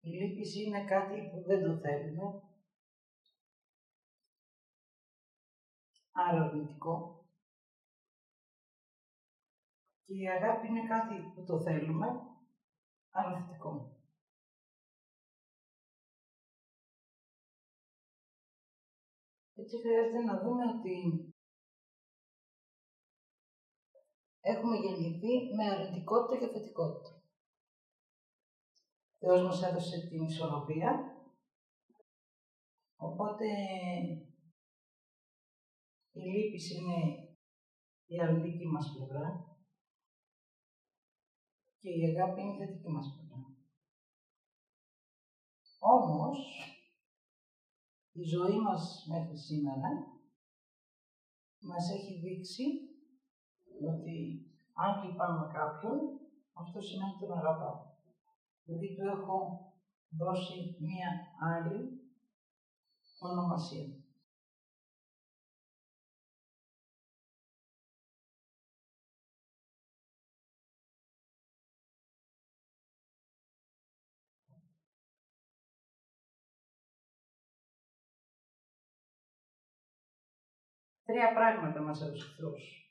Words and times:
Η 0.00 0.08
λύπηση 0.08 0.62
είναι 0.62 0.84
κάτι 0.84 1.30
που 1.30 1.42
δεν 1.46 1.62
το 1.62 1.78
θέλουμε. 1.78 2.42
Άρα 6.12 6.42
αρνητικό. 6.42 7.24
Και 10.04 10.14
η 10.14 10.28
αγάπη 10.28 10.66
είναι 10.66 10.86
κάτι 10.86 11.14
που 11.34 11.44
το 11.44 11.60
θέλουμε, 11.60 12.06
άρα 13.10 13.46
θετικό. 13.46 13.98
Έτσι 19.54 19.78
χρειάζεται 19.80 20.22
να 20.22 20.38
δούμε 20.42 20.64
ότι 20.64 21.24
έχουμε 24.40 24.76
γεννηθεί 24.76 25.54
με 25.54 25.64
αρνητικότητα 25.64 26.38
και 26.38 26.52
θετικότητα. 26.52 27.19
Ο 29.22 29.26
Θεός 29.26 29.42
μας 29.42 29.62
έδωσε 29.62 30.06
την 30.08 30.22
ισορροπία, 30.22 30.90
οπότε 32.96 33.46
η 36.12 36.20
λύπηση 36.20 36.74
είναι 36.76 37.28
η 38.06 38.20
αρνητική 38.20 38.66
μας 38.66 38.92
πλευρά 38.96 39.58
και 41.80 41.90
η 41.90 42.04
αγάπη 42.04 42.40
είναι 42.40 42.54
η 42.54 42.58
θετική 42.58 42.88
μας 42.88 43.06
πλευρά. 43.16 43.56
Όμως, 45.78 46.38
η 48.12 48.22
ζωή 48.22 48.60
μας 48.60 49.06
μέχρι 49.08 49.36
σήμερα 49.38 49.90
μας 51.60 51.90
έχει 51.90 52.20
δείξει 52.20 52.64
ότι 53.88 54.46
αν 54.72 55.04
λυπάμαι 55.04 55.52
κάποιον, 55.52 55.98
αυτό 56.52 56.80
σημαίνει 56.80 57.10
ότι 57.10 57.26
τον 57.26 57.38
αγαπάω. 57.38 57.89
Δηλαδή 58.70 58.94
του 58.94 59.02
έχω 59.02 59.38
δώσει 60.08 60.76
μία 60.80 61.08
άλλη 61.40 62.00
ονομασία. 63.18 63.94
Τρία 81.04 81.32
πράγματα 81.32 81.80
μας 81.80 82.02
έδωσε 82.02 82.24
ο 82.24 82.34
Θεός. 82.36 82.89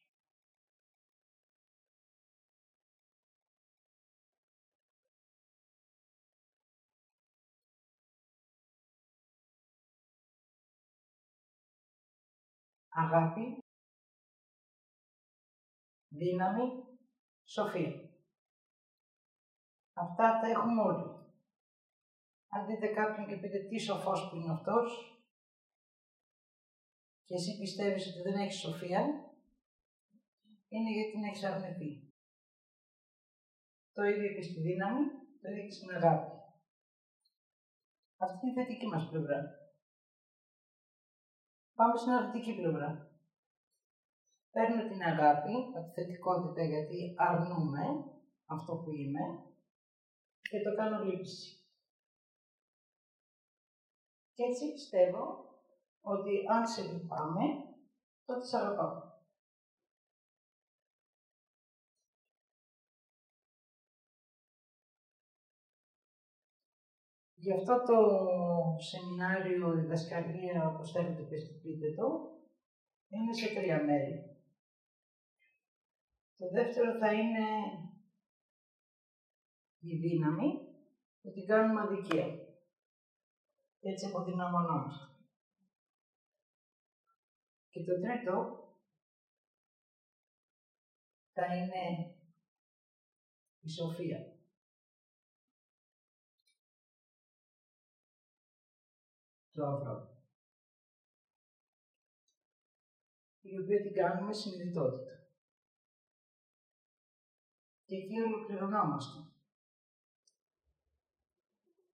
Αγάπη, 13.03 13.57
δύναμη, 16.07 16.67
σοφία. 17.43 17.93
Αυτά 19.93 20.39
τα 20.39 20.47
έχουμε 20.47 20.81
όλοι. 20.81 21.07
Αν 22.47 22.65
δείτε 22.65 22.87
κάποιον 22.87 23.27
και 23.27 23.37
πείτε 23.37 23.59
τι 23.67 23.79
σοφός 23.79 24.29
που 24.29 24.35
είναι 24.35 24.51
αυτός 24.51 24.87
και 27.25 27.35
εσύ 27.35 27.57
πιστεύεις 27.59 28.07
ότι 28.07 28.21
δεν 28.21 28.39
έχεις 28.39 28.59
σοφία, 28.59 29.01
είναι 30.67 30.91
γιατί 30.91 31.11
την 31.11 31.23
έχεις 31.23 31.43
αρνηθεί. 31.43 32.13
Το 33.93 34.03
ίδιο 34.03 34.33
και 34.33 34.41
στη 34.41 34.61
δύναμη, 34.61 35.03
το 35.41 35.49
ίδιο 35.49 35.63
και 35.63 35.71
στην 35.71 35.89
αγάπη. 35.89 36.31
Αυτή 38.17 38.47
είναι 38.47 38.61
η 38.61 38.63
θετική 38.63 38.87
μας 38.87 39.09
πλευρά. 39.09 39.58
Πάμε 41.79 41.97
στην 41.97 42.11
αρνητική 42.11 42.55
πλευρά. 42.55 43.11
Παίρνω 44.51 44.87
την 44.87 45.01
αγάπη, 45.01 45.51
τη 45.51 45.91
θετικότητα 45.93 46.63
γιατί 46.63 47.13
αρνούμε 47.17 47.83
αυτό 48.45 48.75
που 48.75 48.91
είμαι 48.91 49.19
και 50.49 50.61
το 50.61 50.75
κάνω 50.75 51.03
λήψη. 51.03 51.63
Και 54.33 54.43
έτσι 54.43 54.71
πιστεύω 54.71 55.21
ότι 56.01 56.45
αν 56.49 56.67
σε 56.67 56.81
λυπάμαι, 56.81 57.43
τότε 58.25 58.45
σε 58.45 58.57
αγαπάω. 58.57 59.08
Γι' 67.41 67.53
αυτό 67.53 67.83
το 67.83 67.97
σεμινάριο, 68.79 69.71
διδασκαλία, 69.71 70.67
όπως 70.67 70.91
θέλετε 70.91 71.23
πείτε 71.61 71.93
το, 71.95 72.37
είναι 73.09 73.33
σε 73.33 73.53
τρία 73.53 73.83
μέρη. 73.83 74.37
Το 76.37 76.49
δεύτερο 76.49 76.97
θα 76.97 77.13
είναι 77.13 77.45
η 79.79 79.95
δύναμη 79.95 80.49
που 81.21 81.31
την 81.31 81.45
κάνουμε 81.45 81.81
αδικία. 81.81 82.25
Έτσι 83.79 84.05
αποδυναμωνόμαστε. 84.05 85.13
Και 87.69 87.83
το 87.83 87.99
τρίτο 87.99 88.67
θα 91.33 91.55
είναι 91.55 92.15
η 93.59 93.69
σοφία. 93.69 94.38
Του 99.59 100.07
Η 103.41 103.59
οποία 103.59 103.81
την 103.81 103.93
κάνουμε 103.93 104.33
συνειδητότητα. 104.33 105.27
Και 107.85 107.95
εκεί 107.95 108.19
ολοκληρωνόμαστε. 108.19 109.19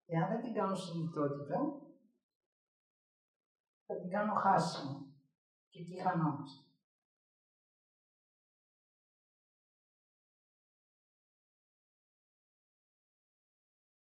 Εάν 0.05 0.27
δεν 0.29 0.41
την 0.41 0.53
κάνω 0.53 0.75
συνειδητότητα, 0.75 1.81
θα 3.85 3.95
την 3.99 4.09
κάνω 4.09 4.33
χάσιμο. 4.33 5.13
Και 5.69 5.79
εκεί 5.79 6.01
χανόμαστε. 6.01 6.63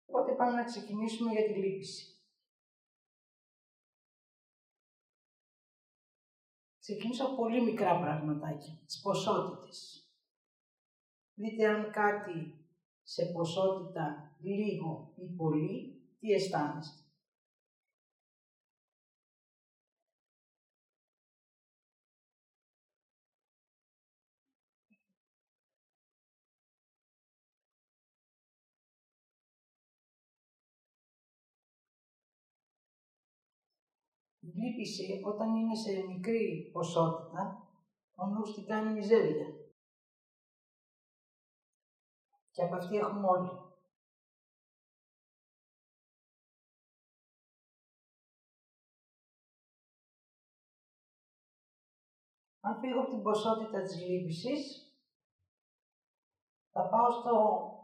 Οπότε 0.06 0.34
πάμε 0.34 0.52
να 0.52 0.64
ξεκινήσουμε 0.64 1.32
για 1.32 1.44
τη 1.44 1.52
λύπηση. 1.52 2.17
Ξεκινήσω 6.90 7.24
από 7.24 7.34
πολύ 7.34 7.62
μικρά 7.62 8.00
πραγματάκια, 8.00 8.78
τις 8.86 9.00
ποσότητες. 9.00 10.08
Δείτε 11.34 11.66
αν 11.66 11.90
κάτι 11.90 12.64
σε 13.02 13.24
ποσότητα 13.24 14.36
λίγο 14.40 15.12
ή 15.16 15.26
πολύ, 15.36 16.02
τι 16.18 16.32
αισθάνεστε. 16.32 17.02
Λύπηση 34.58 35.22
όταν 35.24 35.54
είναι 35.54 35.74
σε 35.74 35.90
μικρή 36.06 36.70
ποσότητα, 36.72 37.68
ο 38.14 38.26
νους 38.26 38.54
την 38.54 38.66
κάνει 38.66 38.92
μιζέρια. 38.92 39.46
Και 42.50 42.62
από 42.62 42.74
αυτή 42.74 42.96
έχουμε 42.96 43.26
όλοι. 43.26 43.50
Αν 52.60 52.80
φύγω 52.80 53.00
από 53.00 53.10
την 53.10 53.22
ποσότητα 53.22 53.82
της 53.82 54.00
λύπησης, 54.06 54.92
θα 56.72 56.88
πάω 56.88 57.10
στο 57.10 57.34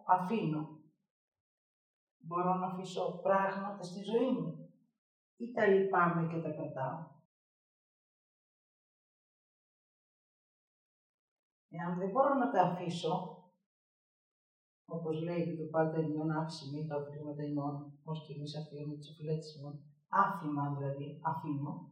αφήνω. 0.07 0.83
Μπορώ 2.19 2.55
να 2.55 2.67
αφήσω 2.67 3.21
πράγματα 3.23 3.83
στη 3.83 4.03
ζωή 4.03 4.31
μου 4.31 4.64
ή 5.37 5.53
τα 5.53 5.67
λυπάμαι 5.67 6.29
και 6.29 6.41
τα 6.41 6.51
κρατάω. 6.51 7.13
Εάν 11.69 11.99
δεν 11.99 12.11
μπορώ 12.11 12.35
να 12.35 12.51
τα 12.51 12.63
αφήσω, 12.63 13.43
όπως 14.85 15.23
λέει 15.23 15.45
και 15.45 15.57
το 15.57 15.65
πάντα 15.71 15.99
ημών 15.99 16.31
άφηση 16.31 16.87
τα 16.89 16.97
οφείλματα 16.97 17.43
ημών, 17.43 17.75
ω 18.05 18.13
και 18.13 18.33
εμείς 18.33 18.57
αφήνουμε 18.57 18.95
τις 18.97 19.11
οφειλέτες 19.11 19.55
ημών, 19.55 19.85
άφημα 20.09 20.75
δηλαδή, 20.75 21.21
αφήνω. 21.23 21.89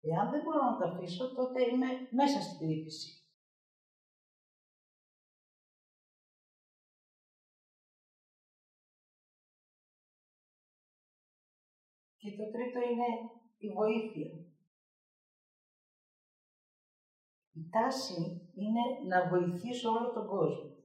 Εάν 0.00 0.30
δεν 0.30 0.42
μπορώ 0.42 0.62
να 0.62 0.76
τα 0.76 0.86
αφήσω, 0.86 1.34
τότε 1.34 1.62
είμαι 1.62 1.86
μέσα 2.10 2.40
στην 2.40 2.58
κρύπηση. 2.58 3.17
Και 12.30 12.36
το 12.36 12.50
τρίτο 12.50 12.80
είναι 12.80 13.10
η 13.58 13.68
βοήθεια. 13.72 14.30
Η 17.52 17.68
τάση 17.70 18.50
είναι 18.54 18.80
να 19.08 19.28
βοηθήσω 19.28 19.90
όλο 19.90 20.12
τον 20.12 20.26
κόσμο. 20.26 20.76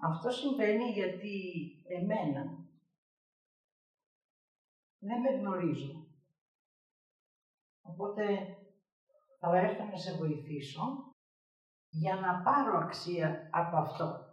Αυτό 0.00 0.30
συμβαίνει 0.30 0.90
γιατί 0.90 1.36
εμένα 1.88 2.68
δεν 4.98 5.20
με 5.20 5.30
γνωρίζω. 5.30 6.06
Οπότε 7.82 8.24
θα 9.38 9.56
έρθω 9.56 9.84
να 9.84 9.96
σε 9.96 10.16
βοηθήσω 10.16 11.12
για 11.88 12.14
να 12.14 12.42
πάρω 12.42 12.78
αξία 12.78 13.48
από 13.52 13.76
αυτό. 13.76 14.28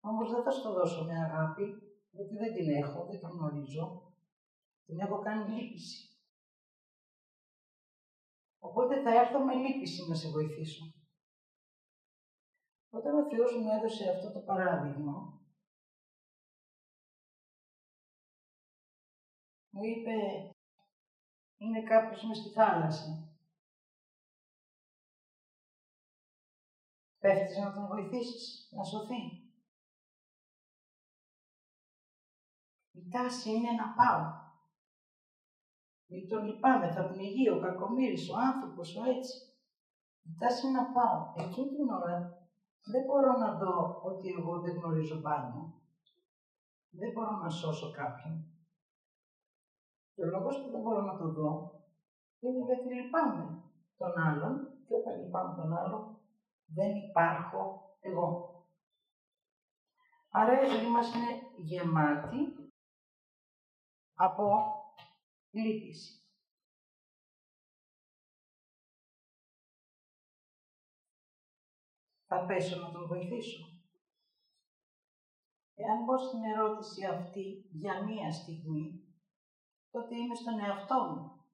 Όμως 0.00 0.30
δεν 0.30 0.42
θα 0.42 0.50
σου 0.50 0.72
δώσω 0.72 1.04
με 1.04 1.18
αγάπη, 1.18 1.87
γιατί 2.10 2.36
δεν 2.36 2.54
την 2.54 2.70
έχω, 2.70 3.04
δεν 3.04 3.18
την 3.18 3.28
γνωρίζω. 3.28 4.12
Την 4.84 5.00
έχω 5.00 5.18
κάνει 5.18 5.48
λύπηση. 5.48 6.18
Οπότε 8.58 9.02
θα 9.02 9.20
έρθω 9.20 9.44
με 9.44 9.54
λύπηση 9.54 10.08
να 10.08 10.14
σε 10.14 10.28
βοηθήσω. 10.28 10.92
Όταν 12.90 13.14
ο 13.14 13.28
Θεός 13.28 13.56
μου 13.56 13.70
έδωσε 13.70 14.10
αυτό 14.10 14.32
το 14.32 14.40
παράδειγμα, 14.40 15.42
μου 19.70 19.84
είπε, 19.84 20.12
είναι 21.56 21.82
κάποιος 21.82 22.24
μες 22.24 22.38
στη 22.38 22.48
θάλασσα. 22.48 23.38
Πέφτεις 27.18 27.56
να 27.58 27.72
τον 27.72 27.86
βοηθήσεις, 27.86 28.68
να 28.72 28.84
σωθεί. 28.84 29.47
Τάση 33.10 33.50
είναι 33.50 33.72
να 33.80 33.86
πάω. 33.98 34.22
Γιατί 36.06 36.26
τον 36.26 36.44
λυπάμαι, 36.44 36.90
θα 36.90 37.06
πνιγεί 37.06 37.48
ο 37.50 37.60
κακομύρης, 37.60 38.30
ο 38.30 38.34
άνθρωπος, 38.38 38.96
ο 38.96 39.02
έτσι. 39.10 39.36
Η 40.22 40.30
τάση 40.38 40.66
είναι 40.66 40.78
να 40.78 40.86
πάω. 40.96 41.18
Εκείνη 41.44 41.68
την 41.68 41.90
ώρα 41.90 42.16
δεν 42.92 43.04
μπορώ 43.06 43.32
να 43.36 43.50
δω 43.60 44.00
ότι 44.02 44.28
εγώ 44.38 44.60
δεν 44.60 44.76
γνωρίζω 44.76 45.20
πάνω. 45.20 45.72
Δεν 46.90 47.12
μπορώ 47.12 47.36
να 47.36 47.50
σώσω 47.50 47.90
κάποιον. 47.90 48.44
Και 50.14 50.22
ο 50.22 50.26
λόγος 50.26 50.62
που 50.62 50.70
δεν 50.70 50.80
μπορώ 50.80 51.00
να 51.00 51.16
το 51.16 51.28
δω 51.28 51.72
είναι 52.40 52.64
γιατί 52.64 52.94
λυπάμαι 52.94 53.62
τον 53.96 54.12
άλλον 54.18 54.68
και 54.86 54.94
όταν 54.94 55.20
λυπάμαι 55.20 55.54
τον 55.56 55.72
άλλον 55.72 56.18
δεν 56.66 56.96
υπάρχω 56.96 57.62
εγώ. 58.00 58.62
Άρα 60.30 60.62
η 60.62 60.66
ζωή 60.66 60.90
μας 60.90 61.14
είναι 61.14 61.32
γεμάτη 61.56 62.67
από 64.20 64.74
λύπηση. 65.50 66.22
Θα 72.26 72.46
πέσω 72.46 72.80
να 72.80 72.90
τον 72.90 73.06
βοηθήσω. 73.06 73.66
Εάν 75.74 76.04
πω 76.04 76.18
στην 76.18 76.42
ερώτηση 76.42 77.04
αυτή 77.06 77.68
για 77.70 78.04
μία 78.04 78.32
στιγμή, 78.32 79.14
τότε 79.90 80.16
είμαι 80.16 80.34
στον 80.34 80.58
εαυτό 80.58 80.94
μου. 80.94 81.44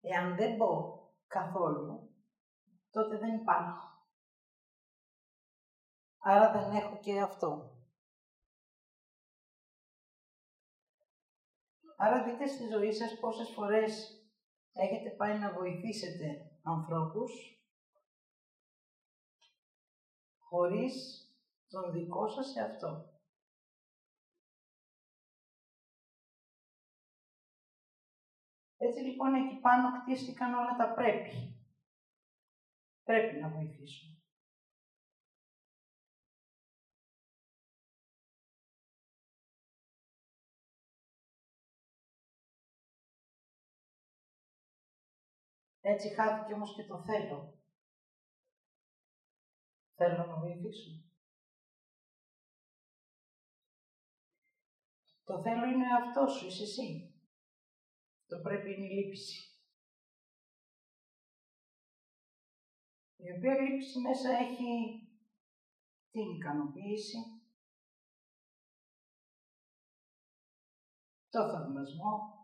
Εάν 0.00 0.36
δεν 0.36 0.56
πω 0.56 1.00
καθόλου, 1.26 2.14
τότε 2.90 3.18
δεν 3.18 3.34
υπάρχω. 3.34 4.06
Άρα 6.18 6.52
δεν 6.52 6.74
έχω 6.74 6.98
και 6.98 7.20
αυτό. 7.20 7.77
Άρα 12.00 12.24
δείτε 12.24 12.46
στη 12.46 12.66
ζωή 12.66 12.92
σας 12.92 13.18
πόσες 13.18 13.50
φορές 13.50 14.22
έχετε 14.72 15.10
πάει 15.10 15.38
να 15.38 15.52
βοηθήσετε 15.52 16.50
ανθρώπους 16.62 17.32
χωρίς 20.38 21.22
τον 21.68 21.92
δικό 21.92 22.28
σας 22.28 22.56
εαυτό. 22.56 23.12
Έτσι 28.76 29.00
λοιπόν 29.00 29.34
εκεί 29.34 29.60
πάνω 29.60 30.00
χτίστηκαν 30.00 30.54
όλα 30.54 30.76
τα 30.76 30.94
πρέπει. 30.94 31.56
Πρέπει 33.04 33.40
να 33.40 33.48
βοηθήσω. 33.48 34.17
Έτσι 45.92 46.14
χάθηκε 46.14 46.52
όμως 46.52 46.74
και 46.74 46.84
το 46.84 47.02
θέλω. 47.02 47.58
Θέλω 49.94 50.26
να 50.26 50.36
βοηθήσω. 50.38 50.90
Το 55.24 55.42
θέλω 55.42 55.64
είναι 55.64 55.94
αυτός 55.94 56.32
σου, 56.32 56.46
είσαι 56.46 56.62
εσύ. 56.62 57.14
Το 58.26 58.38
πρέπει 58.38 58.74
είναι 58.74 58.86
η 58.86 58.90
λύπηση. 58.90 59.60
Η 63.16 63.32
οποία 63.36 63.60
λύπηση 63.60 63.98
μέσα 63.98 64.30
έχει 64.30 65.02
την 66.10 66.30
ικανοποίηση, 66.36 67.18
το 71.30 71.50
θαυμασμό, 71.50 72.37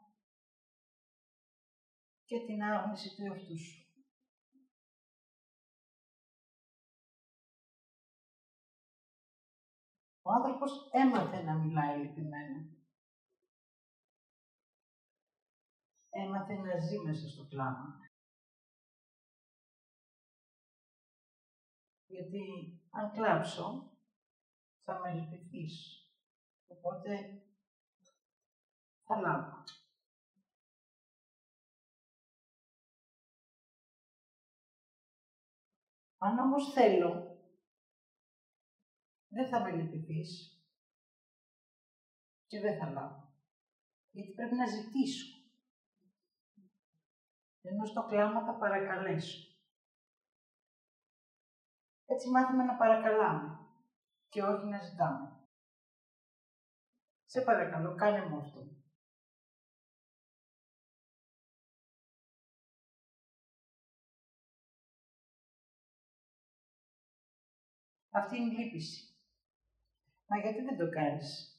και 2.24 2.44
την 2.46 2.62
άγνωση 2.62 3.14
του 3.14 3.24
εαυτού 3.24 3.58
σου. 3.58 3.84
Ο 10.26 10.30
άνθρωπος 10.30 10.88
έμαθε 10.92 11.42
να 11.42 11.54
μιλάει 11.54 11.98
λυπημένα. 11.98 12.72
Έμαθε 16.10 16.54
να 16.54 16.78
ζει 16.78 16.98
μέσα 16.98 17.28
στο 17.28 17.46
κλάμα. 17.46 17.98
Γιατί 22.06 22.42
αν 22.90 23.12
κλάψω, 23.12 23.96
θα 24.84 24.98
με 24.98 25.14
λυπηθείς. 25.14 26.08
Οπότε 26.66 27.42
θα 29.04 29.20
λάβω. 29.20 29.64
Αν 36.24 36.38
όμως 36.38 36.72
θέλω, 36.72 37.38
δεν 39.28 39.48
θα 39.48 39.60
με 39.60 39.70
λυπηθείς 39.70 40.62
και 42.46 42.60
δεν 42.60 42.78
θα 42.78 42.90
λάβω. 42.90 43.32
Γιατί 44.10 44.32
πρέπει 44.32 44.54
να 44.54 44.66
ζητήσω. 44.66 45.26
Ενώ 47.60 47.84
στο 47.84 48.06
κλάμα 48.06 48.44
θα 48.44 48.54
παρακαλέσω. 48.54 49.56
Έτσι 52.06 52.30
μάθαμε 52.30 52.64
να 52.64 52.76
παρακαλάμε 52.76 53.68
και 54.28 54.42
όχι 54.42 54.66
να 54.66 54.82
ζητάμε. 54.82 55.46
Σε 57.24 57.40
παρακαλώ, 57.40 57.94
κάνε 57.94 58.26
μου 58.26 58.38
αυτό. 58.38 58.83
Αυτή 68.16 68.36
είναι 68.36 68.52
η 68.52 68.56
λύπηση. 68.56 69.14
Μα 70.26 70.38
γιατί 70.38 70.62
δεν 70.62 70.76
το 70.76 70.88
κάνεις; 70.88 71.58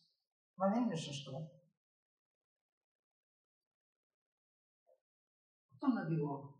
Μα 0.56 0.70
δεν 0.70 0.84
είναι 0.84 0.96
σωστό. 0.96 1.50
Τον 5.78 5.98
οδηγώ. 5.98 6.60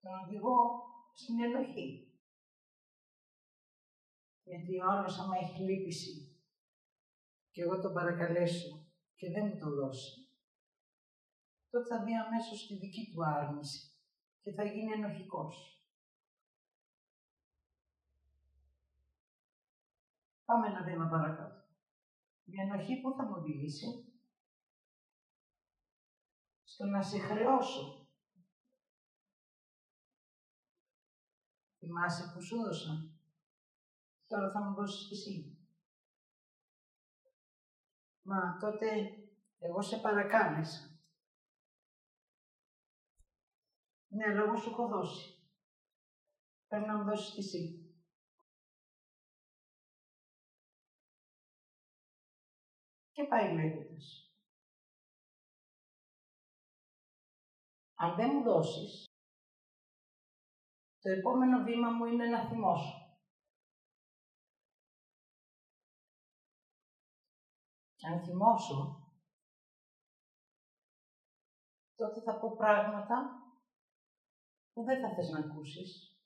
Τον 0.00 0.14
οδηγώ 0.24 0.82
στην 1.14 1.40
ενοχή. 1.40 2.14
Γιατί 4.42 4.80
ο 4.80 4.90
άλλος 4.90 5.18
άμα 5.18 5.36
έχει 5.36 5.62
λύπηση 5.62 6.42
και 7.50 7.62
εγώ 7.62 7.80
τον 7.80 7.92
παρακαλέσω 7.92 8.86
και 9.14 9.30
δεν 9.30 9.46
μου 9.46 9.58
το 9.58 9.70
δώσει, 9.74 10.19
τότε 11.70 11.86
θα 11.86 12.02
μπει 12.02 12.14
αμέσως 12.14 12.60
στη 12.60 12.76
δική 12.76 13.12
του 13.12 13.24
άρνηση 13.24 13.92
και 14.42 14.52
θα 14.52 14.64
γίνει 14.64 14.92
ενοχικός. 14.92 15.84
Πάμε 20.44 20.66
ένα 20.66 20.82
βήμα 20.82 21.08
παρακάτω. 21.08 21.64
Η 22.44 22.60
ενοχή 22.60 23.00
που 23.00 23.14
θα 23.16 23.24
μου 23.24 23.34
οδηγήσει 23.36 24.04
στο 26.62 26.84
να 26.84 27.02
σε 27.02 27.18
χρεώσω. 27.18 28.08
Θυμάσαι 31.78 32.32
που 32.34 32.42
σου 32.42 32.56
έδωσα. 32.56 33.14
Τώρα 34.26 34.50
θα 34.50 34.62
μου 34.62 34.74
δώσεις 34.74 35.08
και 35.08 35.14
εσύ. 35.14 35.58
Μα 38.22 38.56
τότε 38.56 38.86
εγώ 39.58 39.82
σε 39.82 39.96
παρακάλεσα. 39.96 40.89
Ναι, 44.12 44.26
λόγω 44.26 44.56
σου 44.56 44.70
έχω 44.70 44.86
δώσει. 44.88 45.48
Πρέπει 46.66 46.86
να 46.86 46.96
μου 46.96 47.04
δώσεις 47.04 47.34
και 47.34 47.40
εσύ. 47.40 47.94
Και 53.12 53.24
πάει 53.24 53.54
λέγοντας. 53.54 54.34
Αν 57.94 58.16
δεν 58.16 58.30
μου 58.34 58.42
δώσεις, 58.42 59.04
το 61.00 61.10
επόμενο 61.10 61.64
βήμα 61.64 61.90
μου 61.90 62.04
είναι 62.04 62.26
να 62.26 62.48
θυμώσω. 62.48 63.18
Αν 68.02 68.24
θυμώσω, 68.24 69.10
τότε 71.94 72.20
θα 72.20 72.38
πω 72.38 72.56
πράγματα 72.56 73.39
που 74.80 74.86
δεν 74.86 75.00
θα 75.00 75.14
θες 75.14 75.28
να 75.28 75.38
ακούσεις. 75.38 76.18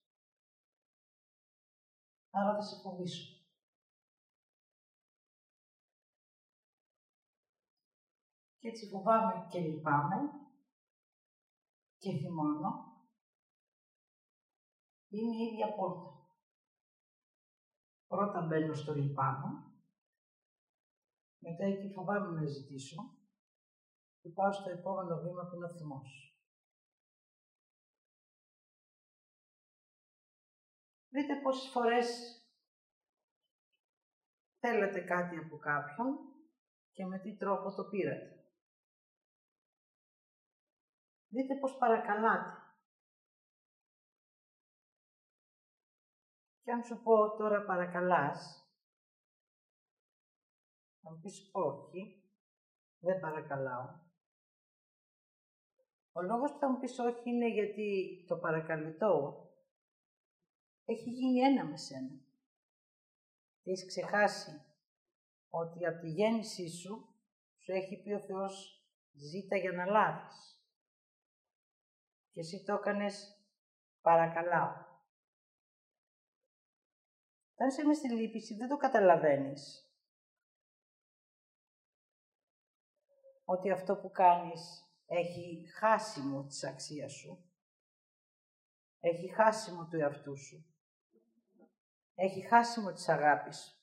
Άρα 2.30 2.54
θα 2.54 2.60
σε 2.60 2.80
φοβήσω. 2.80 3.42
Και 8.58 8.68
έτσι 8.68 8.88
φοβάμαι 8.88 9.46
και 9.50 9.60
λυπάμαι 9.60 10.16
και 11.98 12.12
θυμώνω. 12.12 13.02
Είναι 15.08 15.36
η 15.36 15.46
ίδια 15.46 15.74
πόρτα. 15.74 16.28
Πρώτα 18.06 18.40
μπαίνω 18.40 18.74
στο 18.74 18.94
λυπάμαι, 18.94 19.48
μετά 21.38 21.64
εκεί 21.64 21.92
φοβάμαι 21.92 22.40
να 22.40 22.46
ζητήσω 22.46 23.02
και 24.20 24.28
πάω 24.28 24.52
στο 24.52 24.70
επόμενο 24.70 25.20
βήμα 25.22 25.48
που 25.48 25.54
είναι 25.54 25.64
ο 25.64 25.74
θυμός. 25.76 26.33
Δείτε 31.14 31.40
πόσες 31.42 31.70
φορές 31.70 32.38
θέλετε 34.58 35.00
κάτι 35.00 35.36
από 35.36 35.58
κάποιον 35.58 36.18
και 36.92 37.06
με 37.06 37.18
τι 37.18 37.36
τρόπο 37.36 37.74
το 37.74 37.84
πήρατε. 37.84 38.44
Δείτε 41.28 41.54
πώς 41.54 41.76
παρακαλάτε. 41.76 42.58
Και 46.62 46.72
αν 46.72 46.84
σου 46.84 47.02
πω 47.02 47.36
τώρα 47.36 47.64
παρακαλάς, 47.64 48.68
θα 51.00 51.10
μου 51.10 51.20
πεις 51.20 51.50
όχι, 51.52 52.30
δεν 52.98 53.20
παρακαλάω. 53.20 54.02
Ο 56.12 56.22
λόγος 56.22 56.52
που 56.52 56.58
θα 56.58 56.70
μου 56.70 56.78
πεις 56.78 56.98
όχι 56.98 57.30
είναι 57.30 57.48
γιατί 57.48 58.24
το 58.28 58.36
παρακαλυτό 58.36 59.44
έχει 60.84 61.10
γίνει 61.10 61.40
ένα 61.40 61.64
με 61.64 61.76
σένα. 61.76 62.20
Έχεις 63.62 63.86
ξεχάσει 63.86 64.62
ότι 65.48 65.86
από 65.86 66.00
τη 66.00 66.10
γέννησή 66.10 66.68
σου 66.68 67.14
σου 67.58 67.72
έχει 67.72 68.02
πει 68.02 68.12
ο 68.12 68.20
Θεός 68.20 68.84
ζήτα 69.12 69.56
για 69.56 69.72
να 69.72 69.84
λάβεις. 69.84 70.58
Και 72.32 72.40
εσύ 72.40 72.64
το 72.64 72.74
έκανες 72.74 73.44
παρακαλάω. 74.00 74.92
Όταν 77.52 77.68
είσαι 77.68 77.84
μες 77.84 77.96
στη 77.96 78.12
λύπηση 78.12 78.54
δεν 78.54 78.68
το 78.68 78.76
καταλαβαίνεις. 78.76 79.88
Ότι 83.44 83.70
αυτό 83.70 83.96
που 83.96 84.10
κάνεις 84.10 84.84
έχει 85.06 85.66
χάσιμο 85.78 86.44
της 86.44 86.64
αξίας 86.64 87.12
σου. 87.12 87.50
Έχει 89.00 89.28
χάσιμο 89.28 89.86
του 89.86 89.96
εαυτού 89.96 90.36
σου 90.36 90.73
έχει 92.14 92.40
χάσιμο 92.40 92.92
της 92.92 93.08
αγάπης 93.08 93.78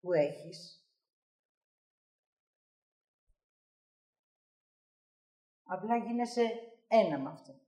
που 0.00 0.12
έχεις; 0.12 0.82
Απλά 5.64 5.96
γίνεσαι 5.96 6.42
ένα 6.88 7.18
με 7.18 7.30
αυτό. 7.30 7.60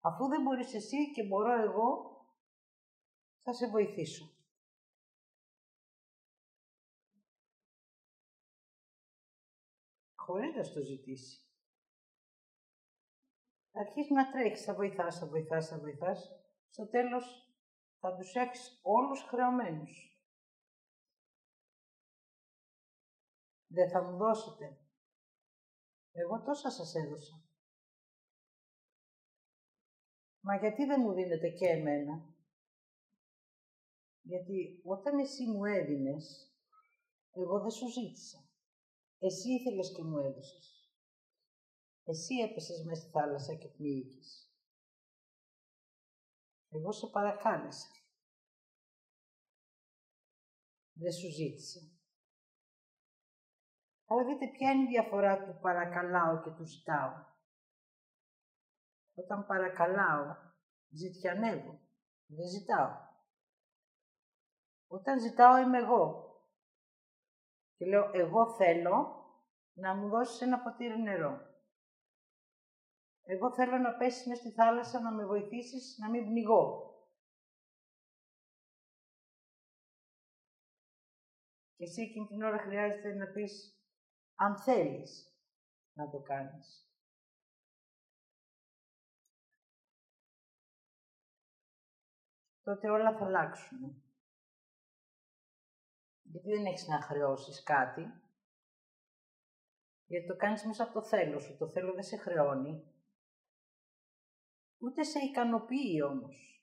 Αφού 0.00 0.28
δεν 0.28 0.42
μπορείς 0.42 0.74
εσύ 0.74 1.12
και 1.12 1.22
μπορώ 1.22 1.62
εγώ, 1.62 2.16
θα 3.42 3.52
σε 3.52 3.68
βοηθήσω. 3.68 4.32
Χωρίς 10.14 10.54
να 10.54 10.62
στο 10.64 10.80
ζητήσει 10.80 11.40
θα 11.40 11.47
αρχίσεις 13.78 14.10
να 14.10 14.30
τρέχεις, 14.30 14.64
θα 14.64 14.74
βοηθάς, 14.74 15.18
θα 15.18 15.26
βοηθάς, 15.26 15.68
θα 15.68 15.78
βοηθάς. 15.78 16.30
Στο 16.68 16.88
τέλος 16.88 17.52
θα 18.00 18.16
τους 18.16 18.34
έχεις 18.34 18.80
όλους 18.82 19.22
χρεωμένους. 19.22 20.22
Δεν 23.66 23.90
θα 23.90 24.02
μου 24.02 24.16
δώσετε. 24.16 24.78
Εγώ 26.12 26.42
τόσα 26.42 26.70
σας 26.70 26.94
έδωσα. 26.94 27.42
Μα 30.40 30.56
γιατί 30.56 30.84
δεν 30.84 31.00
μου 31.00 31.12
δίνετε 31.12 31.48
και 31.48 31.66
εμένα; 31.66 32.34
Γιατί 34.22 34.80
όταν 34.84 35.18
εσύ 35.18 35.46
μου 35.46 35.64
έδινες, 35.64 36.52
εγώ 37.32 37.60
δεν 37.60 37.70
σου 37.70 37.88
ζήτησα. 37.88 38.38
Εσύ 39.18 39.48
ήθελες 39.52 39.92
και 39.96 40.02
μου 40.02 40.18
έδωσες. 40.18 40.77
Εσύ 42.08 42.34
έπεσες 42.34 42.84
μέσα 42.84 43.00
στη 43.00 43.10
θάλασσα 43.10 43.54
και 43.54 43.68
πνίγηκες. 43.68 44.52
Εγώ 46.68 46.92
σε 46.92 47.06
παρακάλεσα. 47.06 47.88
Δεν 50.92 51.12
σου 51.12 51.30
ζήτησα. 51.30 51.80
Αλλά 54.06 54.24
δείτε 54.24 54.46
ποια 54.46 54.70
είναι 54.70 54.82
η 54.82 54.86
διαφορά 54.86 55.44
του 55.44 55.58
παρακαλάω 55.60 56.42
και 56.42 56.50
του 56.50 56.64
ζητάω. 56.64 57.24
Όταν 59.14 59.46
παρακαλάω, 59.46 60.36
ζητιανεύω. 60.88 61.80
Δεν 62.26 62.48
ζητάω. 62.48 62.96
Όταν 64.86 65.20
ζητάω 65.20 65.56
είμαι 65.56 65.78
εγώ. 65.78 66.26
Και 67.76 67.86
λέω, 67.86 68.10
εγώ 68.12 68.54
θέλω 68.56 69.24
να 69.72 69.94
μου 69.94 70.08
δώσεις 70.08 70.40
ένα 70.40 70.60
ποτήρι 70.62 71.02
νερό. 71.02 71.47
Εγώ 73.30 73.54
θέλω 73.54 73.78
να 73.78 73.96
πέσεις 73.96 74.26
μες 74.26 74.38
στη 74.38 74.50
θάλασσα 74.50 75.00
να 75.00 75.12
με 75.12 75.26
βοηθήσεις 75.26 75.98
να 75.98 76.10
μην 76.10 76.24
πνιγώ. 76.24 76.92
Και 81.76 81.84
εσύ 81.84 82.02
εκείνη 82.02 82.26
την 82.26 82.42
ώρα 82.42 82.58
χρειάζεται 82.58 83.14
να 83.14 83.26
πεις 83.26 83.82
αν 84.34 84.58
θέλεις 84.58 85.38
να 85.92 86.10
το 86.10 86.18
κάνεις. 86.20 86.92
Τότε 92.62 92.90
όλα 92.90 93.16
θα 93.16 93.24
αλλάξουν. 93.24 94.02
Γιατί 96.22 96.48
δεν 96.48 96.66
έχεις 96.66 96.86
να 96.86 97.00
χρεώσεις 97.00 97.62
κάτι. 97.62 98.12
Γιατί 100.06 100.26
το 100.26 100.36
κάνεις 100.36 100.64
μέσα 100.64 100.82
από 100.84 100.92
το 100.92 101.02
θέλω 101.02 101.38
σου. 101.38 101.56
Το 101.56 101.68
θέλω 101.68 101.92
δεν 101.92 102.04
σε 102.04 102.16
χρεώνει 102.16 102.97
ούτε 104.78 105.02
σε 105.02 105.18
ικανοποιεί 105.18 106.00
όμως. 106.10 106.62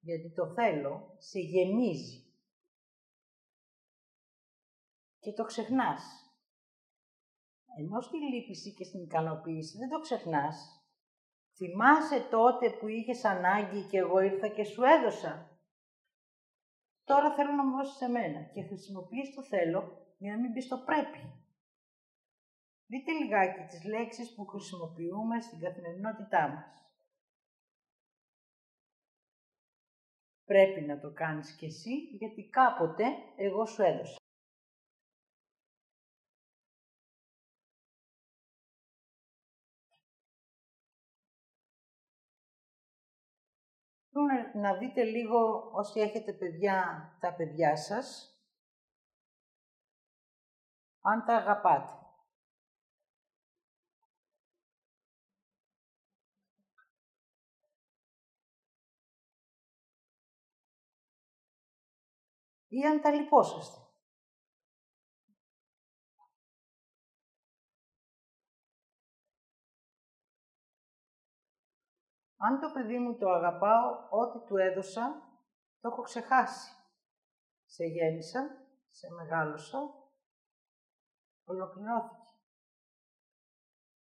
Γιατί 0.00 0.32
το 0.32 0.52
θέλω 0.52 1.16
σε 1.18 1.38
γεμίζει. 1.38 2.24
Και 5.18 5.32
το 5.32 5.44
ξεχνάς. 5.44 6.02
Ενώ 7.78 8.00
στη 8.00 8.16
λύπηση 8.16 8.74
και 8.74 8.84
στην 8.84 9.02
ικανοποίηση 9.02 9.78
δεν 9.78 9.88
το 9.88 10.00
ξεχνάς. 10.00 10.84
Θυμάσαι 11.56 12.28
τότε 12.30 12.70
που 12.70 12.88
είχες 12.88 13.24
ανάγκη 13.24 13.82
και 13.82 13.98
εγώ 13.98 14.20
ήρθα 14.20 14.48
και 14.48 14.64
σου 14.64 14.82
έδωσα. 14.82 15.60
Τώρα 17.04 17.34
θέλω 17.34 17.52
να 17.52 17.66
μου 17.66 17.76
δώσεις 17.76 18.00
εμένα 18.00 18.42
και 18.42 18.62
χρησιμοποιείς 18.62 19.34
το 19.34 19.42
θέλω 19.42 20.06
για 20.18 20.32
να 20.32 20.40
μην 20.40 20.52
πεις 20.52 20.68
το 20.68 20.78
πρέπει. 20.78 21.39
Δείτε 22.90 23.12
λιγάκι 23.12 23.60
τις 23.60 23.84
λέξεις 23.84 24.34
που 24.34 24.46
χρησιμοποιούμε 24.46 25.40
στην 25.40 25.60
καθημερινότητά 25.60 26.48
μας. 26.48 26.84
Πρέπει 30.44 30.80
να 30.80 31.00
το 31.00 31.12
κάνεις 31.12 31.56
και 31.56 31.66
εσύ, 31.66 31.94
γιατί 31.94 32.48
κάποτε 32.48 33.04
εγώ 33.36 33.66
σου 33.66 33.82
έδωσα. 33.82 34.18
να 44.54 44.76
δείτε 44.76 45.02
λίγο 45.02 45.70
όσοι 45.72 46.00
έχετε 46.00 46.32
παιδιά 46.32 47.08
τα 47.20 47.34
παιδιά 47.34 47.76
σας, 47.76 48.34
αν 51.00 51.24
τα 51.24 51.34
αγαπάτε. 51.34 51.99
Ή 62.72 62.84
αν 62.84 63.00
τα 63.00 63.10
λυπόσαστε. 63.10 63.80
Αν 72.36 72.60
το 72.60 72.70
παιδί 72.72 72.98
μου 72.98 73.16
το 73.16 73.30
αγαπάω, 73.30 74.08
ό,τι 74.10 74.46
του 74.46 74.56
έδωσα, 74.56 75.22
το 75.80 75.88
έχω 75.88 76.02
ξεχάσει. 76.02 76.74
Σε 77.64 77.84
γέννησα, 77.84 78.66
σε 78.88 79.10
μεγάλωσα, 79.10 79.78
ολοκληρώθηκε. 81.44 82.34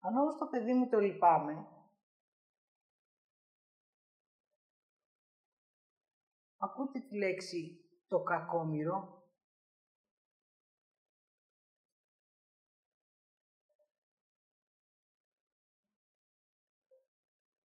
Αν 0.00 0.16
όμως 0.16 0.38
το 0.38 0.46
παιδί 0.46 0.74
μου 0.74 0.88
το 0.88 0.98
λυπάμαι, 0.98 1.66
ακούτε 6.56 7.00
τη 7.00 7.16
λέξη 7.16 7.81
το 8.12 8.22
κακόμοιρο, 8.22 9.22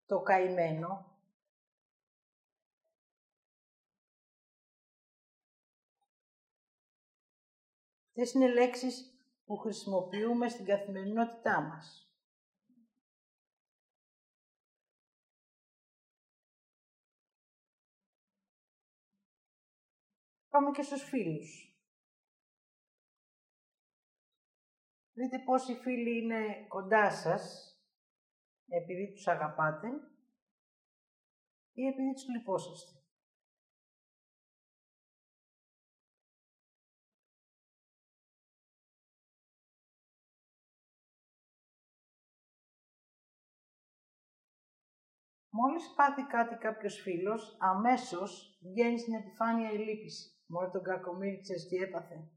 το 0.06 0.22
καημένο, 0.22 1.16
Αυτές 8.20 8.34
είναι 8.34 8.54
λέξεις 8.54 9.20
που 9.46 9.58
χρησιμοποιούμε 9.58 10.50
στην 10.50 10.66
καθημερινότητά 10.66 11.62
μας. 11.62 12.07
Πάμε 20.58 20.72
και 20.72 20.82
στους 20.82 21.04
φίλους. 21.04 21.78
Δείτε 25.14 25.40
πόσοι 25.40 25.74
φίλοι 25.74 26.18
είναι 26.24 26.66
κοντά 26.68 27.12
σας, 27.12 27.76
επειδή 28.68 29.12
τους 29.12 29.28
αγαπάτε 29.28 29.88
ή 31.74 31.88
επειδή 31.88 32.14
τους 32.14 32.28
λυπόσαστε. 32.28 33.02
Μόλις 45.50 45.94
πάθει 45.96 46.24
κάτι 46.28 46.56
κάποιος 46.56 47.02
φίλος, 47.02 47.58
αμέσως 47.60 48.60
βγαίνει 48.62 49.00
στην 49.00 49.14
επιφάνεια 49.14 49.72
η 49.72 49.78
λύπηση. 49.78 50.37
Μόνο 50.50 50.70
τον 50.72 50.84
κακομύρι 50.84 51.40
τι 51.70 51.76
έπαθε. 51.76 52.32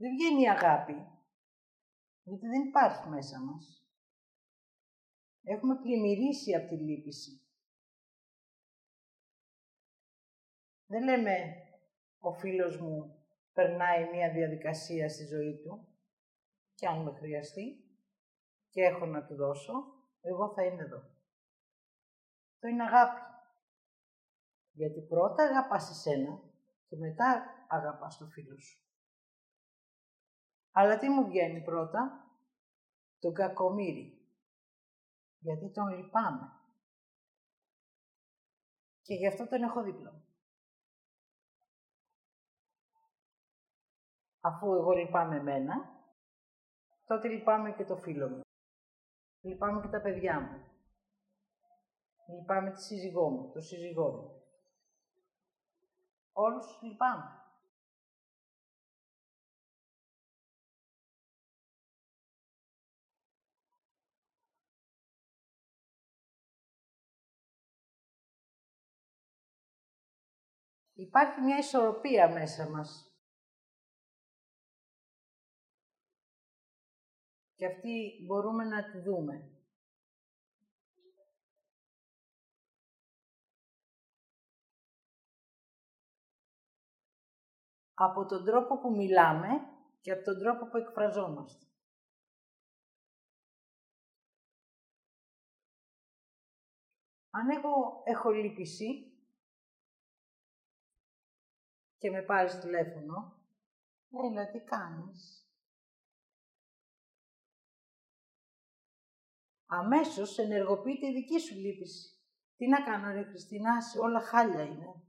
Δεν 0.00 0.10
βγαίνει 0.10 0.42
η 0.42 0.48
αγάπη, 0.48 0.92
γιατί 2.22 2.46
δεν 2.46 2.68
υπάρχει 2.68 3.08
μέσα 3.08 3.40
μας. 3.40 3.86
Έχουμε 5.42 5.80
πλημμυρίσει 5.80 6.54
από 6.54 6.68
τη 6.68 6.76
λύπηση. 6.76 7.42
Δεν 10.86 11.02
λέμε 11.04 11.36
ο 12.18 12.32
φίλος 12.32 12.80
μου 12.80 13.24
περνάει 13.52 14.10
μία 14.10 14.32
διαδικασία 14.32 15.08
στη 15.08 15.24
ζωή 15.24 15.58
του 15.62 15.88
και 16.74 16.86
αν 16.86 17.02
με 17.02 17.12
χρειαστεί 17.12 17.84
και 18.70 18.82
έχω 18.82 19.06
να 19.06 19.26
του 19.26 19.34
δώσω, 19.34 19.97
εγώ 20.20 20.52
θα 20.54 20.64
είμαι 20.64 20.82
εδώ. 20.82 21.02
Το 22.58 22.68
είναι 22.68 22.82
αγάπη. 22.82 23.20
Γιατί 24.72 25.00
πρώτα 25.00 25.42
αγαπάς 25.42 25.90
εσένα 25.90 26.40
και 26.88 26.96
μετά 26.96 27.44
αγαπάς 27.68 28.18
το 28.18 28.26
φίλο 28.26 28.58
σου. 28.58 28.82
Αλλά 30.72 30.98
τι 30.98 31.08
μου 31.08 31.26
βγαίνει 31.26 31.62
πρώτα, 31.62 32.32
τον 33.18 33.34
κακομύρι. 33.34 34.18
Γιατί 35.38 35.70
τον 35.70 35.88
λυπάμαι. 35.88 36.52
Και 39.02 39.14
γι' 39.14 39.26
αυτό 39.26 39.48
τον 39.48 39.62
έχω 39.62 39.82
δίπλα 39.82 40.22
Αφού 44.40 44.74
εγώ 44.74 44.92
λυπάμαι 44.92 45.36
εμένα, 45.36 45.74
τότε 47.06 47.28
λυπάμαι 47.28 47.72
και 47.72 47.84
το 47.84 47.96
φίλο 47.96 48.28
μου. 48.28 48.47
Λυπάμαι 49.40 49.80
και 49.80 49.88
τα 49.88 50.00
παιδιά 50.00 50.40
μου. 50.40 50.64
Λυπάμαι 52.34 52.70
τη 52.70 52.82
σύζυγό 52.82 53.28
μου, 53.30 53.50
το 53.52 53.60
σύζυγό 53.60 54.10
μου. 54.10 54.42
Όλους 56.32 56.78
λυπάμαι. 56.82 57.38
Υπάρχει 70.94 71.40
μια 71.40 71.58
ισορροπία 71.58 72.28
μέσα 72.28 72.68
μας. 72.68 73.07
Και 77.58 77.66
αυτή 77.66 78.24
μπορούμε 78.26 78.64
να 78.64 78.90
τη 78.90 78.98
δούμε. 79.00 79.50
Από 87.94 88.26
τον 88.26 88.44
τρόπο 88.44 88.78
που 88.78 88.90
μιλάμε 88.90 89.48
και 90.00 90.12
από 90.12 90.24
τον 90.24 90.38
τρόπο 90.38 90.66
που 90.68 90.76
εκφραζόμαστε. 90.76 91.66
Αν 97.30 97.50
εγώ 97.50 98.02
έχω 98.04 98.30
λύπηση, 98.30 99.12
και 101.98 102.10
με 102.10 102.22
πάρεις 102.22 102.58
τηλέφωνο, 102.58 103.38
έλα, 104.10 104.50
τι 104.50 104.60
κάνεις. 104.60 105.47
Αμέσως 109.70 110.38
ενεργοποιείται 110.38 111.06
η 111.06 111.12
δική 111.12 111.38
σου 111.38 111.54
λύπηση. 111.54 112.18
Τι 112.56 112.68
να 112.68 112.82
κάνω 112.84 113.12
ρε 113.12 113.22
Χριστίνα, 113.22 113.78
όλα 114.00 114.20
χάλια 114.20 114.62
είναι. 114.62 115.02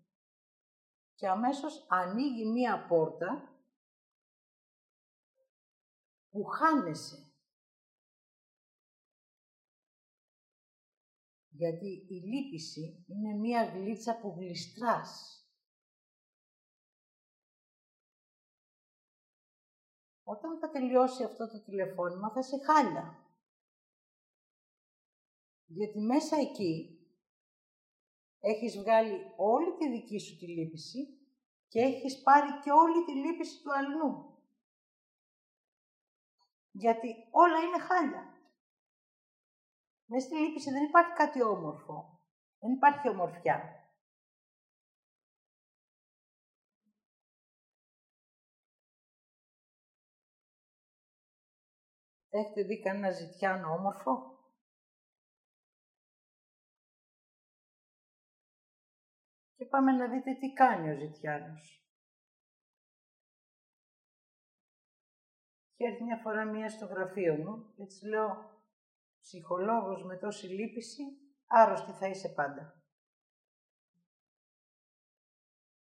Και 1.15 1.27
αμέσως 1.27 1.85
ανοίγει 1.89 2.45
μία 2.45 2.85
πόρτα 2.85 3.59
που 6.29 6.43
χάνεσαι. 6.43 7.33
Γιατί 11.49 12.05
η 12.09 12.15
λύπηση 12.15 13.05
είναι 13.07 13.33
μία 13.33 13.63
γλίτσα 13.65 14.19
που 14.19 14.35
γλιστράς. 14.37 15.43
Όταν 20.23 20.59
θα 20.59 20.69
τελειώσει 20.69 21.23
αυτό 21.23 21.47
το 21.47 21.63
τηλεφώνημα 21.63 22.31
θα 22.31 22.41
σε 22.41 22.57
χάλια. 22.57 23.18
Γιατί 25.71 25.99
μέσα 25.99 26.36
εκεί 26.36 26.99
έχεις 28.39 28.77
βγάλει 28.77 29.34
όλη 29.38 29.77
τη 29.77 29.89
δική 29.89 30.19
σου 30.19 30.38
τη 30.38 30.47
λύπηση 30.47 31.19
και 31.67 31.79
έχεις 31.79 32.21
πάρει 32.21 32.60
και 32.60 32.71
όλη 32.71 33.05
τη 33.05 33.12
λύπηση 33.12 33.62
του 33.62 33.73
αλλού. 33.73 34.38
Γιατί 36.71 37.27
όλα 37.32 37.60
είναι 37.60 37.79
χάλια. 37.79 38.23
Μέσα 40.05 40.25
στη 40.25 40.38
λύπηση 40.38 40.71
δεν 40.71 40.84
υπάρχει 40.84 41.13
κάτι 41.13 41.43
όμορφο. 41.43 42.19
Δεν 42.60 42.71
υπάρχει 42.71 43.10
ομορφιά. 43.10 43.79
Έχετε 52.29 52.63
δει 52.63 52.82
κανένα 52.82 53.12
ζητιάνο 53.12 53.73
όμορφο; 53.73 54.38
Πάμε 59.69 59.91
να 59.91 60.08
δείτε 60.08 60.34
τι 60.34 60.53
κάνει 60.53 60.89
ο 60.89 60.95
ζητιάνος. 60.97 61.84
Και 65.75 65.86
έρθει 65.86 66.03
μια 66.03 66.17
φορά 66.17 66.45
μία 66.45 66.69
στο 66.69 66.86
γραφείο 66.86 67.36
μου 67.36 67.73
και 67.75 67.86
της 67.86 68.03
λέω 68.03 68.58
«Ψυχολόγος 69.19 70.03
με 70.03 70.17
τόση 70.17 70.47
λύπηση, 70.47 71.03
άρρωστη 71.47 71.91
θα 71.91 72.08
είσαι 72.08 72.29
πάντα». 72.29 72.84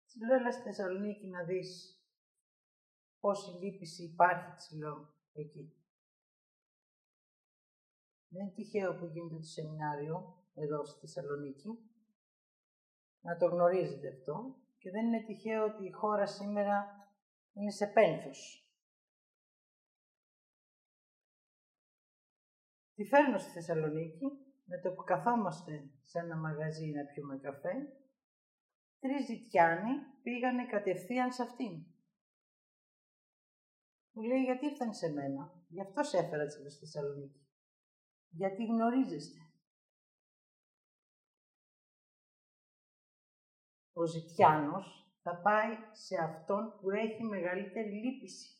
Της 0.04 0.16
λέω 0.16 0.36
«Έλα 0.36 0.52
στη 0.52 0.62
Θεσσαλονίκη 0.62 1.26
να 1.26 1.44
δεις 1.44 1.98
πόση 3.20 3.50
λύπηση 3.50 4.02
υπάρχει», 4.02 4.54
της 4.54 4.70
λέω, 4.78 5.14
εκεί. 5.32 5.78
Δεν 8.28 8.42
είναι 8.42 8.54
τυχαίο 8.54 8.98
που 8.98 9.06
γίνεται 9.06 9.36
το 9.36 9.42
σεμινάριο 9.42 10.44
εδώ 10.54 10.84
στη 10.84 11.00
Θεσσαλονίκη. 11.00 11.93
Να 13.24 13.36
το 13.36 13.46
γνωρίζετε 13.46 14.08
αυτό. 14.08 14.56
Και 14.78 14.90
δεν 14.90 15.06
είναι 15.06 15.22
τυχαίο 15.22 15.64
ότι 15.64 15.84
η 15.84 15.90
χώρα 15.90 16.26
σήμερα 16.26 17.08
είναι 17.52 17.70
σε 17.70 17.86
πένθος. 17.86 18.68
Τη 22.94 23.04
φέρνω 23.04 23.38
στη 23.38 23.50
Θεσσαλονίκη, 23.50 24.24
με 24.64 24.78
το 24.80 24.90
που 24.90 25.04
καθόμαστε 25.04 25.90
σε 26.02 26.18
ένα 26.18 26.36
μαγαζί 26.36 26.90
να 26.90 27.04
πιούμε 27.04 27.38
καφέ, 27.38 27.74
τρεις 29.00 29.26
ζητιάνοι 29.26 29.92
πήγανε 30.22 30.66
κατευθείαν 30.66 31.32
σε 31.32 31.42
αυτήν. 31.42 31.86
Μου 34.12 34.22
λέει, 34.22 34.42
γιατί 34.42 34.66
ήρθαν 34.66 34.94
σε 34.94 35.12
μένα, 35.12 35.64
γι' 35.68 35.80
αυτό 35.80 36.02
σε 36.02 36.18
έφερα 36.18 36.48
στη 36.50 36.78
Θεσσαλονίκη. 36.78 37.46
Γιατί 38.30 38.64
γνωρίζεστε; 38.64 39.38
Ο 43.96 44.06
ζητιάνος 44.06 45.14
θα 45.22 45.36
πάει 45.36 45.76
σε 45.92 46.16
αυτόν 46.22 46.78
που 46.80 46.90
έχει 46.90 47.22
μεγαλύτερη 47.22 47.90
λύπηση. 47.90 48.58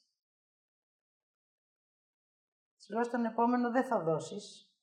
Της 2.76 2.88
λέω 2.88 3.04
στον 3.04 3.24
επόμενο 3.24 3.70
δεν 3.70 3.84
θα 3.84 4.02
δώσεις. 4.02 4.74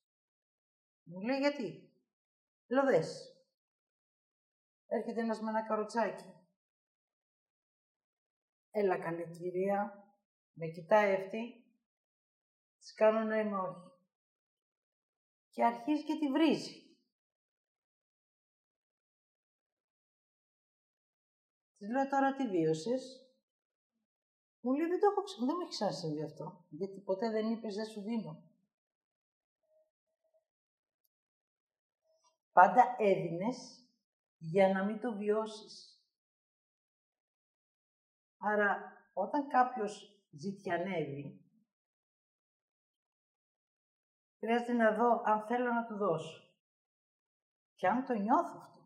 Μου 1.03 1.21
λέει 1.21 1.39
γιατί; 1.39 1.91
Λέω 2.67 2.83
δες. 2.83 3.35
Έρχεται 4.87 5.21
ένας 5.21 5.41
με 5.41 5.49
ένα 5.49 5.67
καροτσάκι. 5.67 6.33
Έλα 8.71 8.97
καλή 8.97 9.29
κυρία. 9.37 10.05
Με 10.53 10.67
κοιτάει 10.67 11.15
αυτή. 11.15 11.65
Της 12.77 12.93
κάνω 12.93 13.23
να 13.23 13.39
είμαι 13.39 13.57
όχι. 13.57 13.91
Και 15.49 15.65
αρχίζει 15.65 16.03
και 16.03 16.17
τη 16.19 16.31
βρίζει. 16.31 16.80
Της 21.81 21.89
λέω 21.89 22.07
τώρα 22.07 22.33
τι 22.35 22.47
βίωσες; 22.47 23.25
Μου 24.61 24.73
λέει, 24.73 24.87
δεν, 24.87 24.99
το 24.99 25.07
έχω, 25.11 25.45
δεν 25.45 25.55
μου 25.55 25.61
έχει 25.61 25.69
ξανασυμβεί 25.69 26.23
αυτό, 26.23 26.65
γιατί 26.69 26.99
ποτέ 26.99 27.29
δεν 27.29 27.51
είπες 27.51 27.75
δεν 27.75 27.85
σου 27.85 28.01
δίνω. 28.01 28.43
Πάντα 32.51 32.95
έδινες 32.97 33.87
για 34.37 34.73
να 34.73 34.83
μην 34.83 34.99
το 34.99 35.13
βιώσεις. 35.13 36.03
Άρα, 38.37 38.97
όταν 39.13 39.47
κάποιος 39.47 40.21
ζητιανεύει, 40.31 41.45
χρειάζεται 44.39 44.73
να 44.73 44.95
δω 44.95 45.21
αν 45.25 45.45
θέλω 45.47 45.73
να 45.73 45.85
του 45.85 45.97
δώσω. 45.97 46.53
Και 47.75 47.87
αν 47.87 48.05
το 48.05 48.13
νιώθω 48.13 48.57
αυτό. 48.61 48.80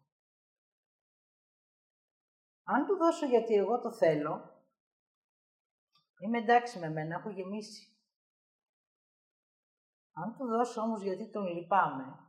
Αν 2.66 2.86
του 2.86 2.96
δώσω 2.96 3.26
γιατί 3.26 3.54
εγώ 3.54 3.80
το 3.80 3.92
θέλω, 3.92 4.56
Είμαι 6.18 6.38
εντάξει 6.38 6.80
με 6.80 6.90
μένα, 6.90 7.16
έχω 7.16 7.30
γεμίσει. 7.30 7.98
Αν 10.14 10.36
του 10.36 10.46
δώσω 10.46 10.82
όμως 10.82 11.02
γιατί 11.02 11.30
τον 11.30 11.46
λυπάμαι, 11.48 12.20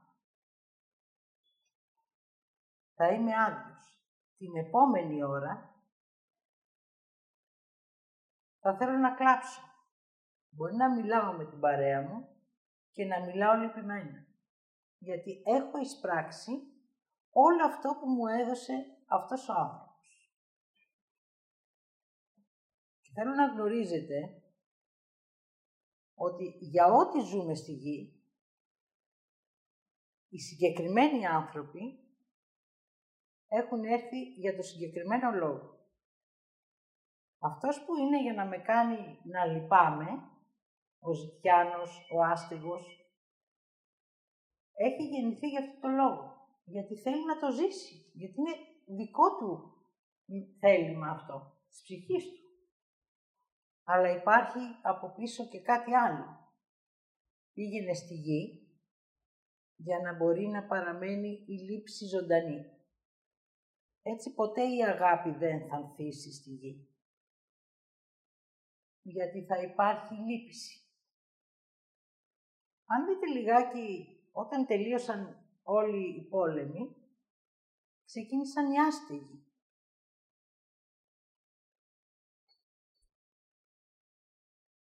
θα 2.95 3.13
είμαι 3.13 3.43
άδειος. 3.43 4.01
Την 4.37 4.57
επόμενη 4.57 5.23
ώρα 5.25 5.75
θα 8.61 8.77
θέλω 8.77 8.99
να 8.99 9.15
κλάψω. 9.15 9.61
Μπορεί 10.49 10.75
να 10.77 10.95
μιλάω 10.95 11.33
με 11.33 11.45
την 11.45 11.61
παρέα 11.61 12.03
μου 12.03 12.29
και 12.93 13.05
να 13.05 13.25
μιλάω 13.25 13.55
λυπημένα. 13.55 14.27
Γιατί 14.99 15.43
έχω 15.45 15.79
εισπράξει 15.79 16.53
όλο 17.31 17.65
αυτό 17.65 17.97
που 18.01 18.09
μου 18.09 18.27
έδωσε 18.27 18.73
αυτός 19.07 19.49
ο 19.49 19.53
άνθρωπος. 19.53 19.86
Θέλω 23.17 23.35
να 23.35 23.47
γνωρίζετε 23.47 24.43
ότι 26.15 26.57
για 26.61 26.87
ό,τι 26.87 27.21
ζούμε 27.21 27.55
στη 27.55 27.73
γη, 27.73 28.21
οι 30.29 30.39
συγκεκριμένοι 30.39 31.27
άνθρωποι 31.27 31.99
έχουν 33.49 33.85
έρθει 33.85 34.23
για 34.23 34.57
το 34.57 34.63
συγκεκριμένο 34.63 35.31
λόγο. 35.31 35.79
Αυτός 37.39 37.85
που 37.85 37.97
είναι 37.97 38.23
για 38.23 38.35
να 38.35 38.45
με 38.45 38.59
κάνει 38.59 39.19
να 39.25 39.45
λυπάμαι, 39.45 40.09
ο 40.99 41.13
ζητιάνος, 41.13 42.09
ο 42.13 42.23
άστεγος, 42.23 43.11
έχει 44.73 45.03
γεννηθεί 45.03 45.49
για 45.49 45.61
αυτό 45.61 45.81
το 45.81 45.89
λόγο. 45.89 46.49
Γιατί 46.65 46.97
θέλει 46.97 47.25
να 47.25 47.39
το 47.39 47.51
ζήσει. 47.53 48.11
Γιατί 48.13 48.35
είναι 48.41 48.57
δικό 48.87 49.37
του 49.37 49.75
θέλημα 50.61 51.11
αυτό, 51.11 51.53
της 51.69 51.83
ψυχής 51.83 52.25
του 52.25 52.46
αλλά 53.89 54.11
υπάρχει 54.11 54.59
από 54.83 55.15
πίσω 55.17 55.49
και 55.49 55.61
κάτι 55.61 55.95
άλλο. 55.95 56.55
Πήγαινε 57.53 57.95
στη 57.95 58.15
γη 58.15 58.71
για 59.77 59.99
να 59.99 60.17
μπορεί 60.17 60.47
να 60.47 60.67
παραμένει 60.67 61.45
η 61.47 61.53
λήψη 61.53 62.07
ζωντανή. 62.07 62.77
Έτσι 64.03 64.35
ποτέ 64.35 64.63
η 64.63 64.85
αγάπη 64.85 65.31
δεν 65.31 65.69
θα 65.69 65.77
ανθίσει 65.77 66.33
στη 66.33 66.51
γη. 66.51 66.89
Γιατί 69.03 69.45
θα 69.45 69.63
υπάρχει 69.63 70.15
λύπηση. 70.15 70.81
Αν 72.87 73.07
δείτε 73.07 73.27
λιγάκι, 73.27 74.19
όταν 74.33 74.67
τελείωσαν 74.67 75.47
όλοι 75.63 76.17
οι 76.17 76.29
πόλεμοι, 76.29 76.97
ξεκίνησαν 78.05 78.71
οι 78.71 78.79
άστεγοι. 78.79 79.46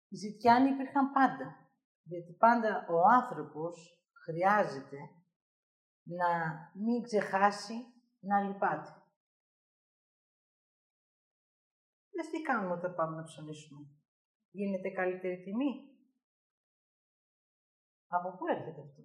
Ζητιάνοι 0.09 0.71
υπήρχαν 0.71 1.13
πάντα, 1.13 1.69
γιατί 2.03 2.33
πάντα 2.33 2.87
ο 2.89 3.01
άνθρωπος 3.09 4.03
χρειάζεται 4.25 4.99
να 6.03 6.29
μην 6.75 7.03
ξεχάσει 7.03 7.75
να 8.21 8.41
λυπάται. 8.41 9.03
Δες 12.11 12.29
τι 12.31 12.43
κάνουμε 12.43 12.75
όταν 12.75 12.95
πάμε 12.95 13.17
να 13.17 13.23
ψωνίσουμε. 13.23 13.87
Γίνεται 14.51 14.91
καλύτερη 14.91 15.43
τιμή; 15.43 15.99
Από 18.07 18.37
πού 18.37 18.47
έρχεται 18.47 18.81
αυτό; 18.81 19.03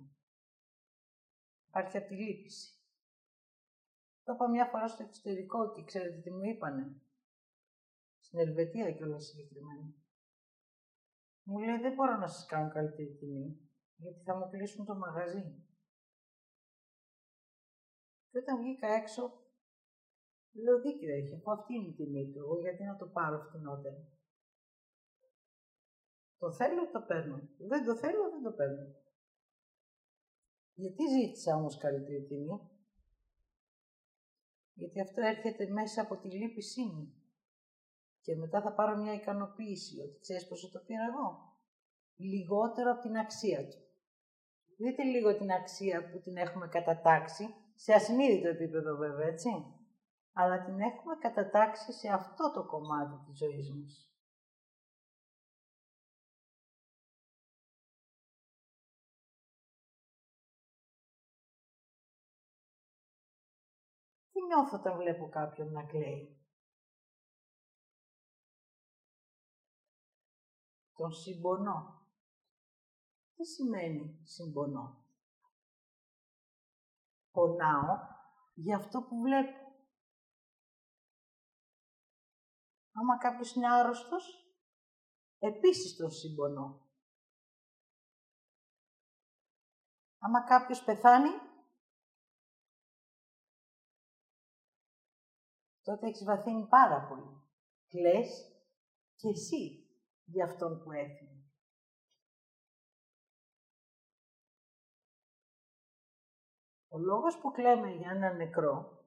Υπάρχει 1.67 1.97
από 1.97 2.07
τη 2.07 2.15
λύπηση. 2.15 2.77
Το 4.23 4.33
είπα 4.33 4.49
μια 4.49 4.65
φορά 4.65 4.87
στο 4.87 5.03
εξωτερικό 5.03 5.71
και 5.73 5.83
ξέρετε 5.83 6.21
τι 6.21 6.31
μου 6.31 6.43
είπανε; 6.43 7.01
Στην 8.19 8.39
Ελβετία 8.39 8.91
κιόλας 8.91 9.25
συγκεκριμένα. 9.25 10.02
Μου 11.43 11.59
λέει 11.59 11.77
δεν 11.77 11.93
μπορώ 11.93 12.17
να 12.17 12.27
σας 12.27 12.45
κάνω 12.45 12.71
καλύτερη 12.71 13.15
τιμή, 13.19 13.69
γιατί 13.95 14.23
θα 14.23 14.35
μου 14.35 14.49
κλείσουν 14.49 14.85
το 14.85 14.95
μαγαζί. 14.95 15.65
Και 18.29 18.37
όταν 18.37 18.57
βγήκα 18.57 18.87
έξω, 18.87 19.21
λέω 20.51 20.81
δίκιο 20.81 21.13
έχει, 21.13 21.35
αφού 21.35 21.51
αυτή 21.51 21.73
είναι 21.73 21.87
η 21.87 21.93
τιμή 21.93 22.31
του, 22.31 22.39
εγώ 22.39 22.59
γιατί 22.59 22.83
να 22.83 22.95
το 22.95 23.07
πάρω 23.07 23.39
φτηνότερα. 23.39 24.07
Το 26.37 26.51
θέλω, 26.51 26.91
το 26.91 27.01
παίρνω. 27.01 27.49
Δεν 27.57 27.85
το 27.85 27.95
θέλω, 27.95 28.29
δεν 28.29 28.43
το 28.43 28.51
παίρνω. 28.51 28.95
Γιατί 30.73 31.03
ζήτησα 31.07 31.55
όμως 31.55 31.77
καλύτερη 31.77 32.25
τιμή; 32.25 32.69
Γιατί 34.73 35.01
αυτό 35.01 35.21
έρχεται 35.21 35.67
μέσα 35.67 36.01
από 36.01 36.17
τη 36.17 36.29
λύπησή 36.29 36.83
μου 36.83 37.22
και 38.23 38.35
μετά 38.35 38.61
θα 38.61 38.73
πάρω 38.73 38.97
μια 38.97 39.13
ικανοποίηση 39.13 40.01
ότι 40.01 40.19
ξέρεις 40.19 40.47
πόσο 40.47 40.71
το 40.71 40.79
πήρα 40.79 41.03
εγώ. 41.11 41.27
Λιγότερο 42.15 42.91
από 42.91 43.01
την 43.01 43.17
αξία 43.17 43.67
του. 43.67 43.77
Δείτε 44.77 45.03
λίγο 45.03 45.37
την 45.37 45.51
αξία 45.51 46.09
που 46.09 46.19
την 46.19 46.37
έχουμε 46.37 46.67
κατατάξει, 46.67 47.53
σε 47.75 47.93
ασυνείδητο 47.93 48.47
επίπεδο 48.47 48.95
βέβαια, 48.95 49.27
έτσι. 49.27 49.49
Αλλά 50.33 50.63
την 50.63 50.79
έχουμε 50.79 51.15
κατατάξει 51.19 51.93
σε 51.93 52.09
αυτό 52.09 52.51
το 52.51 52.65
κομμάτι 52.65 53.25
της 53.25 53.37
ζωής 53.37 53.71
μας. 53.71 54.07
Τι 64.31 64.41
νιώθω 64.41 64.77
όταν 64.77 64.97
βλέπω 64.97 65.29
κάποιον 65.29 65.71
να 65.71 65.83
κλαίει; 65.83 66.42
Τον 71.03 71.11
συμπονώ. 71.11 72.07
Τι 73.35 73.45
σημαίνει 73.45 74.21
συμπονώ; 74.23 75.05
Πονάω 77.31 77.97
για 78.53 78.77
αυτό 78.77 79.01
που 79.01 79.21
βλέπω. 79.21 79.57
Άμα 82.91 83.17
κάποιος 83.17 83.55
είναι 83.55 83.73
άρρωστος, 83.73 84.55
επίσης 85.39 85.95
τον 85.95 86.11
συμπονώ. 86.11 86.87
Άμα 90.17 90.43
κάποιος 90.43 90.83
πεθάνει, 90.83 91.29
τότε 95.81 96.07
έχεις 96.07 96.23
βαθύνει 96.23 96.67
πάρα 96.67 97.07
πολύ. 97.07 97.41
Κλαις 97.87 98.51
και 99.15 99.29
εσύ 99.29 99.82
για 100.25 100.45
αυτόν 100.45 100.83
που 100.83 100.91
έφυγε. 100.91 101.43
Ο 106.87 106.97
λόγος 106.97 107.37
που 107.37 107.51
κλαίμε 107.51 107.89
για 107.89 108.11
ένα 108.11 108.33
νεκρό, 108.33 109.03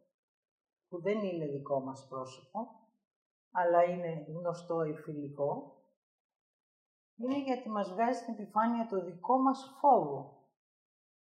που 0.88 1.00
δεν 1.00 1.18
είναι 1.18 1.46
δικό 1.46 1.80
μας 1.80 2.06
πρόσωπο, 2.08 2.88
αλλά 3.50 3.84
είναι 3.84 4.24
γνωστό 4.28 4.84
ή 4.84 4.94
φιλικό, 4.94 5.76
είναι 7.16 7.42
γιατί 7.42 7.68
μας 7.68 7.90
βγάζει 7.90 8.18
στην 8.18 8.34
επιφάνεια 8.34 8.86
το 8.86 9.04
δικό 9.04 9.38
μας 9.38 9.76
φόβο. 9.80 10.44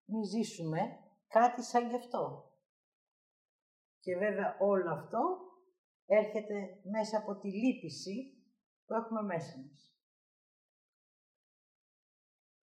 Μη 0.05 0.23
ζήσουμε 0.23 0.99
κάτι 1.27 1.63
σαν 1.63 1.89
γι' 1.89 1.95
αυτό. 1.95 2.51
Και 3.99 4.17
βέβαια 4.17 4.57
όλο 4.59 4.91
αυτό 4.91 5.39
έρχεται 6.05 6.79
μέσα 6.83 7.17
από 7.17 7.35
τη 7.35 7.47
λύπηση 7.51 8.34
που 8.85 8.93
έχουμε 8.93 9.21
μέσα 9.21 9.57
μας. 9.57 9.95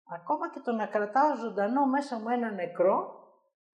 Ακόμα 0.04 0.50
και 0.50 0.60
το 0.60 0.72
να 0.72 0.86
κρατάω 0.86 1.36
ζωντανό 1.36 1.86
μέσα 1.86 2.18
μου 2.18 2.28
ένα 2.28 2.50
νεκρό, 2.50 3.26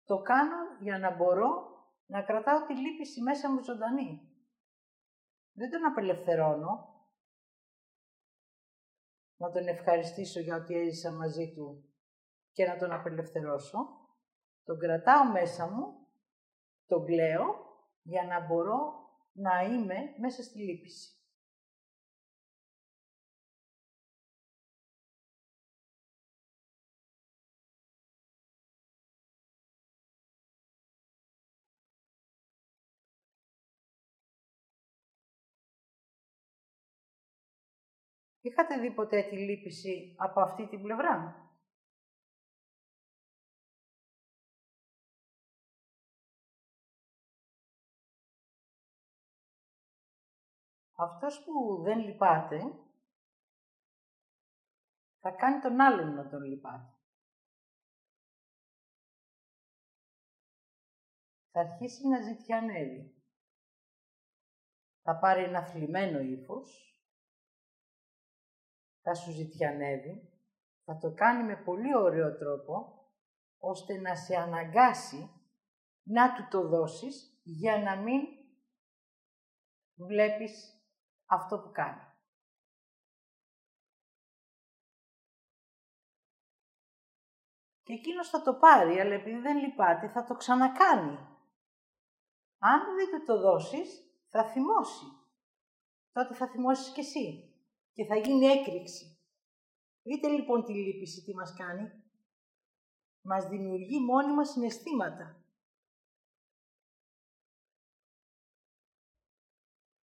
το 0.05 0.21
κάνω 0.21 0.57
για 0.79 0.99
να 0.99 1.15
μπορώ 1.15 1.71
να 2.05 2.23
κρατάω 2.23 2.65
τη 2.65 2.73
λύπηση 2.73 3.21
μέσα 3.21 3.51
μου 3.51 3.63
ζωντανή. 3.63 4.33
Δεν 5.53 5.69
τον 5.71 5.85
απελευθερώνω. 5.85 6.91
Να 9.37 9.51
τον 9.51 9.67
ευχαριστήσω 9.67 10.39
για 10.39 10.55
ό,τι 10.55 10.75
έζησα 10.75 11.11
μαζί 11.11 11.53
του 11.55 11.93
και 12.51 12.65
να 12.65 12.77
τον 12.77 12.91
απελευθερώσω. 12.91 13.77
Τον 14.63 14.79
κρατάω 14.79 15.31
μέσα 15.31 15.67
μου, 15.67 16.07
τον 16.85 17.05
κλαίω 17.05 17.45
για 18.01 18.23
να 18.23 18.45
μπορώ 18.45 18.93
να 19.33 19.61
είμαι 19.61 19.95
μέσα 20.19 20.43
στη 20.43 20.59
λύπηση. 20.59 21.22
Είχατε 38.45 38.79
δει 38.79 38.91
ποτέ 38.93 39.21
τη 39.23 39.37
λύπηση 39.37 40.15
από 40.17 40.41
αυτή 40.41 40.67
την 40.67 40.81
πλευρά; 40.81 41.37
Αυτός 50.95 51.43
που 51.43 51.81
δεν 51.83 51.99
λυπάται, 51.99 52.59
θα 55.19 55.31
κάνει 55.31 55.61
τον 55.61 55.81
άλλον 55.81 56.13
να 56.13 56.29
τον 56.29 56.43
λυπάται. 56.43 56.93
Θα 61.51 61.59
αρχίσει 61.59 62.07
να 62.07 62.21
ζητιανεύει. 62.21 63.23
Θα 65.01 65.19
πάρει 65.19 65.43
ένα 65.43 65.65
θλιμμένο 65.65 66.19
ύφος 66.19 66.92
θα 69.03 69.13
σου 69.13 69.31
ζητιανεύει, 69.31 70.29
θα 70.83 70.97
το 70.97 71.13
κάνει 71.13 71.43
με 71.43 71.55
πολύ 71.55 71.95
ωραίο 71.95 72.37
τρόπο, 72.37 73.05
ώστε 73.59 73.97
να 73.97 74.15
σε 74.15 74.35
αναγκάσει 74.35 75.29
να 76.03 76.33
του 76.33 76.47
το 76.49 76.67
δώσεις 76.67 77.39
για 77.43 77.77
να 77.77 77.95
μην 77.95 78.21
βλέπεις 79.95 80.83
αυτό 81.25 81.59
που 81.59 81.71
κάνει. 81.71 82.01
Και 87.83 87.93
εκείνος 87.93 88.29
θα 88.29 88.41
το 88.41 88.53
πάρει, 88.53 88.99
αλλά 88.99 89.13
επειδή 89.13 89.39
δεν 89.39 89.57
λυπάται, 89.57 90.09
θα 90.09 90.23
το 90.23 90.35
ξανακάνει. 90.35 91.17
Αν 92.57 92.95
δεν 92.95 93.09
του 93.11 93.25
το 93.25 93.39
δώσεις, 93.39 94.03
θα 94.27 94.43
θυμώσει. 94.51 95.05
Τότε 96.11 96.33
θα 96.33 96.47
θυμώσεις 96.47 96.93
κι 96.93 96.99
εσύ 96.99 97.52
και 97.93 98.05
θα 98.05 98.15
γίνει 98.15 98.45
έκρηξη. 98.45 99.17
Δείτε 100.03 100.27
λοιπόν 100.27 100.63
τη 100.63 100.73
λύπηση 100.73 101.23
τι 101.23 101.33
μας 101.33 101.53
κάνει. 101.57 101.91
Μας 103.21 103.47
δημιουργεί 103.47 103.99
μόνιμα 103.99 104.45
συναισθήματα. 104.45 105.45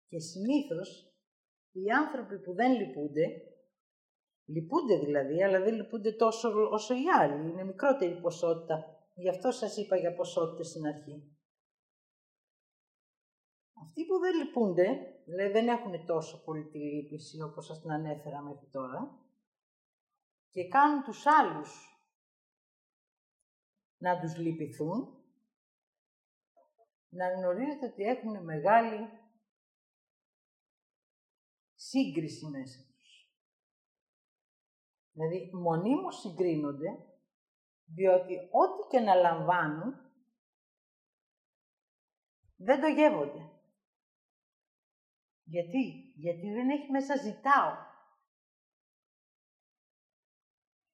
Και 0.07 0.19
συνήθως 0.19 1.13
οι 1.71 1.89
άνθρωποι 1.89 2.39
που 2.39 2.53
δεν 2.53 2.71
λυπούνται, 2.71 3.25
λυπούνται 4.45 4.97
δηλαδή, 4.97 5.43
αλλά 5.43 5.59
δεν 5.59 5.73
λυπούνται 5.73 6.11
τόσο 6.11 6.69
όσο 6.69 6.93
οι 6.93 7.09
άλλοι. 7.19 7.49
Είναι 7.49 7.63
μικρότερη 7.63 8.21
ποσότητα. 8.21 9.07
Γι' 9.15 9.29
αυτό 9.29 9.51
σας 9.51 9.77
είπα 9.77 9.97
για 9.97 10.15
ποσότητες 10.15 10.67
στην 10.67 10.85
αρχή. 10.85 11.32
Αυτοί 13.83 14.05
που 14.05 14.17
δεν 14.19 14.35
λυπούνται, 14.35 14.87
δηλαδή 15.25 15.51
δεν 15.51 15.67
έχουν 15.67 16.05
τόσο 16.05 16.43
πολύ 16.43 16.69
τη 16.69 16.77
λύπηση 16.77 17.41
όπως 17.41 17.65
σας 17.65 17.81
την 17.81 17.91
ανέφερα 17.91 18.41
μέχρι 18.41 18.67
τώρα, 18.71 19.19
και 20.49 20.67
κάνουν 20.67 21.03
τους 21.03 21.25
άλλους 21.25 21.69
να 23.97 24.19
τους 24.19 24.37
λυπηθούν, 24.37 25.17
να 27.09 27.33
γνωρίζετε 27.33 27.85
ότι 27.85 28.03
έχουν 28.03 28.43
μεγάλη 28.43 29.09
σύγκριση 31.75 32.45
μέσα 32.45 32.79
τους. 32.79 33.31
Δηλαδή, 35.11 35.49
μονίμως 35.53 36.19
συγκρίνονται, 36.19 36.89
διότι 37.85 38.33
ό,τι 38.33 38.87
και 38.89 38.99
να 38.99 39.15
λαμβάνουν, 39.15 39.93
δεν 42.55 42.81
το 42.81 42.87
γεύονται. 42.87 43.52
Γιατί, 45.53 46.13
γιατί 46.15 46.51
δεν 46.51 46.69
έχει 46.69 46.91
μέσα 46.91 47.15
ζητάω. 47.15 47.75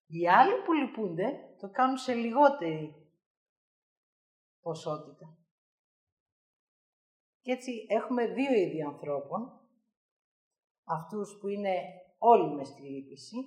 Οι 0.06 0.30
άλλοι 0.30 0.64
που 0.66 0.74
λυπούνται 0.74 1.56
το 1.60 1.70
κάνουν 1.70 1.98
σε 1.98 2.14
λιγότερη 2.14 3.12
ποσότητα. 4.62 5.38
Και 7.42 7.52
έτσι 7.52 7.86
έχουμε 7.90 8.28
δύο 8.28 8.54
είδη 8.54 8.82
ανθρώπων. 8.82 9.70
Αυτούς 10.84 11.38
που 11.40 11.48
είναι 11.48 11.76
όλοι 12.18 12.56
μες 12.56 12.68
στη 12.68 12.82
λύπηση 12.82 13.38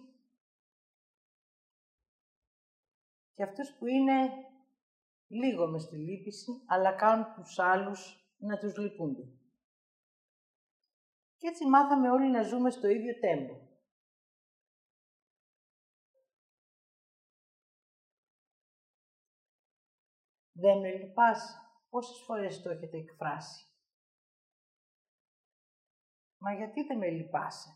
και 3.34 3.42
αυτούς 3.42 3.76
που 3.78 3.86
είναι 3.86 4.30
λίγο 5.26 5.66
μες 5.66 5.82
στη 5.82 5.96
λύπηση, 5.96 6.62
αλλά 6.66 6.92
κάνουν 6.92 7.34
τους 7.34 7.58
άλλους 7.58 8.26
να 8.36 8.58
τους 8.58 8.76
λυπούνται. 8.76 9.41
Και 11.42 11.48
έτσι 11.48 11.68
μάθαμε 11.68 12.10
όλοι 12.10 12.30
να 12.30 12.42
ζούμε 12.42 12.70
στο 12.70 12.88
ίδιο 12.88 13.18
τέμπο. 13.18 13.54
Δεν 20.52 20.80
με 20.80 20.92
λυπάσαι. 20.92 21.60
Πόσες 21.88 22.24
φορές 22.24 22.62
το 22.62 22.70
έχετε 22.70 22.96
εκφράσει; 22.96 23.64
Μα 26.38 26.54
γιατί 26.54 26.82
δεν 26.82 26.98
με 26.98 27.10
λυπάσαι; 27.10 27.70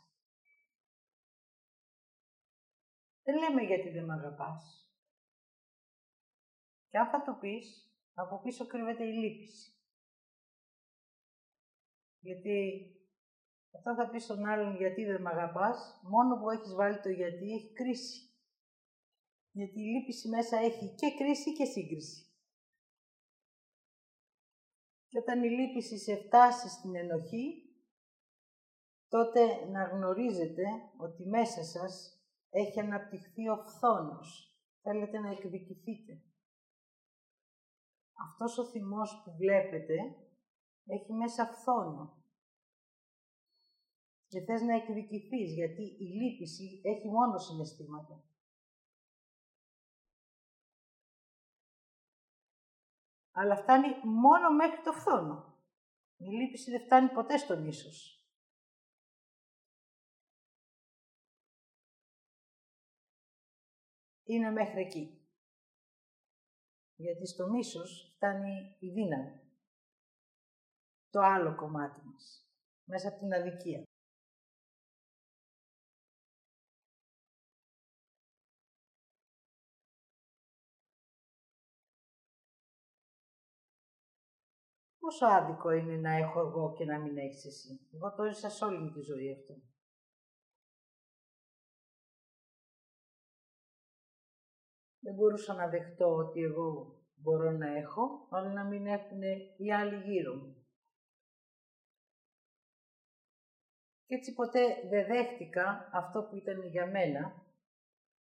Δεν 3.23 3.39
λέμε 3.39 3.63
γιατί 3.63 3.89
δεν 3.91 4.05
με 4.05 4.15
αγαπάς. 4.15 4.91
Και 6.89 6.99
αν 6.99 7.09
θα 7.11 7.23
το 7.23 7.39
πεις, 7.41 7.95
από 8.15 8.41
πίσω 8.43 8.67
κρύβεται 8.67 9.05
η 9.05 9.13
λύπηση. 9.13 9.71
Γιατί 12.21 12.91
όταν 13.79 13.97
θα 13.97 14.09
πεις 14.11 14.25
στον 14.25 14.47
άλλον 14.47 14.77
γιατί 14.77 15.05
δεν 15.05 15.23
με 15.23 15.31
αγαπάς, 15.31 16.01
μόνο 16.03 16.41
που 16.41 16.51
έχεις 16.51 16.75
βάλει 16.75 17.01
το 17.01 17.09
γιατί 17.09 17.53
έχει 17.53 17.73
κρίση. 17.73 18.31
Γιατί 19.51 19.81
η 19.81 19.85
λύπηση 19.85 20.29
μέσα 20.29 20.57
έχει 20.57 20.95
και 20.95 21.15
κρίση 21.19 21.53
και 21.53 21.65
σύγκριση. 21.65 22.21
Και 25.09 25.19
όταν 25.19 25.43
η 25.43 25.49
λύπηση 25.49 25.99
σε 25.99 26.17
φτάσει 26.17 26.69
στην 26.69 26.97
ενοχή, 26.97 27.67
τότε 29.09 29.65
να 29.65 29.85
γνωρίζετε 29.85 30.65
ότι 30.97 31.27
μέσα 31.27 31.65
σας 31.65 32.21
έχει 32.51 32.81
αναπτυχθεί 32.81 33.49
ο 33.49 33.57
φθόνος. 33.57 34.57
Θέλετε 34.83 35.19
να 35.19 35.31
εκδικηθείτε. 35.31 36.23
Αυτός 38.31 38.59
ο 38.59 38.65
θυμός 38.65 39.23
που 39.25 39.37
βλέπετε 39.37 39.95
έχει 40.87 41.13
μέσα 41.13 41.47
φθόνο. 41.47 42.26
Και 44.29 44.41
θες 44.41 44.63
να 44.63 44.75
εκδικηθείς, 44.75 45.53
γιατί 45.53 45.83
η 45.83 46.05
λύπηση 46.05 46.81
έχει 46.85 47.09
μόνο 47.09 47.39
συναισθήματα. 47.39 48.25
Αλλά 53.33 53.57
φτάνει 53.57 53.87
μόνο 54.05 54.55
μέχρι 54.55 54.83
το 54.83 54.93
φθόνο. 54.93 55.57
Η 56.17 56.25
λύπηση 56.25 56.71
δεν 56.71 56.85
φτάνει 56.85 57.09
ποτέ 57.09 57.37
στο 57.37 57.59
μίσος. 57.59 58.27
Είναι 64.25 64.51
μέχρι 64.51 64.81
εκεί. 64.81 65.21
Γιατί 66.97 67.27
στο 67.27 67.49
μίσος 67.49 68.13
φτάνει 68.15 68.77
η 68.79 68.89
δύναμη. 68.91 69.41
Το 71.11 71.21
άλλο 71.21 71.55
κομμάτι 71.57 72.01
μας. 72.05 72.51
Μέσα 72.85 73.09
από 73.09 73.19
την 73.19 73.35
αδικία. 73.35 73.86
Πόσο 85.07 85.27
άδικο 85.27 85.71
είναι 85.71 85.97
να 85.97 86.11
έχω 86.11 86.41
εγώ 86.41 86.73
και 86.73 86.85
να 86.85 86.99
μην 86.99 87.19
έχεις 87.19 87.45
εσύ; 87.45 87.81
Εγώ 87.95 88.15
το 88.15 88.23
έζησα 88.23 88.51
σε 88.51 88.65
όλη 88.65 88.79
μου 88.79 88.91
τη 88.91 89.01
ζωή 89.01 89.33
αυτό. 89.33 89.55
Δεν 94.99 95.15
μπορούσα 95.15 95.55
να 95.55 95.69
δεχτώ 95.69 96.15
ότι 96.15 96.43
εγώ 96.43 97.01
μπορώ 97.15 97.51
να 97.51 97.77
έχω, 97.77 98.29
αλλά 98.31 98.53
να 98.53 98.65
μην 98.65 98.87
έχουν 98.87 99.23
οι 99.57 99.73
άλλοι 99.73 100.03
γύρω 100.03 100.35
μου. 100.35 100.67
Και 104.07 104.15
έτσι 104.15 104.35
ποτέ 104.35 104.89
δεν 104.89 105.07
δέχτηκα 105.07 105.91
αυτό 105.93 106.23
που 106.23 106.37
ήταν 106.37 106.63
για 106.63 106.87
μένα, 106.87 107.47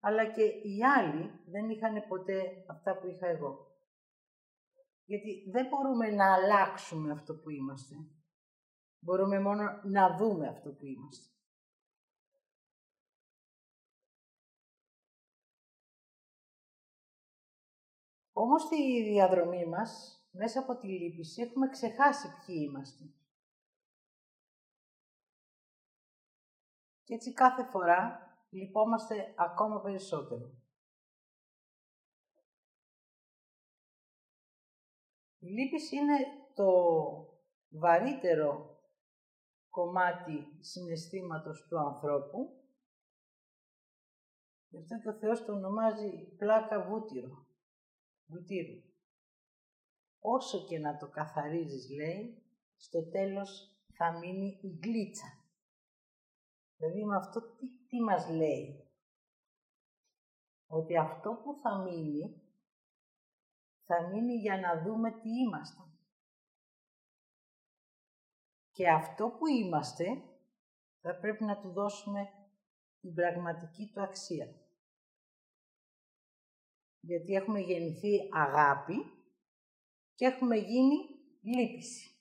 αλλά 0.00 0.32
και 0.32 0.42
οι 0.42 0.84
άλλοι 0.98 1.30
δεν 1.46 1.70
είχαν 1.70 2.08
ποτέ 2.08 2.64
αυτά 2.66 2.98
που 2.98 3.06
είχα 3.06 3.26
εγώ. 3.26 3.66
Γιατί 5.08 5.50
δεν 5.50 5.66
μπορούμε 5.68 6.10
να 6.10 6.34
αλλάξουμε 6.34 7.12
αυτό 7.12 7.34
που 7.34 7.50
είμαστε. 7.50 7.94
Μπορούμε 8.98 9.40
μόνο 9.40 9.80
να 9.84 10.16
δούμε 10.16 10.48
αυτό 10.48 10.70
που 10.72 10.86
είμαστε. 10.86 11.32
Όμως 18.32 18.62
στη 18.62 19.02
διαδρομή 19.02 19.66
μας, 19.66 20.22
μέσα 20.30 20.60
από 20.60 20.76
τη 20.76 20.86
λύπηση, 20.86 21.42
έχουμε 21.42 21.68
ξεχάσει 21.68 22.28
ποιοι 22.46 22.66
είμαστε. 22.68 23.04
Και 27.04 27.14
έτσι 27.14 27.32
κάθε 27.32 27.64
φορά 27.64 28.28
λυπόμαστε 28.50 29.34
ακόμα 29.36 29.80
περισσότερο. 29.80 30.50
Η 35.48 35.50
λύπηση 35.50 35.96
είναι 35.96 36.18
το 36.54 36.70
βαρύτερο 37.68 38.80
κομμάτι 39.68 40.56
συναισθήματος 40.60 41.66
του 41.68 41.78
ανθρώπου. 41.78 42.62
Γι' 44.68 44.78
αυτό 44.78 44.98
και 45.00 45.08
ο 45.08 45.18
Θεός 45.18 45.44
το 45.44 45.52
ονομάζει 45.52 46.36
πλάκα 46.36 46.88
βούτυρο, 46.88 47.46
βουτύρου. 48.26 48.82
Όσο 50.20 50.64
και 50.64 50.78
να 50.78 50.96
το 50.96 51.08
καθαρίζεις, 51.08 51.90
λέει, 51.90 52.42
στο 52.76 53.08
τέλος 53.10 53.78
θα 53.94 54.18
μείνει 54.18 54.58
η 54.62 54.78
γλίτσα. 54.82 55.44
Δηλαδή 56.76 57.04
με 57.04 57.16
αυτό 57.16 57.40
τι, 57.40 57.66
τι 57.88 58.00
μας 58.00 58.28
λέει; 58.30 58.90
Ότι 60.66 60.96
αυτό 60.96 61.40
που 61.42 61.54
θα 61.62 61.78
μείνει 61.78 62.47
θα 63.88 64.08
μείνει 64.08 64.34
για 64.34 64.60
να 64.60 64.82
δούμε 64.82 65.10
τι 65.10 65.28
είμαστε. 65.28 65.82
Και 68.70 68.90
αυτό 68.90 69.28
που 69.28 69.46
είμαστε 69.46 70.22
θα 71.00 71.18
πρέπει 71.20 71.44
να 71.44 71.60
του 71.60 71.72
δώσουμε 71.72 72.28
την 73.00 73.14
πραγματική 73.14 73.90
του 73.92 74.02
αξία. 74.02 74.46
Γιατί 77.00 77.32
έχουμε 77.32 77.60
γεννηθεί 77.60 78.28
αγάπη 78.32 78.94
και 80.14 80.24
έχουμε 80.24 80.56
γίνει 80.56 80.96
λύπηση. 81.40 82.12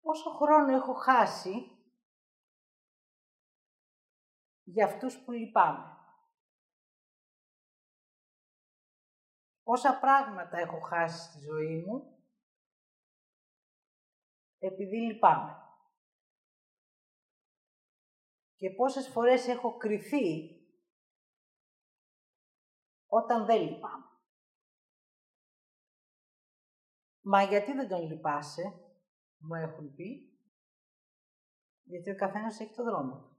Όσο 0.00 0.30
χρόνο 0.30 0.74
έχω 0.74 0.94
χάσει 0.94 1.75
για 4.66 4.86
αυτούς 4.86 5.18
που 5.18 5.32
λυπάμαι. 5.32 5.96
Όσα 9.62 9.98
πράγματα 9.98 10.58
έχω 10.58 10.80
χάσει 10.80 11.30
στη 11.30 11.38
ζωή 11.38 11.84
μου, 11.84 12.24
επειδή 14.58 14.96
λυπάμαι. 14.96 15.60
Και 18.56 18.70
πόσες 18.70 19.08
φορές 19.08 19.46
έχω 19.46 19.76
κρυθεί 19.76 20.50
όταν 23.06 23.44
δεν 23.46 23.62
λυπάμαι. 23.62 24.04
Μα 27.20 27.42
γιατί 27.42 27.72
δεν 27.72 27.88
τον 27.88 28.06
λυπάσαι, 28.06 28.62
μου 29.36 29.54
έχουν 29.54 29.94
πει, 29.94 30.38
γιατί 31.82 32.10
ο 32.10 32.16
καθένας 32.16 32.60
έχει 32.60 32.74
το 32.74 32.84
δρόμο 32.84 33.20
του. 33.20 33.35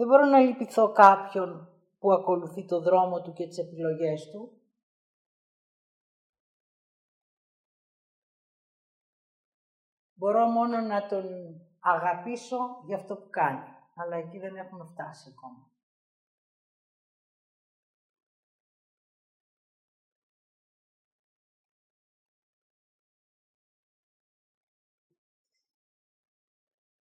Δεν 0.00 0.08
μπορώ 0.08 0.24
να 0.24 0.38
λυπηθώ 0.38 0.92
κάποιον 0.92 1.68
που 1.98 2.12
ακολουθεί 2.12 2.64
το 2.64 2.80
δρόμο 2.80 3.22
του 3.22 3.32
και 3.32 3.46
τις 3.46 3.58
επιλογές 3.58 4.30
του. 4.30 4.60
Μπορώ 10.14 10.46
μόνο 10.46 10.80
να 10.80 11.06
τον 11.06 11.24
αγαπήσω 11.80 12.82
για 12.86 12.96
αυτό 12.96 13.16
που 13.16 13.30
κάνει. 13.30 13.68
Αλλά 13.94 14.16
εκεί 14.16 14.38
δεν 14.38 14.56
έχουμε 14.56 14.84
φτάσει 14.84 15.34
ακόμα. 15.36 15.70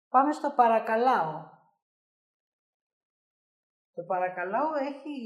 Πάμε 0.08 0.32
στο 0.32 0.52
παρακαλάω. 0.56 1.53
Το 3.94 4.02
παρακαλάω 4.02 4.74
έχει 4.74 5.18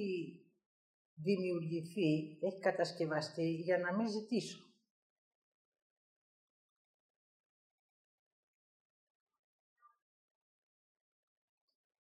δημιουργηθεί, 1.14 2.38
έχει 2.40 2.60
κατασκευαστεί 2.60 3.50
για 3.50 3.78
να 3.78 3.96
μην 3.96 4.08
ζητήσω. 4.08 4.62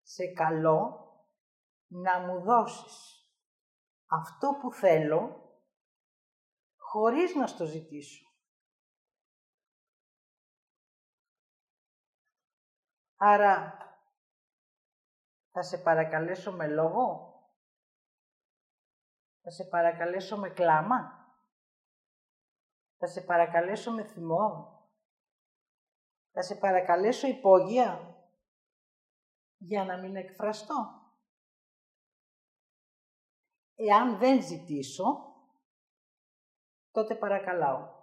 Σε 0.01 0.33
καλό 0.33 1.05
να 1.87 2.19
μου 2.19 2.41
δώσεις 2.41 3.25
αυτό 4.05 4.57
που 4.61 4.73
θέλω 4.73 5.49
χωρίς 6.77 7.35
να 7.35 7.47
στο 7.47 7.65
ζητήσω. 7.65 8.25
Άρα 13.15 13.77
θα 15.51 15.61
σε 15.61 15.77
παρακαλέσω 15.77 16.51
με 16.51 16.67
λόγο; 16.67 17.29
Θα 19.41 19.51
σε 19.51 19.63
παρακαλέσω 19.63 20.37
με 20.37 20.49
κλάμα; 20.49 21.25
Θα 22.97 23.07
σε 23.07 23.21
παρακαλέσω 23.21 23.91
με 23.91 24.03
θυμό; 24.03 24.79
Θα 26.31 26.41
σε 26.41 26.55
παρακαλέσω 26.55 27.27
υπόγεια; 27.27 28.15
Για 29.57 29.85
να 29.85 29.97
μην 29.97 30.15
εκφραστώ; 30.15 31.01
Εάν 33.75 34.17
δεν 34.17 34.43
ζητήσω, 34.43 35.35
τότε 36.91 37.15
παρακαλάω. 37.15 37.99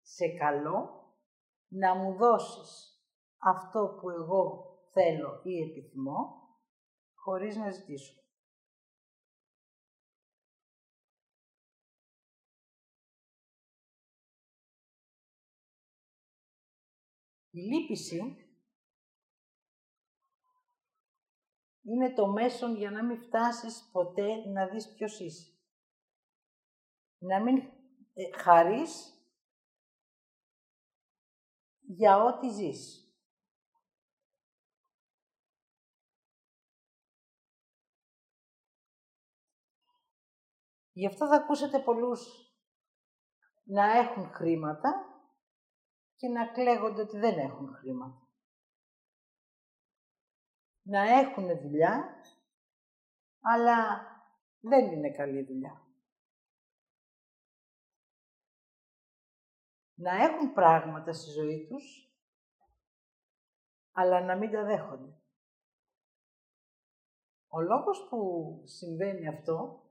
Σε 0.00 0.28
καλό 0.28 1.06
να 1.68 1.94
μου 1.94 2.16
δώσεις 2.16 3.02
αυτό 3.38 3.98
που 4.00 4.10
εγώ 4.10 4.67
θέλω 4.98 5.40
ή 5.44 5.62
επιθυμώ, 5.62 6.48
χωρίς 7.14 7.56
να 7.56 7.70
ζητήσω. 7.70 8.12
Η 17.50 17.60
λύπηση 17.60 18.36
είναι 21.82 22.14
το 22.14 22.26
μέσον 22.26 22.76
για 22.76 22.90
να 22.90 23.04
μην 23.04 23.22
φτάσεις 23.22 23.88
ποτέ 23.92 24.48
να 24.48 24.68
δεις 24.68 24.92
ποιος 24.94 25.20
είσαι. 25.20 25.52
Να 27.18 27.42
μην 27.42 27.56
ε, 28.14 28.30
χαρείς 28.42 29.12
για 31.80 32.24
ό,τι 32.24 32.48
ζεις. 32.50 33.07
Γι' 40.98 41.06
αυτό 41.06 41.26
θα 41.26 41.34
ακούσετε 41.34 41.78
πολλούς 41.78 42.52
να 43.64 43.98
έχουν 43.98 44.30
χρήματα 44.32 44.90
και 46.16 46.28
να 46.28 46.52
κλαίγονται 46.52 47.02
ότι 47.02 47.18
δεν 47.18 47.38
έχουν 47.38 47.74
χρήματα. 47.74 48.28
Να 50.82 51.00
έχουν 51.00 51.60
δουλειά, 51.60 52.22
αλλά 53.40 54.00
δεν 54.60 54.92
είναι 54.92 55.10
καλή 55.10 55.42
δουλειά. 55.44 55.86
Να 59.94 60.10
έχουν 60.10 60.52
πράγματα 60.52 61.12
στη 61.12 61.30
ζωή 61.30 61.66
τους, 61.68 62.12
αλλά 63.92 64.20
να 64.20 64.36
μην 64.36 64.50
τα 64.50 64.64
δέχονται. 64.64 65.18
Ο 67.48 67.60
λόγος 67.60 68.06
που 68.08 68.62
συμβαίνει 68.64 69.28
αυτό 69.28 69.82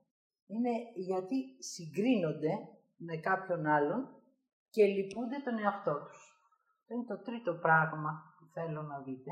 είναι 0.48 0.72
γιατί 0.96 1.64
συγκρίνονται 1.64 2.54
με 2.98 3.18
κάποιον 3.18 3.66
άλλον 3.66 4.22
και 4.70 4.86
λυπούνται 4.86 5.40
τον 5.44 5.58
εαυτό 5.58 6.04
τους. 6.04 6.38
Αυτό 6.80 6.94
είναι 6.94 7.06
το 7.06 7.22
τρίτο 7.22 7.54
πράγμα 7.54 8.36
που 8.38 8.46
θέλω 8.46 8.82
να 8.82 9.00
δείτε, 9.00 9.32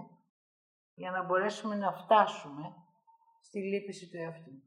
για 0.94 1.12
να 1.12 1.24
μπορέσουμε 1.24 1.76
να 1.76 1.94
φτάσουμε 1.94 2.76
στη 3.42 3.60
λύπηση 3.60 4.10
του 4.10 4.18
εαυτού. 4.18 4.64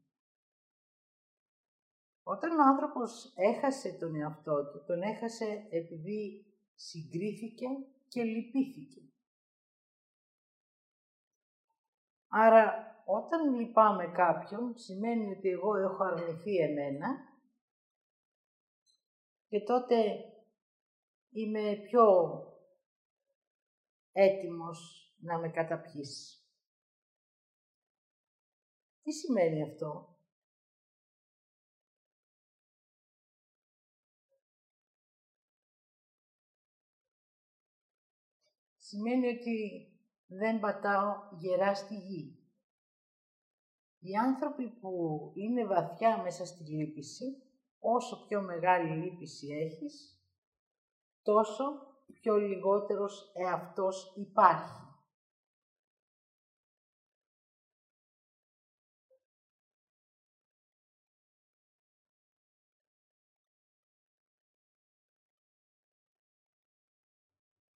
Όταν 2.23 2.59
ο 2.59 2.63
άνθρωπος 2.63 3.33
έχασε 3.35 3.97
τον 3.99 4.15
εαυτό 4.15 4.69
του, 4.69 4.83
τον 4.85 5.01
έχασε 5.01 5.67
επειδή 5.69 6.45
συγκρίθηκε 6.75 7.67
και 8.07 8.23
λυπήθηκε. 8.23 9.01
Άρα, 12.27 12.88
όταν 13.11 13.53
λυπάμαι 13.53 14.07
κάποιον, 14.07 14.77
σημαίνει 14.77 15.31
ότι 15.31 15.49
εγώ 15.49 15.75
έχω 15.75 16.03
αρνηθεί 16.03 16.55
εμένα 16.55 17.07
και 19.47 19.59
τότε 19.59 19.95
είμαι 21.29 21.75
πιο 21.75 22.03
έτοιμος 24.11 25.11
να 25.19 25.37
με 25.39 25.49
καταπιείς. 25.49 26.43
Τι 29.01 29.11
σημαίνει 29.11 29.63
αυτό; 29.63 30.13
Σημαίνει 38.77 39.27
ότι 39.27 39.87
δεν 40.27 40.59
πατάω 40.59 41.13
γερά 41.39 41.75
στη 41.75 41.95
γη. 41.95 42.38
Οι 43.99 44.15
άνθρωποι 44.15 44.69
που 44.69 45.31
είναι 45.35 45.65
βαθιά 45.65 46.21
μέσα 46.21 46.45
στη 46.45 46.63
λύπηση, 46.63 47.43
όσο 47.79 48.25
πιο 48.27 48.41
μεγάλη 48.41 49.03
λύπηση 49.03 49.47
έχεις, 49.47 50.23
τόσο 51.21 51.63
πιο 52.13 52.35
λιγότερος 52.35 53.31
εαυτός 53.33 54.13
υπάρχει. 54.15 54.87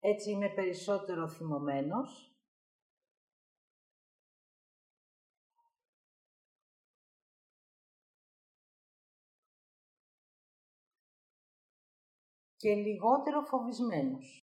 Έτσι 0.05 0.31
είμαι 0.31 0.49
περισσότερο 0.49 1.27
θυμωμένος, 1.27 2.32
και 12.63 12.75
λιγότερο 12.75 13.41
φοβισμένος. 13.41 14.47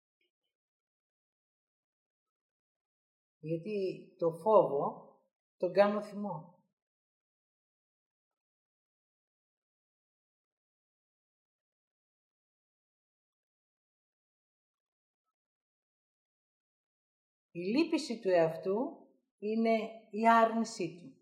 Γιατί 3.39 4.09
το 4.19 4.33
φόβο 4.33 5.15
τον 5.57 5.73
κάνω 5.73 6.03
θυμό. 6.03 6.65
Η 17.51 17.61
λύπηση 17.61 18.21
του 18.21 18.29
εαυτού 18.29 19.09
είναι 19.39 19.79
η 20.11 20.29
άρνησή 20.29 20.99
του. 21.01 21.15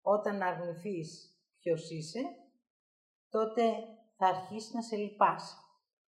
Όταν 0.00 0.42
αρνηθείς 0.42 1.38
ποιος 1.58 1.90
είσαι, 1.90 2.20
τότε 3.28 3.72
θα 4.16 4.26
αρχίσεις 4.26 4.72
να 4.72 4.82
σε 4.82 4.96
λυπάσει 4.96 5.68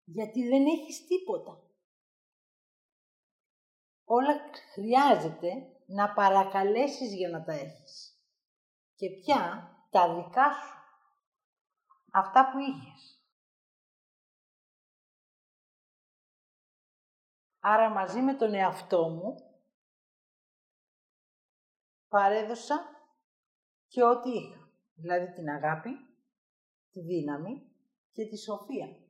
γιατί 0.07 0.49
δεν 0.49 0.67
έχεις 0.67 1.07
τίποτα. 1.07 1.63
Όλα 4.05 4.51
χρειάζεται 4.73 5.51
να 5.87 6.13
παρακαλέσεις 6.13 7.15
για 7.15 7.29
να 7.29 7.45
τα 7.45 7.53
έχεις. 7.53 8.21
Και 8.95 9.11
πια 9.11 9.71
τα 9.91 10.15
δικά 10.15 10.53
σου. 10.53 10.75
Αυτά 12.11 12.51
που 12.51 12.59
είχες. 12.59 13.21
Άρα 17.61 17.91
μαζί 17.91 18.21
με 18.21 18.35
τον 18.35 18.55
εαυτό 18.55 19.09
μου 19.09 19.35
παρέδωσα 22.09 23.07
και 23.89 24.05
ό,τι 24.05 24.31
είχα. 24.31 24.71
Δηλαδή 24.95 25.33
την 25.33 25.49
αγάπη, 25.49 25.91
τη 26.91 27.01
δύναμη 27.01 27.73
και 28.13 28.27
τη 28.27 28.37
σοφία 28.37 29.06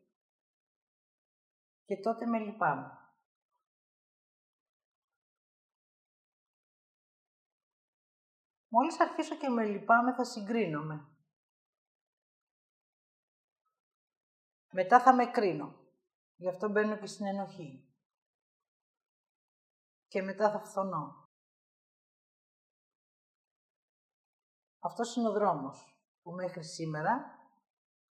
και 1.87 1.97
τότε 1.97 2.27
με 2.27 2.39
λυπάμαι. 2.39 2.99
Μόλις 8.69 9.01
αρχίσω 9.01 9.37
και 9.37 9.49
με 9.49 9.65
λυπάμαι 9.65 10.15
θα 10.15 10.25
συγκρίνομαι. 10.25 11.09
Μετά 14.73 15.01
θα 15.01 15.15
με 15.15 15.27
κρίνω. 15.27 15.75
Γι' 16.37 16.49
αυτό 16.49 16.69
μπαίνω 16.69 16.97
και 16.97 17.07
στην 17.07 17.27
ενοχή. 17.27 17.95
Και 20.09 20.23
μετά 20.23 20.51
θα 20.51 20.61
φθονώ. 20.61 21.29
Αυτός 24.79 25.17
είναι 25.17 25.29
ο 25.29 25.33
δρόμος 25.33 26.01
που 26.23 26.33
μέχρι 26.33 26.65
σήμερα 26.65 27.41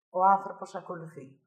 ο 0.10 0.24
άνθρωπος 0.24 0.76
ακολουθεί. 0.76 1.43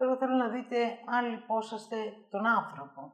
Εγώ 0.00 0.16
θέλω 0.16 0.34
να 0.34 0.48
δείτε 0.48 0.98
αν 1.06 1.30
λυπόσαστε 1.30 1.96
τον 2.30 2.46
άνθρωπο. 2.46 3.12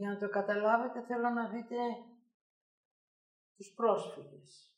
Για 0.00 0.08
να 0.08 0.18
το 0.18 0.28
καταλάβετε 0.28 1.02
θέλω 1.02 1.28
να 1.28 1.48
δείτε 1.48 1.76
τους 3.56 3.72
πρόσφυγες. 3.74 4.74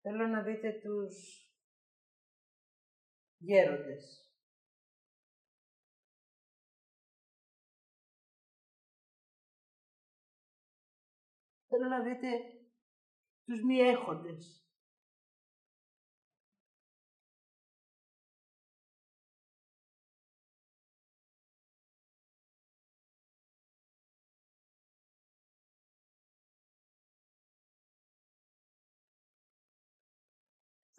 Θέλω 0.00 0.26
να 0.26 0.42
δείτε 0.42 0.72
τους 0.72 1.46
γέροντες. 3.38 4.32
Θέλω 11.68 11.88
να 11.88 12.02
δείτε 12.02 12.28
τους 13.44 13.62
μη 13.62 13.78
έχοντες. 13.78 14.61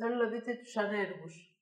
Θέλω 0.03 0.15
να 0.15 0.29
δείτε 0.29 0.55
τους 0.55 0.77
ανέργους. 0.77 1.57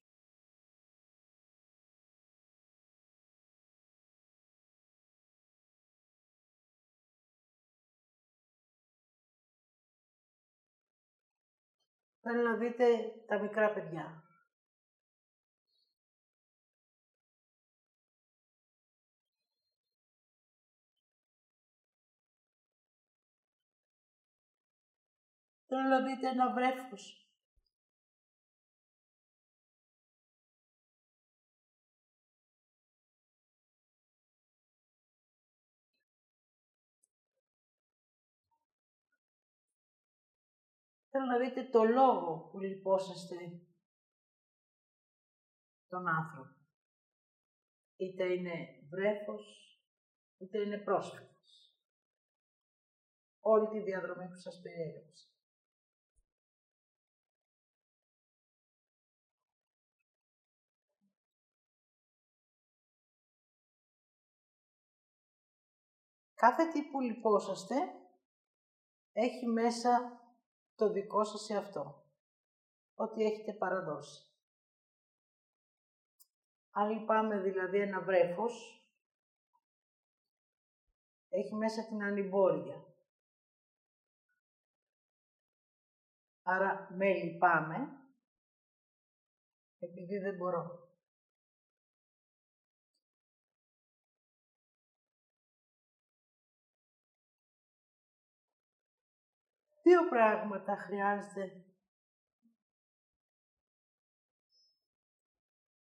Θέλω 12.21 12.41
να 12.41 12.57
δείτε 12.57 12.85
τα 13.27 13.39
μικρά 13.39 13.73
παιδιά. 13.73 14.23
Θέλω 25.67 25.87
να 25.87 26.01
δείτε 26.01 26.27
ένα 26.27 26.53
βρέφος. 26.53 27.20
Θέλω 41.13 41.25
να 41.25 41.37
δείτε 41.37 41.69
το 41.69 41.83
λόγο 41.83 42.49
που 42.51 42.59
λυπόσαστε 42.59 43.35
τον 45.87 46.07
άνθρωπο. 46.07 46.55
Είτε 47.95 48.33
είναι 48.33 48.87
βρέφος, 48.89 49.45
είτε 50.37 50.57
είναι 50.61 50.77
πρόσφυγος. 50.77 51.73
Όλη 53.39 53.67
τη 53.67 53.79
διαδρομή 53.79 54.27
που 54.27 54.35
σας 54.35 54.61
περιέγραψα. 54.61 55.29
Κάθε 66.33 66.71
τι 66.71 66.83
που 66.83 66.99
λυπόσαστε 67.01 67.75
έχει 69.11 69.45
μέσα 69.45 70.20
το 70.81 70.91
δικό 70.91 71.23
σας 71.23 71.49
εαυτό. 71.49 72.03
Ό,τι 72.95 73.23
έχετε 73.23 73.53
παραδώσει. 73.53 74.25
Αν 76.71 76.89
λυπάμαι 76.89 77.39
δηλαδή 77.39 77.79
ένα 77.79 78.01
βρέφος, 78.01 78.85
έχει 81.29 81.55
μέσα 81.55 81.85
την 81.85 82.03
ανυμπόρια. 82.03 82.85
Άρα 86.41 86.87
με 86.91 87.13
λυπάμαι, 87.13 87.77
επειδή 89.79 90.17
δεν 90.17 90.35
μπορώ. 90.35 90.90
Δύο 99.91 100.09
πράγματα 100.09 100.75
χρειάζεται. 100.75 101.65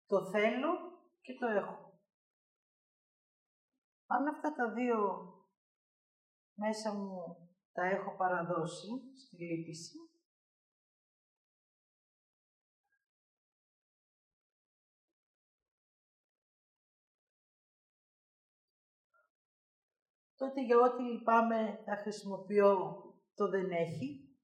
Το 0.06 0.30
θέλω 0.30 0.72
και 1.20 1.34
το 1.38 1.46
έχω. 1.46 2.00
Αν 4.06 4.28
αυτά 4.28 4.52
τα 4.52 4.72
δύο 4.72 4.98
μέσα 6.54 6.94
μου 6.94 7.48
τα 7.72 7.84
έχω 7.84 8.16
παραδώσει 8.16 8.88
στη 9.16 9.44
λύπηση, 9.44 9.98
τότε 20.36 20.64
για 20.64 20.78
ό,τι 20.78 21.02
λυπάμαι 21.02 21.82
θα 21.84 21.96
χρησιμοποιώ 21.96 23.04
το 23.40 23.48
δεν 23.48 23.70
έχει 23.70 24.38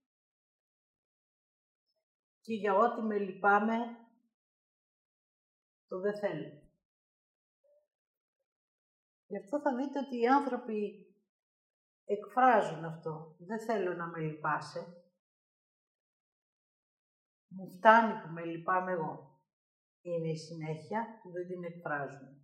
και 2.40 2.54
για 2.54 2.74
ό,τι 2.74 3.02
με 3.02 3.18
λυπάμαι 3.18 3.76
το 5.88 6.00
δεν 6.00 6.18
θέλω. 6.18 6.62
Γι' 9.26 9.38
αυτό 9.38 9.60
θα 9.60 9.76
δείτε 9.76 9.98
ότι 9.98 10.20
οι 10.20 10.26
άνθρωποι 10.26 11.06
εκφράζουν 12.04 12.84
αυτό. 12.84 13.36
Δεν 13.38 13.60
θέλω 13.60 13.94
να 13.94 14.06
με 14.06 14.18
λυπάσαι. 14.18 15.04
Μου 17.48 17.70
φτάνει 17.70 18.20
που 18.22 18.28
με 18.32 18.44
λυπάμαι 18.44 18.92
εγώ. 18.92 19.40
Είναι 20.00 20.30
η 20.30 20.36
συνέχεια 20.36 21.20
που 21.22 21.30
δεν 21.30 21.46
την 21.46 21.64
εκφράζουν. 21.64 22.35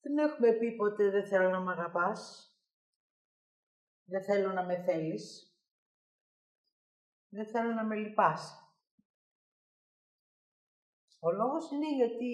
Δεν 0.00 0.18
έχουμε 0.18 0.52
πει 0.52 0.76
ποτέ 0.76 1.10
δεν 1.10 1.26
θέλω 1.26 1.50
να 1.50 1.60
με 1.60 1.72
αγαπάς. 1.72 2.50
Δεν 4.04 4.24
θέλω 4.24 4.52
να 4.52 4.64
με 4.64 4.82
θέλεις. 4.82 5.54
Δεν 7.28 7.46
θέλω 7.46 7.72
να 7.72 7.84
με 7.84 7.96
λυπάσαι. 7.96 8.54
Ο 11.18 11.30
λόγος 11.30 11.70
είναι 11.70 11.94
γιατί 11.94 12.32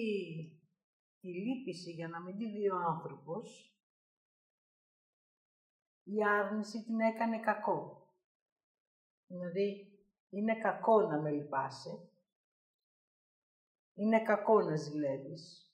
η 1.19 1.29
λύπηση 1.29 1.91
για 1.91 2.07
να 2.07 2.21
μην 2.21 2.37
τη 2.37 2.49
δει 2.49 2.69
ο 2.69 2.77
άνθρωπος, 2.77 3.77
η 6.03 6.23
άρνηση 6.23 6.83
την 6.83 6.99
έκανε 6.99 7.39
κακό. 7.39 8.07
Δηλαδή, 9.27 9.99
είναι 10.29 10.57
κακό 10.57 11.01
να 11.01 11.21
με 11.21 11.31
λυπάσαι. 11.31 12.09
Είναι 13.93 14.23
κακό 14.23 14.61
να 14.61 14.75
ζηλεύεις. 14.75 15.66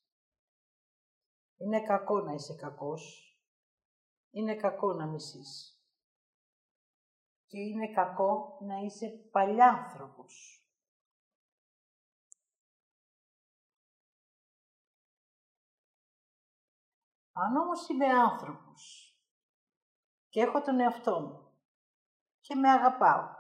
Είναι 1.58 1.82
κακό 1.82 2.20
να 2.20 2.34
είσαι 2.34 2.56
κακός. 2.56 3.34
Είναι 4.32 4.56
κακό 4.56 4.94
να 4.94 5.08
μισείς. 5.08 5.78
Και 7.46 7.60
είναι 7.60 7.92
κακό 7.92 8.58
να 8.62 8.78
είσαι 8.78 9.08
παλιάνθρωπος. 9.32 10.58
Αν 17.36 17.56
όμως 17.56 17.90
είμαι 17.90 18.06
άνθρωπος 18.06 19.14
και 20.30 20.42
έχω 20.42 20.62
τον 20.62 20.80
εαυτό 20.80 21.20
μου 21.20 21.52
και 22.40 22.56
με 22.56 22.70
αγαπάω 22.70 23.36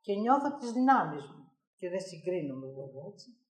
και 0.00 0.14
νιώθω 0.14 0.56
τις 0.56 0.72
δυνάμεις 0.72 1.26
μου 1.26 1.52
και 1.76 1.88
δεν 1.88 2.00
συγκρίνομαι 2.00 2.66
βέβαια 2.66 3.06
έτσι. 3.12 3.41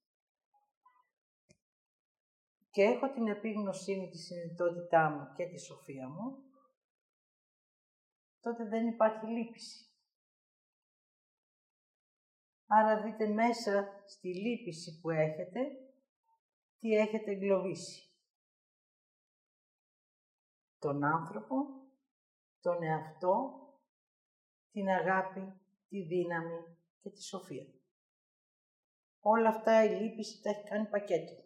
Και 2.72 2.82
έχω 2.82 3.12
την 3.12 3.28
επίγνωσή 3.28 3.96
μου, 3.96 4.08
τη 4.08 4.18
συνειδητότητά 4.18 5.10
μου 5.10 5.34
και 5.36 5.46
τη 5.46 5.58
σοφία 5.58 6.08
μου, 6.08 6.42
τότε 8.40 8.64
δεν 8.64 8.86
υπάρχει 8.86 9.26
λύπηση. 9.26 9.86
Άρα 12.66 13.02
δείτε 13.02 13.26
μέσα 13.26 14.02
στη 14.06 14.34
λύπηση 14.34 15.00
που 15.00 15.10
έχετε, 15.10 15.60
τι 16.78 16.96
έχετε 16.96 17.30
εγκλωβίσει. 17.30 18.10
Τον 20.78 21.04
άνθρωπο, 21.04 21.56
τον 22.60 22.82
εαυτό, 22.82 23.60
την 24.70 24.88
αγάπη, 24.88 25.60
τη 25.88 26.02
δύναμη 26.02 26.76
και 27.00 27.10
τη 27.10 27.22
σοφία. 27.22 27.66
Όλα 29.20 29.48
αυτά 29.48 29.84
η 29.84 30.00
λύπηση 30.00 30.42
τα 30.42 30.50
έχει 30.50 30.68
κάνει 30.68 30.86
πακέτο. 30.86 31.41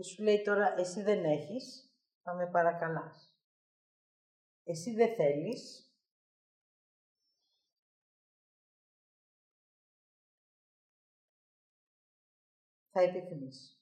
Και 0.00 0.06
σου 0.06 0.22
λέει 0.22 0.42
τώρα, 0.42 0.78
εσύ 0.78 1.02
δεν 1.02 1.24
έχεις, 1.24 1.90
θα 2.22 2.34
με 2.34 2.46
παρακαλάς. 2.46 3.34
Εσύ 4.64 4.94
δεν 4.94 5.14
θέλεις, 5.14 5.92
θα 12.90 13.00
επιθυμήσει. 13.00 13.79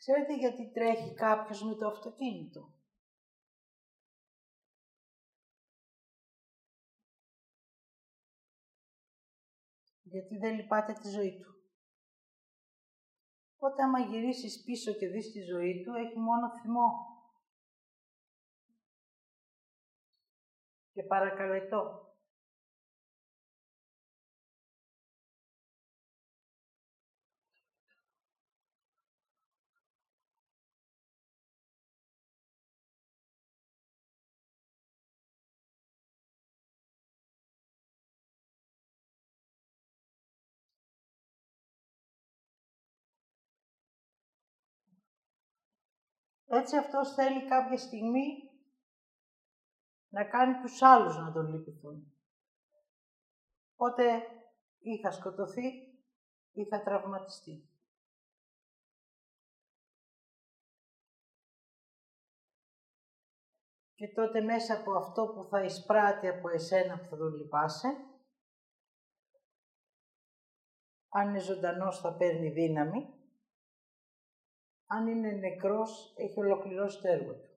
Ξέρετε 0.00 0.36
γιατί 0.36 0.70
τρέχει 0.72 1.14
κάποιος 1.14 1.62
με 1.62 1.74
το 1.74 1.86
αυτοκίνητο; 1.86 2.72
Γιατί 10.02 10.36
δεν 10.38 10.54
λυπάται 10.54 10.92
τη 10.92 11.08
ζωή 11.08 11.38
του. 11.40 11.54
Οπότε 13.56 13.82
άμα 13.82 14.00
γυρίσεις 14.00 14.62
πίσω 14.64 14.92
και 14.92 15.08
δεις 15.08 15.32
τη 15.32 15.40
ζωή 15.40 15.82
του, 15.84 15.94
έχει 15.94 16.18
μόνο 16.18 16.60
θυμό. 16.60 16.90
Και 20.92 21.02
παρακαλετό. 21.02 22.09
Έτσι 46.52 46.76
αυτός 46.76 47.14
θέλει 47.14 47.48
κάποια 47.48 47.78
στιγμή 47.78 48.50
να 50.08 50.24
κάνει 50.24 50.60
τους 50.60 50.82
άλλους 50.82 51.16
να 51.16 51.32
τον 51.32 51.48
λυπηθούν. 51.48 52.12
Οπότε 53.74 54.22
ή 54.78 55.00
θα 55.00 55.10
σκοτωθεί 55.10 55.66
ή 56.52 56.64
θα 56.68 56.82
τραυματιστεί. 56.82 57.68
Και 63.94 64.08
τότε 64.08 64.40
μέσα 64.40 64.74
από 64.80 64.92
αυτό 64.92 65.26
που 65.26 65.44
θα 65.44 65.64
εισπράττει 65.64 66.28
από 66.28 66.48
εσένα 66.48 66.98
που 66.98 67.04
θα 67.04 67.16
τον 67.16 67.34
λυπάσαι, 67.34 67.88
αν 71.08 71.28
είναι 71.28 71.40
ζωντανός 71.40 72.00
θα 72.00 72.16
παίρνει 72.16 72.50
δύναμη 72.50 73.19
αν 74.92 75.06
είναι 75.06 75.30
νεκρός, 75.30 76.14
έχει 76.16 76.38
ολοκληρώσει 76.38 77.00
το 77.00 77.08
έργο 77.08 77.32
του. 77.32 77.48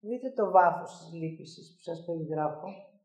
Δείτε 0.00 0.30
το 0.30 0.50
βάθος 0.50 0.98
της 0.98 1.12
λύπησης 1.12 1.74
που 1.74 1.82
σας 1.82 2.04
περιγράφω. 2.04 2.95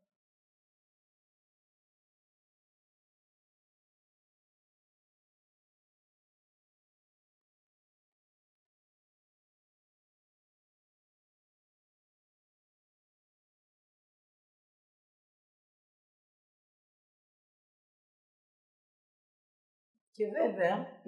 Και 20.22 20.28
βέβαια, 20.28 21.02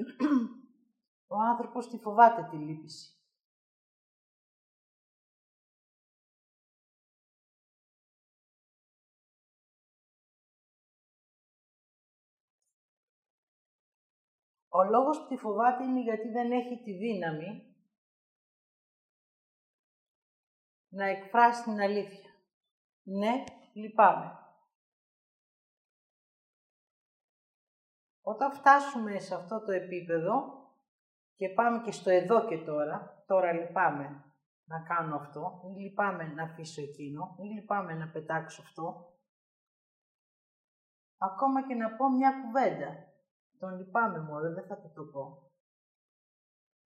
ο 1.27 1.37
άνθρωπος 1.37 1.89
τη 1.89 1.99
φοβάται 1.99 2.49
τη 2.51 2.57
λύπηση. 2.57 3.19
Ο 14.69 14.85
λόγος 14.85 15.19
που 15.19 15.27
τη 15.27 15.37
φοβάται 15.37 15.85
είναι 15.85 16.01
γιατί 16.01 16.29
δεν 16.29 16.53
έχει 16.53 16.83
τη 16.83 16.93
δύναμη 16.93 17.77
να 20.89 21.05
εκφράσει 21.05 21.63
την 21.63 21.81
αλήθεια. 21.81 22.31
Ναι, 23.03 23.45
λυπάμαι. 23.73 24.44
Όταν 28.27 28.53
φτάσουμε 28.53 29.19
σε 29.19 29.35
αυτό 29.35 29.65
το 29.65 29.73
επίπεδο 29.73 30.63
και 31.35 31.49
πάμε 31.49 31.83
και 31.83 31.93
στο 31.93 32.11
εδώ 32.11 32.47
και 32.47 32.59
τώρα, 32.59 33.25
τώρα 33.27 33.53
λυπάμαι 33.53 34.25
να 34.65 34.81
κάνω 34.83 35.17
αυτό, 35.17 35.61
ή 35.65 35.81
λυπάμαι 35.81 36.25
να 36.25 36.43
αφήσω 36.43 36.83
εκείνο, 36.83 37.37
ή 37.39 37.43
λυπάμαι 37.43 37.95
να 37.95 38.09
πετάξω 38.09 38.63
αυτό, 38.63 39.13
ακόμα 41.19 41.67
και 41.67 41.75
να 41.75 41.97
πω 41.97 42.11
μια 42.11 42.33
κουβέντα. 42.43 43.13
Τον 43.59 43.77
λυπάμαι 43.77 44.21
μόνο, 44.21 44.53
δεν 44.53 44.67
θα 44.67 44.81
το, 44.81 44.89
το 44.89 45.05
πω. 45.05 45.53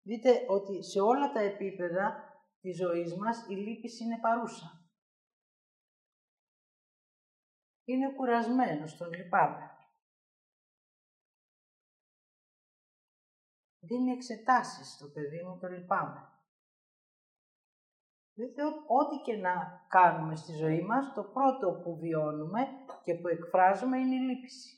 Δείτε 0.01 0.45
ότι 0.49 0.83
σε 0.83 0.99
όλα 0.99 1.31
τα 1.31 1.39
επίπεδα 1.39 2.23
της 2.61 2.77
ζωής 2.77 3.17
μας 3.17 3.45
η 3.47 3.53
λύπηση 3.53 4.03
είναι 4.03 4.19
παρούσα. 4.19 4.85
Είναι 7.83 8.13
κουρασμένος, 8.13 8.97
τον 8.97 9.13
λυπάμαι. 9.13 9.71
Δίνει 13.91 14.11
εξετάσεις 14.11 14.93
στο 14.93 15.07
παιδί 15.07 15.43
μου, 15.43 15.57
το 15.57 15.67
λυπάμαι. 15.67 16.29
Δείτε, 18.33 18.63
ό,τι 18.87 19.17
και 19.23 19.35
να 19.35 19.85
κάνουμε 19.87 20.35
στη 20.35 20.53
ζωή 20.53 20.81
μας, 20.81 21.13
το 21.13 21.23
πρώτο 21.23 21.71
που 21.83 21.97
βιώνουμε 21.97 22.67
και 23.03 23.13
που 23.13 23.27
εκφράζουμε 23.27 23.97
είναι 23.97 24.15
η 24.15 24.19
λύπηση. 24.19 24.75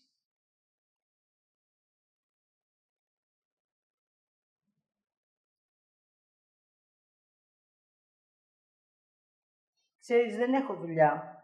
Ξέρεις, 9.99 10.36
δεν 10.36 10.53
έχω 10.53 10.76
δουλειά. 10.76 11.43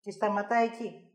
Και 0.00 0.10
σταματάει 0.10 0.66
εκεί. 0.66 1.09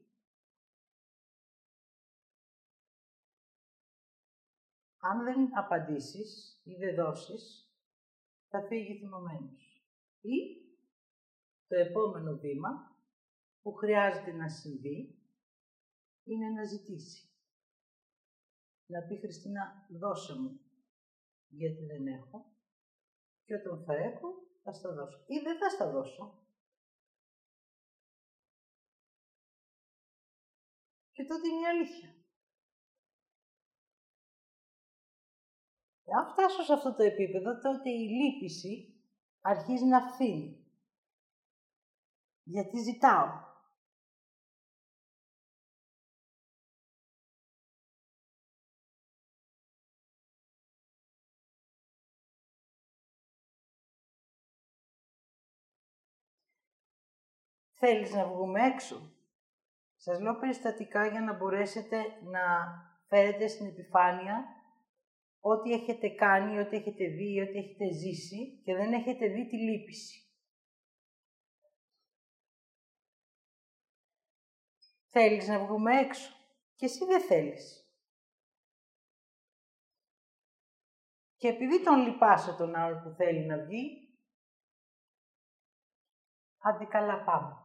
Αν 5.09 5.23
δεν 5.23 5.57
απαντήσεις 5.57 6.61
ή 6.63 6.73
δεν 6.75 6.95
δώσεις, 6.95 7.73
θα 8.47 8.61
φύγει 8.67 8.97
θυμωμένος. 8.97 9.87
Ή 10.21 10.37
το 11.67 11.75
επόμενο 11.75 12.37
βήμα 12.37 12.97
που 13.61 13.73
χρειάζεται 13.73 14.31
να 14.31 14.49
συμβεί 14.49 15.19
είναι 16.23 16.49
να 16.49 16.63
ζητήσει. 16.63 17.29
να 18.85 19.01
πει 19.01 19.19
Χριστίνα 19.19 19.87
δώσε 19.89 20.39
μου, 20.39 20.59
γιατί 21.47 21.85
δεν 21.85 22.07
έχω 22.07 22.45
και 23.45 23.55
όταν 23.55 23.83
θα 23.83 23.93
έχω 23.93 24.27
θα 24.63 24.73
στα 24.73 24.93
δώσω. 24.93 25.23
Ή 25.27 25.39
δεν 25.39 25.57
θα 25.57 25.69
στα 25.69 25.91
δώσω. 25.91 26.47
Και 31.11 31.25
τότε 31.25 31.47
είναι 31.47 31.61
η 31.61 31.65
αλήθεια. 31.65 32.14
Αν 36.13 36.27
φτάσω 36.27 36.63
σε 36.63 36.73
αυτό 36.73 36.95
το 36.95 37.03
επίπεδο, 37.03 37.59
τότε 37.59 37.89
η 37.89 38.09
λύπηση 38.09 38.93
αρχίζει 39.41 39.85
να 39.85 40.01
φύγει. 40.01 40.65
Γιατί 42.43 42.79
ζητάω. 42.79 43.43
Θέλεις 57.77 58.13
να 58.13 58.27
βγούμε 58.27 58.65
έξω. 58.65 59.11
Σας 59.95 60.19
λέω 60.19 60.39
περιστατικά 60.39 61.07
για 61.07 61.21
να 61.21 61.33
μπορέσετε 61.33 61.97
να 62.23 62.41
φέρετε 63.07 63.47
στην 63.47 63.65
επιφάνεια 63.65 64.45
ό,τι 65.47 65.71
έχετε 65.71 66.09
κάνει, 66.09 66.59
ό,τι 66.59 66.75
έχετε 66.75 67.07
δει, 67.07 67.41
ό,τι 67.41 67.57
έχετε 67.57 67.93
ζήσει 67.93 68.61
και 68.63 68.75
δεν 68.75 68.93
έχετε 68.93 69.27
δει 69.27 69.47
τη 69.47 69.57
λύπηση. 69.57 70.29
Θέλεις 75.09 75.47
να 75.47 75.65
βγούμε 75.65 75.99
έξω; 75.99 76.33
Και 76.75 76.85
εσύ 76.85 77.05
δεν 77.05 77.21
θέλεις. 77.21 77.89
Και 81.35 81.47
επειδή 81.47 81.83
τον 81.83 82.07
λυπάσαι 82.07 82.55
τον 82.55 82.75
άλλο 82.75 83.01
που 83.01 83.09
θέλει 83.09 83.45
να 83.45 83.57
βγει, 83.57 84.17
άντε 86.57 86.85
καλά 86.85 87.23
πάμε. 87.23 87.55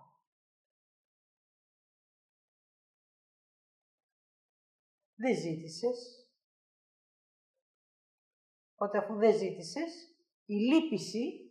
Δεν 5.15 5.37
ζήτησες. 5.37 6.20
Οπότε 8.83 8.99
αφού 8.99 9.15
δεν 9.15 9.37
ζήτησες, 9.37 10.17
η 10.45 10.55
λύπηση 10.55 11.51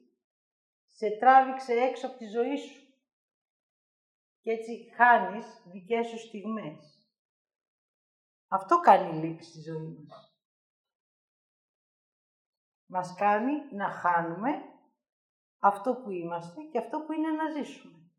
σε 0.86 1.18
τράβηξε 1.20 1.74
έξω 1.74 2.08
από 2.08 2.18
τη 2.18 2.28
ζωή 2.28 2.58
σου. 2.58 2.94
Και 4.42 4.52
έτσι 4.52 4.94
χάνεις 4.96 5.64
δικές 5.66 6.08
σου 6.08 6.18
στιγμές. 6.18 7.08
Αυτό 8.48 8.80
κάνει 8.80 9.18
η 9.18 9.22
λύπη 9.22 9.44
στη 9.44 9.62
ζωή 9.62 10.06
μας. 10.08 10.38
Μας 12.86 13.16
κάνει 13.16 13.76
να 13.76 13.90
χάνουμε 13.90 14.50
αυτό 15.60 15.96
που 15.96 16.12
είμαστε 16.12 16.62
και 16.62 16.78
αυτό 16.78 17.02
που 17.02 17.12
είναι 17.12 17.32
να 17.32 17.50
ζήσουμε. 17.50 18.12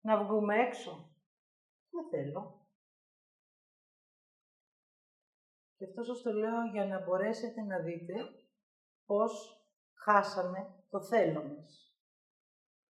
Να 0.00 0.24
βγούμε 0.24 0.56
έξω. 0.56 1.12
Δεν 1.90 2.08
θέλω. 2.08 2.57
Και 5.78 5.84
αυτό 5.84 6.02
σας 6.02 6.22
το 6.22 6.32
λέω 6.32 6.62
για 6.72 6.86
να 6.86 7.04
μπορέσετε 7.04 7.60
να 7.62 7.78
δείτε 7.78 8.14
πώς 9.06 9.62
χάσαμε 9.94 10.74
το 10.90 11.00
θέλω 11.00 11.42
μας. 11.42 11.96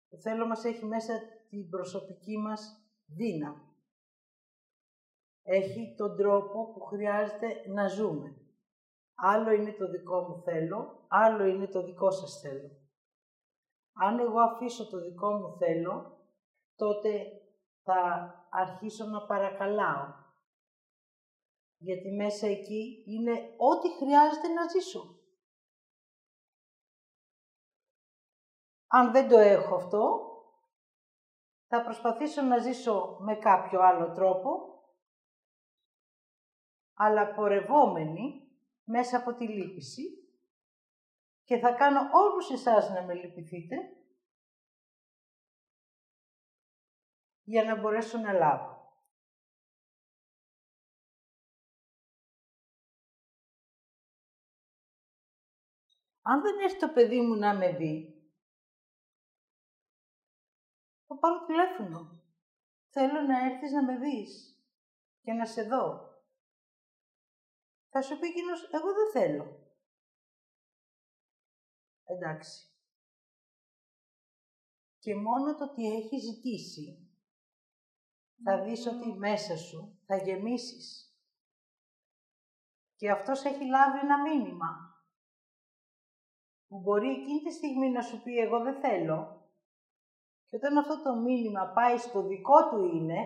Το 0.09 0.17
θέλω 0.17 0.47
μας 0.47 0.63
έχει 0.63 0.85
μέσα 0.85 1.13
την 1.49 1.69
προσωπική 1.69 2.37
μας 2.37 2.85
δύναμη. 3.05 3.75
Έχει 5.43 5.95
τον 5.97 6.17
τρόπο 6.17 6.71
που 6.73 6.79
χρειάζεται 6.79 7.67
να 7.67 7.87
ζούμε. 7.87 8.37
Άλλο 9.15 9.51
είναι 9.51 9.73
το 9.73 9.89
δικό 9.89 10.21
μου 10.21 10.41
θέλω, 10.41 11.05
άλλο 11.07 11.45
είναι 11.45 11.67
το 11.67 11.83
δικό 11.83 12.11
σας 12.11 12.39
θέλω. 12.39 12.69
Αν 13.93 14.19
εγώ 14.19 14.39
αφήσω 14.39 14.89
το 14.89 15.01
δικό 15.01 15.31
μου 15.31 15.57
θέλω, 15.57 16.17
τότε 16.75 17.09
θα 17.83 18.33
αρχίσω 18.49 19.05
να 19.05 19.25
παρακαλάω. 19.25 20.22
Γιατί 21.83 22.11
μέσα 22.11 22.47
εκεί 22.47 23.03
είναι 23.05 23.31
ό,τι 23.57 23.89
χρειάζεται 23.95 24.47
να 24.47 24.67
ζήσω. 24.67 25.19
Αν 28.87 29.11
δεν 29.11 29.29
το 29.29 29.37
έχω 29.37 29.75
αυτό, 29.75 30.31
θα 31.67 31.83
προσπαθήσω 31.83 32.41
να 32.41 32.57
ζήσω 32.57 33.17
με 33.19 33.35
κάποιο 33.35 33.81
άλλο 33.81 34.11
τρόπο, 34.11 34.81
αλλά 36.93 37.33
πορευόμενη 37.33 38.51
μέσα 38.83 39.17
από 39.17 39.33
τη 39.33 39.47
λύπηση 39.47 40.03
και 41.43 41.57
θα 41.57 41.73
κάνω 41.73 41.99
όλους 42.13 42.49
εσάς 42.51 42.89
να 42.89 43.03
με 43.03 43.13
λυπηθείτε 43.13 43.75
για 47.43 47.63
να 47.63 47.79
μπορέσω 47.79 48.17
να 48.17 48.33
λάβω. 48.33 48.72
Αν 56.25 56.41
δεν 56.41 56.59
έρθει 56.59 56.79
το 56.79 56.89
παιδί 56.93 57.21
μου 57.21 57.35
να 57.35 57.53
με 57.55 57.71
δει, 57.71 58.23
θα 61.07 61.17
πάρω 61.19 61.45
τηλέφωνο. 61.45 62.21
Θέλω 62.89 63.21
να 63.21 63.45
έρθεις 63.45 63.71
να 63.71 63.83
με 63.83 63.97
δεις 63.97 64.61
και 65.21 65.33
να 65.33 65.45
σε 65.45 65.63
δω. 65.63 66.11
Θα 67.89 68.01
σου 68.01 68.19
πει 68.19 68.27
εκείνος, 68.27 68.69
εγώ 68.71 68.93
δεν 68.93 69.11
θέλω. 69.11 69.75
Εντάξει. 72.03 72.67
Και 74.99 75.15
μόνο 75.15 75.55
το 75.55 75.63
ότι 75.63 75.95
έχει 75.95 76.19
ζητήσει 76.19 77.07
θα 78.43 78.63
δεις 78.63 78.87
ότι 78.87 79.13
μέσα 79.13 79.57
σου 79.57 79.99
θα 80.05 80.15
γεμίσεις. 80.15 81.17
Και 82.95 83.11
αυτός 83.11 83.43
έχει 83.43 83.65
λάβει 83.65 83.97
ένα 83.97 84.21
μήνυμα 84.21 84.92
που 86.73 86.79
μπορεί 86.79 87.09
εκείνη 87.09 87.39
τη 87.39 87.51
στιγμή 87.51 87.89
να 87.89 88.01
σου 88.01 88.21
πει 88.23 88.37
εγώ 88.37 88.59
δεν 88.59 88.79
θέλω 88.79 89.43
και 90.53 90.55
όταν 90.55 90.77
αυτό 90.77 91.01
το 91.03 91.15
μήνυμα 91.15 91.67
πάει 91.67 91.97
στο 91.97 92.27
δικό 92.27 92.69
του 92.69 92.83
είναι, 92.83 93.19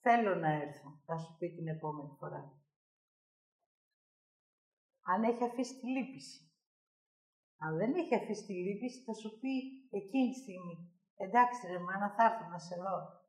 θέλω 0.00 0.34
να 0.34 0.48
έρθω, 0.52 1.00
θα 1.06 1.18
σου 1.18 1.36
πει 1.38 1.50
την 1.50 1.68
επόμενη 1.68 2.16
φορά. 2.18 2.52
Αν 5.00 5.22
έχει 5.22 5.44
αφήσει 5.44 5.80
τη 5.80 5.86
λύπηση. 5.86 6.52
Αν 7.58 7.76
δεν 7.76 7.94
έχει 7.94 8.14
αφήσει 8.14 8.46
τη 8.46 8.52
λύπηση, 8.52 9.02
θα 9.02 9.12
σου 9.12 9.38
πει 9.38 9.48
εκείνη 9.90 10.30
τη 10.30 10.38
στιγμή. 10.38 11.00
Εντάξει 11.16 11.66
ρε 11.66 11.78
μάνα, 11.78 12.14
θα 12.14 12.24
έρθω 12.24 12.48
να 12.48 12.58
σε 12.58 12.76
δω. 12.76 13.20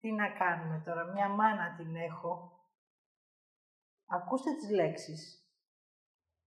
Τι 0.00 0.12
να 0.12 0.30
κάνουμε 0.30 0.82
τώρα, 0.84 1.04
μια 1.04 1.28
μάνα 1.28 1.76
την 1.76 1.96
έχω. 1.96 2.57
Ακούστε 4.10 4.54
τις 4.54 4.70
λέξεις. 4.70 5.48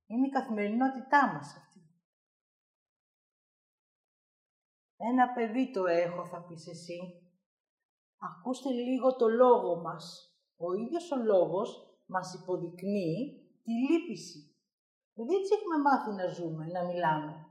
Είναι 0.07 0.27
η 0.27 0.29
καθημερινότητά 0.29 1.33
μας 1.33 1.55
αυτή. 1.55 1.79
Ένα 4.97 5.33
παιδί 5.33 5.71
το 5.71 5.85
έχω, 5.85 6.25
θα 6.25 6.43
πεις 6.43 6.67
εσύ. 6.67 6.99
Ακούστε 8.17 8.69
λίγο 8.69 9.15
το 9.15 9.27
λόγο 9.27 9.75
μας. 9.75 10.35
Ο 10.57 10.73
ίδιος 10.73 11.11
ο 11.11 11.15
λόγος 11.15 11.99
μας 12.05 12.33
υποδεικνύει 12.33 13.49
τη 13.63 13.71
λύπηση. 13.71 14.55
Δηλαδή 15.13 15.35
έτσι 15.35 15.53
έχουμε 15.53 15.77
μάθει 15.77 16.11
να 16.11 16.27
ζούμε, 16.27 16.65
να 16.65 16.83
μιλάμε. 16.83 17.45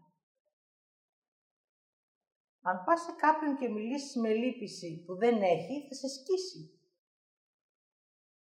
Αν 2.62 2.84
πας 2.84 3.00
σε 3.00 3.12
κάποιον 3.12 3.56
και 3.56 3.68
μιλήσεις 3.68 4.16
με 4.16 4.32
λύπηση 4.32 5.04
που 5.06 5.14
δεν 5.14 5.42
έχει, 5.42 5.86
θα 5.88 5.94
σε 5.94 6.08
σκίσει. 6.08 6.79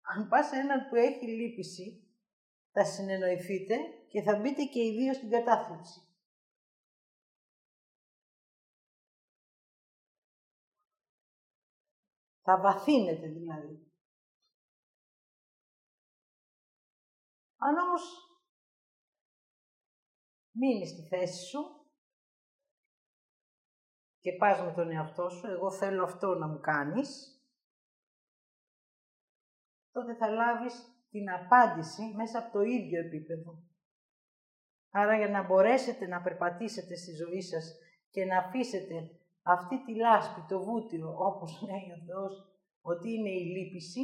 Αν 0.09 0.27
πας 0.27 0.47
σε 0.47 0.55
έναν 0.55 0.89
που 0.89 0.95
έχει 0.95 1.25
λύπηση, 1.25 2.07
θα 2.71 2.85
συνεννοηθείτε 2.85 3.75
και 4.07 4.21
θα 4.21 4.39
μπείτε 4.39 4.63
και 4.63 4.83
οι 4.83 4.91
δύο 4.91 5.13
στην 5.13 5.29
κατάθλιψη. 5.29 6.01
Θα 12.41 12.59
βαθύνετε 12.61 13.27
δηλαδή. 13.27 13.91
Αν 17.57 17.77
όμως 17.77 18.03
μείνεις 20.51 20.89
στη 20.89 21.07
θέση 21.07 21.45
σου 21.45 21.87
και 24.19 24.31
πας 24.33 24.61
με 24.61 24.73
τον 24.73 24.91
εαυτό 24.91 25.29
σου, 25.29 25.47
εγώ 25.47 25.71
θέλω 25.71 26.03
αυτό 26.03 26.27
να 26.35 26.47
μου 26.47 26.59
κάνεις, 26.59 27.36
τότε 29.97 30.15
θα 30.15 30.29
λάβεις 30.29 30.73
την 31.09 31.29
απάντηση 31.29 32.13
μέσα 32.15 32.39
από 32.39 32.51
το 32.51 32.61
ίδιο 32.61 32.99
επίπεδο. 32.99 33.63
Άρα 34.91 35.17
για 35.17 35.29
να 35.29 35.43
μπορέσετε 35.43 36.07
να 36.07 36.21
περπατήσετε 36.21 36.95
στη 36.95 37.11
ζωή 37.11 37.41
σας 37.41 37.75
και 38.09 38.25
να 38.25 38.37
αφήσετε 38.37 38.95
αυτή 39.43 39.83
τη 39.83 39.95
λάσπη, 39.95 40.45
το 40.47 40.63
βούτυρο, 40.63 41.15
όπως 41.17 41.61
λέει 41.61 41.91
ο 41.97 42.05
Θεός, 42.05 42.33
ότι 42.81 43.13
είναι 43.13 43.29
η 43.29 43.43
λύπηση, 43.43 44.01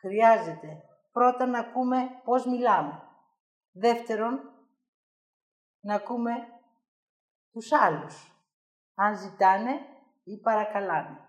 χρειάζεται 0.00 0.82
πρώτα 1.12 1.46
να 1.46 1.58
ακούμε 1.58 1.96
πώς 2.24 2.46
μιλάμε. 2.46 3.02
Δεύτερον, 3.72 4.40
να 5.80 5.94
ακούμε 5.94 6.32
τους 7.52 7.72
άλλους, 7.72 8.42
αν 8.94 9.16
ζητάνε 9.16 9.72
ή 10.24 10.40
παρακαλάνε. 10.40 11.28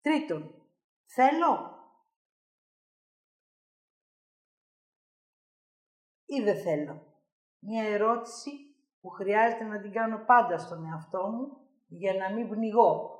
Τρίτον, 0.00 0.54
θέλω 1.04 1.73
ή 6.34 6.42
δεν 6.42 6.56
θέλω. 6.56 7.02
Μια 7.58 7.84
ερώτηση 7.84 8.50
που 9.00 9.08
χρειάζεται 9.08 9.64
να 9.64 9.80
την 9.80 9.92
κάνω 9.92 10.24
πάντα 10.26 10.58
στον 10.58 10.84
εαυτό 10.84 11.26
μου 11.26 11.56
για 11.88 12.14
να 12.14 12.32
μην 12.32 12.48
πνιγώ, 12.48 13.18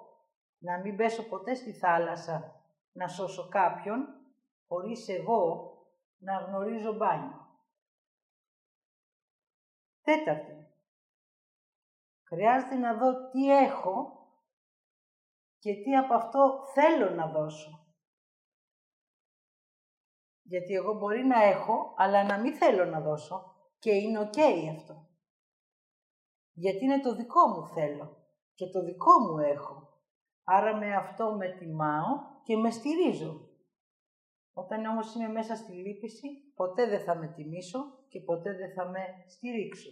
να 0.59 0.79
μην 0.79 0.97
πέσω 0.97 1.29
ποτέ 1.29 1.55
στη 1.55 1.73
θάλασσα 1.73 2.63
να 2.93 3.09
σώσω 3.09 3.49
κάποιον, 3.49 4.07
χωρίς 4.69 5.09
εγώ 5.09 5.73
να 6.19 6.37
γνωρίζω 6.37 6.93
μπάνιο. 6.93 7.47
Τέταρτη. 10.03 10.67
Χρειάζεται 12.27 12.75
να 12.75 12.95
δω 12.95 13.31
τι 13.31 13.51
έχω 13.51 14.19
και 15.59 15.75
τι 15.75 15.97
από 15.97 16.15
αυτό 16.15 16.65
θέλω 16.75 17.11
να 17.11 17.27
δώσω. 17.27 17.84
Γιατί 20.47 20.75
εγώ 20.75 20.95
μπορεί 20.95 21.25
να 21.25 21.43
έχω, 21.43 21.95
αλλά 21.97 22.25
να 22.25 22.39
μην 22.39 22.55
θέλω 22.55 22.85
να 22.85 23.01
δώσω 23.01 23.55
και 23.79 23.91
είναι 23.91 24.19
οκ 24.19 24.39
αυτό. 24.77 25.09
Γιατί 26.53 26.85
είναι 26.85 27.01
το 27.01 27.15
δικό 27.15 27.47
μου 27.47 27.67
θέλω 27.67 28.17
και 28.55 28.67
το 28.67 28.85
δικό 28.85 29.13
μου 29.21 29.39
έχω. 29.39 29.89
Άρα 30.45 30.77
με 30.77 30.95
αυτό 30.95 31.35
με 31.35 31.49
τιμάω 31.49 32.43
και 32.43 32.57
με 32.57 32.71
στηρίζω. 32.71 33.49
Όταν 34.53 34.85
όμως 34.87 35.15
είμαι 35.15 35.29
μέσα 35.29 35.55
στη 35.57 35.73
λύπηση, 35.73 36.29
ποτέ 36.55 36.87
δεν 36.87 37.01
θα 37.05 37.15
με 37.15 37.27
τιμήσω 37.27 37.79
και 38.09 38.21
ποτέ 38.21 38.55
δεν 38.55 38.73
θα 38.73 38.89
με 38.89 39.25
στηρίξω. 39.27 39.91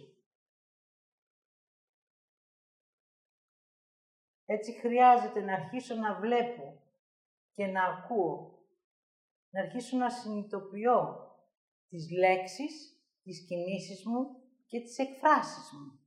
Έτσι 4.45 4.79
χρειάζεται 4.79 5.41
να 5.41 5.53
αρχίσω 5.53 5.95
να 5.95 6.19
βλέπω 6.19 6.81
και 7.51 7.65
να 7.65 7.83
ακούω, 7.83 8.52
να 9.53 9.61
αρχίσω 9.61 9.97
να 9.97 10.09
συνειδητοποιώ 10.09 11.27
τις 11.87 12.11
λέξεις, 12.11 13.03
τις 13.23 13.45
κινήσεις 13.47 14.05
μου 14.05 14.43
και 14.67 14.79
τις 14.79 14.97
εκφράσεις 14.97 15.71
μου. 15.71 15.99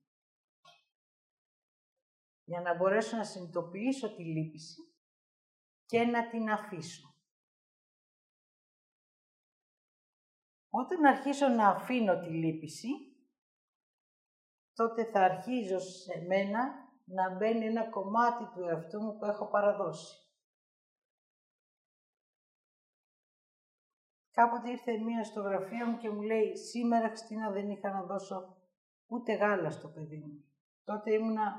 Για 2.45 2.61
να 2.61 2.77
μπορέσω 2.77 3.17
να 3.17 3.25
συνειδητοποιήσω 3.25 4.15
τη 4.15 4.23
λύπηση 4.25 4.95
και 5.87 6.05
να 6.05 6.29
την 6.31 6.51
αφήσω. 6.51 7.15
Όταν 10.71 11.05
αρχίσω 11.05 11.49
να 11.49 11.69
αφήνω 11.69 12.21
τη 12.21 12.29
λύπηση, 12.29 12.89
τότε 14.73 15.05
θα 15.05 15.25
αρχίζω 15.25 15.79
σε 15.79 16.25
μένα 16.27 16.91
να 17.05 17.37
μπαίνει 17.37 17.65
ένα 17.65 17.91
κομμάτι 17.91 18.45
του 18.55 18.63
εαυτού 18.63 19.03
μου 19.03 19.19
που 19.19 19.25
έχω 19.25 19.49
παραδώσει. 19.51 20.26
Κάποτε 24.37 24.71
ήρθε 24.71 24.99
μία 24.99 25.25
στο 25.25 25.41
γραφείο 25.41 25.87
μου 25.87 25.97
και 25.97 26.11
μου 26.11 26.23
λέει 26.23 26.57
«Σήμερα, 26.57 27.09
Χριστίνα, 27.09 27.51
δεν 27.51 27.71
είχα 27.71 27.91
να 27.91 28.03
δώσω 28.03 28.57
ούτε 29.07 29.35
γάλα 29.35 29.71
στο 29.71 29.89
παιδί 29.89 30.17
μου». 30.17 30.45
Τότε 30.85 31.13
ήμουνα 31.13 31.55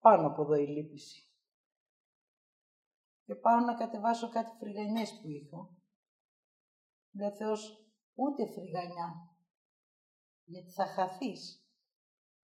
πάνω 0.00 0.26
από 0.26 0.42
εδώ 0.42 0.54
η 0.54 0.66
λύπηση. 0.66 1.22
Και 3.24 3.34
πάω 3.34 3.60
να 3.60 3.74
κατεβάσω 3.74 4.28
κάτι 4.28 4.50
φρυγανιές 4.58 5.20
που 5.20 5.28
είχα. 5.28 5.70
Λέει 7.12 7.30
Θεός, 7.30 7.90
ούτε 8.14 8.46
φρυγανιά, 8.46 9.30
γιατί 10.44 10.70
θα 10.70 10.86
χαθείς. 10.86 11.68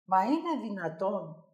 Μα 0.05 0.25
είναι 0.25 0.61
δυνατόν 0.63 1.45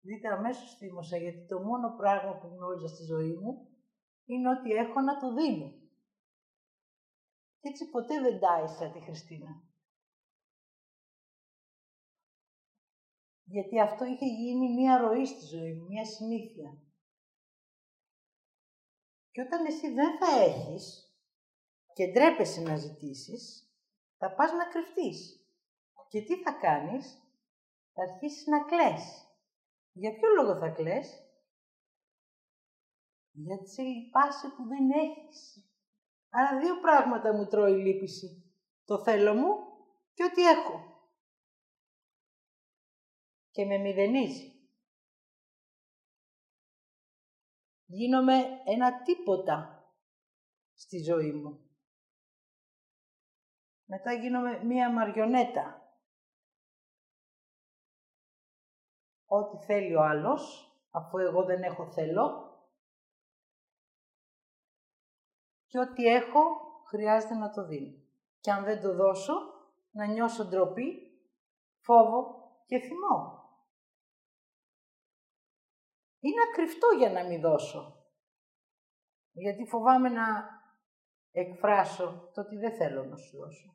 Δείτε 0.00 0.28
αμέσως 0.28 0.76
θύμωσα, 0.76 1.16
γιατί 1.16 1.46
το 1.46 1.60
μόνο 1.60 1.96
πράγμα 1.96 2.38
που 2.38 2.46
γνώριζα 2.46 2.88
στη 2.88 3.04
ζωή 3.04 3.32
μου 3.32 3.68
είναι 4.24 4.48
ότι 4.48 4.70
έχω 4.70 5.00
να 5.00 5.16
το 5.18 5.34
δίνω. 5.34 5.79
Και 7.60 7.68
έτσι 7.68 7.90
ποτέ 7.90 8.20
δεν 8.20 8.40
τάισα 8.40 8.90
τη 8.90 9.00
Χριστίνα. 9.00 9.62
Γιατί 13.44 13.80
αυτό 13.80 14.04
είχε 14.04 14.26
γίνει 14.26 14.74
μία 14.74 14.98
ροή 14.98 15.26
στη 15.26 15.44
ζωή 15.44 15.74
μου, 15.74 15.86
μία 15.86 16.04
συνήθεια. 16.04 16.82
Και 19.30 19.40
όταν 19.40 19.64
εσύ 19.66 19.92
δεν 19.92 20.18
θα 20.18 20.40
έχεις 20.40 21.14
και 21.92 22.06
ντρέπεσαι 22.06 22.60
να 22.60 22.76
ζητήσεις, 22.76 23.70
θα 24.18 24.34
πας 24.34 24.52
να 24.52 24.64
κρυφτείς. 24.68 25.46
Και 26.08 26.22
τι 26.22 26.42
θα 26.42 26.52
κάνεις, 26.52 27.22
θα 27.92 28.02
αρχίσεις 28.02 28.46
να 28.46 28.64
κλαις. 28.64 29.28
Για 29.92 30.14
ποιο 30.14 30.28
λόγο 30.28 30.58
θα 30.58 30.68
κλαις; 30.68 31.22
Γιατί 33.32 33.68
σε 33.68 33.82
λυπάσαι 33.82 34.48
που 34.48 34.66
δεν 34.66 34.90
έχεις. 34.90 35.69
Άρα 36.30 36.58
δύο 36.58 36.80
πράγματα 36.80 37.32
μου 37.32 37.46
τρώει 37.46 37.72
η 37.72 37.82
λύπηση. 37.82 38.54
Το 38.84 39.02
θέλω 39.02 39.34
μου 39.34 39.56
και 40.14 40.24
ό,τι 40.24 40.46
έχω. 40.48 41.08
Και 43.50 43.64
με 43.64 43.78
μηδενίζει. 43.78 44.52
Γίνομαι 47.86 48.34
ένα 48.64 49.02
τίποτα 49.02 49.84
στη 50.74 51.02
ζωή 51.02 51.32
μου. 51.32 51.70
Μετά 53.84 54.12
γίνομαι 54.12 54.64
μία 54.64 54.92
μαριονέτα. 54.92 55.80
ό,τι 59.32 59.64
θέλει 59.64 59.94
ο 59.94 60.02
άλλος, 60.02 60.72
αφού 60.90 61.18
εγώ 61.18 61.44
δεν 61.44 61.62
έχω 61.62 61.86
θέλω. 61.86 62.49
Και 65.70 65.78
ό,τι 65.78 66.04
έχω, 66.04 66.42
χρειάζεται 66.88 67.34
να 67.34 67.50
το 67.50 67.66
δίνω. 67.66 67.98
Και 68.40 68.50
αν 68.50 68.64
δεν 68.64 68.80
το 68.80 68.94
δώσω, 68.94 69.34
να 69.90 70.06
νιώσω 70.06 70.44
ντροπή, 70.44 70.88
φόβο 71.84 72.20
και 72.66 72.78
θυμό. 72.78 73.38
Είναι 76.20 76.42
ακριφτό 76.50 76.86
για 76.98 77.10
να 77.10 77.28
μην 77.28 77.40
δώσω. 77.40 78.04
Γιατί 79.32 79.66
φοβάμαι 79.66 80.08
να 80.08 80.26
εκφράσω 81.30 82.30
το 82.34 82.40
ότι 82.40 82.56
δεν 82.56 82.76
θέλω 82.76 83.04
να 83.04 83.16
σου 83.16 83.36
δώσω. 83.36 83.74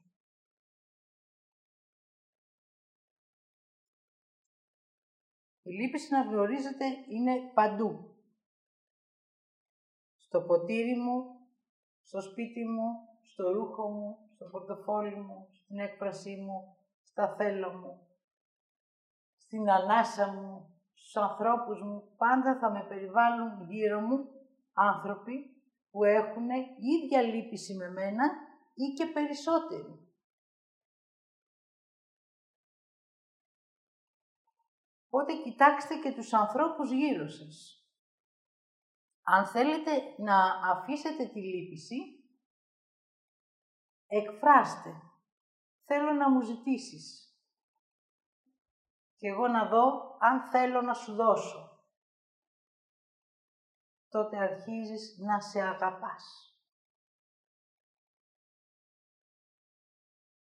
Η 5.61 5.71
λύπηση 5.71 6.13
να 6.13 6.21
γνωρίζετε 6.21 6.85
είναι 7.09 7.51
παντού. 7.53 8.15
Στο 10.17 10.41
ποτήρι 10.41 10.95
μου, 10.95 11.34
στο 12.08 12.22
σπίτι 12.22 12.66
μου, 12.66 12.88
στο 13.22 13.51
ρούχο 13.51 13.89
μου, 13.89 14.18
στο 14.34 14.45
πορτοφόλι 14.45 15.16
μου, 15.16 15.49
στην 15.51 15.80
έκφρασή 15.80 16.36
μου, 16.36 16.78
στα 17.03 17.36
θέλω 17.36 17.74
μου, 17.74 18.08
στην 19.36 19.70
ανάσα 19.70 20.34
μου, 20.34 20.80
στους 20.93 21.16
ανθρώπους 21.16 21.82
μου. 21.82 22.16
Πάντα 22.18 22.60
θα 22.60 22.72
με 22.72 22.86
περιβάλλουν 22.88 23.70
γύρω 23.70 23.99
μου 23.99 24.18
άνθρωποι 24.74 25.36
που 25.91 26.03
έχουν 26.03 26.49
ίδια 26.95 27.22
λύπηση 27.22 27.76
με 27.76 27.89
μένα 27.89 28.26
ή 28.74 28.93
και 28.93 29.06
περισσότεροι. 29.06 29.99
Οπότε 35.10 35.34
κοιτάξτε 35.34 35.95
και 35.95 36.14
τους 36.14 36.34
ανθρώπους 36.34 36.91
γύρω 36.91 37.28
σας. 37.28 37.84
Αν 39.28 39.45
θέλετε 39.45 40.15
να 40.17 40.69
αφήσετε 40.71 41.26
τη 41.26 41.39
λύπηση, 41.39 41.95
εκφράστε. 44.07 45.01
Θέλω 45.86 46.11
να 46.11 46.30
μου 46.30 46.41
ζητήσεις. 46.41 47.36
Και 49.15 49.28
εγώ 49.28 49.47
να 49.47 49.69
δω 49.69 50.17
αν 50.19 50.49
θέλω 50.49 50.82
να 50.82 50.93
σου 50.93 51.15
δώσω. 51.15 51.86
Τότε 54.07 54.38
αρχίζεις 54.38 55.17
να 55.17 55.41
σε 55.41 55.61
αγαπάς. 55.61 56.55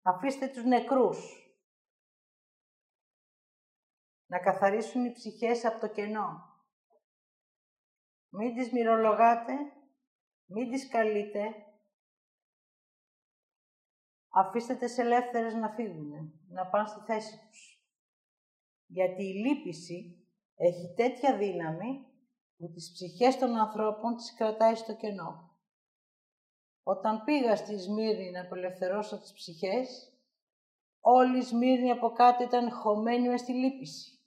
Αφήστε 0.02 0.48
τους 0.48 0.64
νεκρούς 0.64 1.46
να 4.26 4.40
καθαρίσουν 4.40 5.06
οι 5.06 5.12
ψυχές 5.12 5.66
από 5.66 5.80
το 5.80 5.88
κενό. 5.88 6.55
Μην 8.38 8.56
τις 8.56 8.72
μυρολογάτε, 8.72 9.54
μην 10.46 10.72
τις 10.72 10.88
καλείτε. 10.90 11.56
αφήστε 14.38 14.76
τις 14.76 14.98
ελεύθερες 14.98 15.54
να 15.54 15.70
φύγουν, 15.70 16.34
να 16.48 16.68
πάνε 16.68 16.88
στη 16.88 17.00
θέση 17.00 17.40
τους. 17.48 17.84
Γιατί 18.86 19.24
η 19.24 19.34
λύπηση 19.34 20.28
έχει 20.56 20.94
τέτοια 20.96 21.38
δύναμη 21.38 22.08
που 22.58 22.72
τις 22.72 22.92
ψυχές 22.92 23.38
των 23.38 23.56
ανθρώπων 23.56 24.16
τις 24.16 24.34
κρατάει 24.34 24.76
στο 24.76 24.96
κενό. 24.96 25.58
Όταν 26.84 27.24
πήγα 27.24 27.56
στη 27.56 27.78
Σμύρνη 27.78 28.32
να 28.32 28.42
απελευθερώσω 28.42 29.20
τις 29.20 29.34
ψυχές, 29.34 30.14
όλη 31.00 31.38
η 31.38 31.42
Σμύρνη 31.42 31.92
από 31.92 32.12
κάτω 32.12 32.44
ήταν 32.44 32.72
χωμένη 32.72 33.28
μες 33.28 33.42
στη 33.42 33.54
λύπηση. 33.54 34.20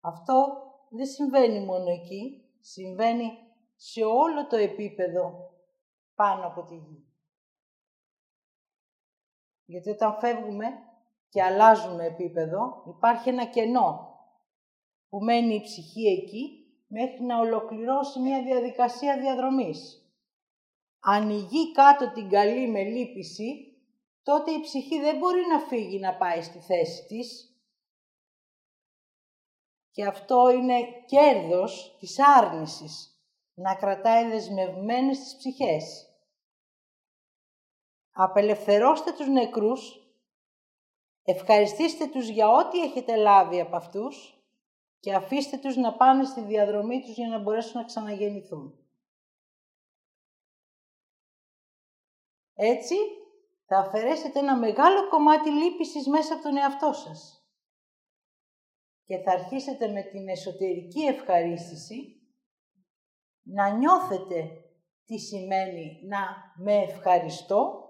Αυτό 0.00 0.66
δεν 0.94 1.06
συμβαίνει 1.06 1.64
μόνο 1.64 1.90
εκεί, 1.90 2.44
συμβαίνει 2.60 3.30
σε 3.76 4.04
όλο 4.04 4.46
το 4.46 4.56
επίπεδο 4.56 5.50
πάνω 6.14 6.46
από 6.46 6.62
τη 6.62 6.74
γη. 6.74 7.06
Γιατί 9.64 9.90
όταν 9.90 10.18
φεύγουμε 10.18 10.66
και 11.28 11.42
αλλάζουμε 11.42 12.04
επίπεδο, 12.04 12.82
υπάρχει 12.86 13.28
ένα 13.28 13.46
κενό 13.46 14.16
που 15.08 15.18
μένει 15.18 15.54
η 15.54 15.62
ψυχή 15.62 16.06
εκεί 16.06 16.66
μέχρι 16.86 17.24
να 17.24 17.38
ολοκληρώσει 17.38 18.20
μια 18.20 18.42
διαδικασία 18.42 19.18
διαδρομής. 19.20 20.06
Αν 21.00 21.30
η 21.30 21.38
γη 21.38 21.72
κάτω 21.72 22.12
την 22.12 22.28
καλή 22.28 22.68
με 22.68 22.82
λύπηση, 22.82 23.76
τότε 24.22 24.50
η 24.50 24.60
ψυχή 24.60 25.00
δεν 25.00 25.16
μπορεί 25.18 25.40
να 25.52 25.58
φύγει 25.58 25.98
να 25.98 26.16
πάει 26.16 26.42
στη 26.42 26.58
θέση 26.58 27.06
της. 27.06 27.51
Και 29.92 30.04
αυτό 30.06 30.50
είναι 30.50 30.82
κέρδος 31.06 31.96
της 31.98 32.18
άρνησης, 32.18 33.22
να 33.54 33.74
κρατάει 33.74 34.30
δεσμευμένες 34.30 35.18
τις 35.18 35.36
ψυχές. 35.36 36.06
Απελευθερώστε 38.12 39.12
τους 39.12 39.28
νεκρούς, 39.28 40.06
ευχαριστήστε 41.24 42.06
τους 42.06 42.28
για 42.28 42.48
ό,τι 42.48 42.80
έχετε 42.80 43.16
λάβει 43.16 43.60
από 43.60 43.76
αυτούς 43.76 44.42
και 45.00 45.14
αφήστε 45.14 45.56
τους 45.56 45.76
να 45.76 45.94
πάνε 45.94 46.24
στη 46.24 46.40
διαδρομή 46.40 47.00
τους 47.00 47.14
για 47.14 47.28
να 47.28 47.38
μπορέσουν 47.38 47.80
να 47.80 47.86
ξαναγεννηθούν. 47.86 48.76
Έτσι, 52.54 52.94
θα 53.66 53.78
αφαιρέσετε 53.78 54.38
ένα 54.38 54.56
μεγάλο 54.56 55.08
κομμάτι 55.08 55.50
λύπησης 55.50 56.06
μέσα 56.06 56.34
από 56.34 56.42
τον 56.42 56.56
εαυτό 56.56 56.92
σας. 56.92 57.41
Και 59.04 59.18
θα 59.18 59.32
αρχίσετε 59.32 59.88
με 59.88 60.02
την 60.02 60.28
εσωτερική 60.28 61.00
ευχαρίστηση 61.00 62.22
να 63.42 63.68
νιώθετε 63.68 64.50
τι 65.04 65.18
σημαίνει 65.18 66.00
να 66.08 66.18
με 66.56 66.76
ευχαριστώ 66.76 67.88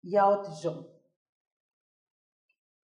για 0.00 0.26
ό,τι 0.26 0.50
ζω. 0.62 0.94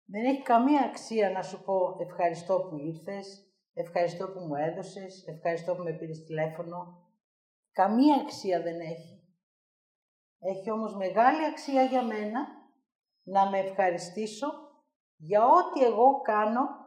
Δεν 0.04 0.24
έχει 0.24 0.42
καμία 0.42 0.80
αξία 0.80 1.30
να 1.30 1.42
σου 1.42 1.62
πω 1.64 1.96
ευχαριστώ 2.00 2.60
που 2.60 2.76
ήρθες, 2.76 3.52
ευχαριστώ 3.72 4.28
που 4.28 4.40
μου 4.40 4.54
έδωσες, 4.54 5.26
ευχαριστώ 5.26 5.74
που 5.74 5.82
με 5.82 5.92
πήρες 5.92 6.24
τηλέφωνο. 6.24 7.10
Καμία 7.72 8.16
αξία 8.16 8.62
δεν 8.62 8.80
έχει. 8.80 9.22
Έχει 10.38 10.70
όμως 10.70 10.96
μεγάλη 10.96 11.44
αξία 11.44 11.82
για 11.82 12.02
μένα 12.04 12.46
να 13.22 13.50
με 13.50 13.58
ευχαριστήσω 13.58 14.46
για 15.16 15.44
ό,τι 15.44 15.84
εγώ 15.84 16.20
κάνω 16.20 16.81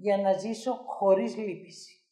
για 0.00 0.16
να 0.16 0.32
ζήσω 0.32 0.74
χωρίς 0.74 1.36
λύπηση. 1.36 2.04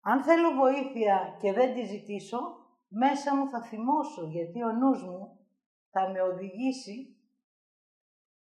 Αν 0.00 0.22
θέλω 0.22 0.50
βοήθεια 0.50 1.36
και 1.40 1.52
δεν 1.52 1.74
τη 1.74 1.84
ζητήσω, 1.84 2.38
μέσα 2.88 3.36
μου 3.36 3.48
θα 3.48 3.62
θυμώσω, 3.62 4.26
γιατί 4.26 4.62
ο 4.62 4.72
νους 4.72 5.02
μου 5.02 5.46
θα 5.90 6.08
με 6.08 6.20
οδηγήσει 6.20 7.16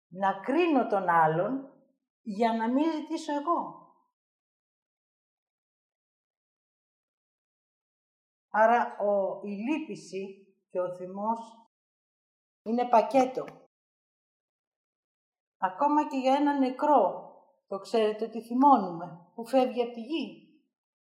να 0.08 0.40
κρίνω 0.40 0.88
τον 0.88 1.10
άλλον 1.10 1.74
για 2.22 2.54
να 2.54 2.72
μην 2.72 2.92
ζητήσω 2.92 3.34
εγώ. 3.34 3.84
Άρα 8.50 8.98
ο, 8.98 9.42
η 9.48 9.52
λύπηση 9.52 10.56
και 10.70 10.80
ο 10.80 10.96
θυμός 10.96 11.65
είναι 12.66 12.86
πακέτο. 12.86 13.46
Ακόμα 15.58 16.08
και 16.08 16.18
για 16.18 16.34
ένα 16.34 16.60
νεκρό, 16.60 17.34
το 17.68 17.80
ξέρετε 17.80 18.26
ότι 18.26 18.42
θυμώνουμε, 18.42 19.28
που 19.36 19.46
φεύγει 19.46 19.82
από 19.82 19.94
τη 19.94 20.02
γη. 20.02 20.50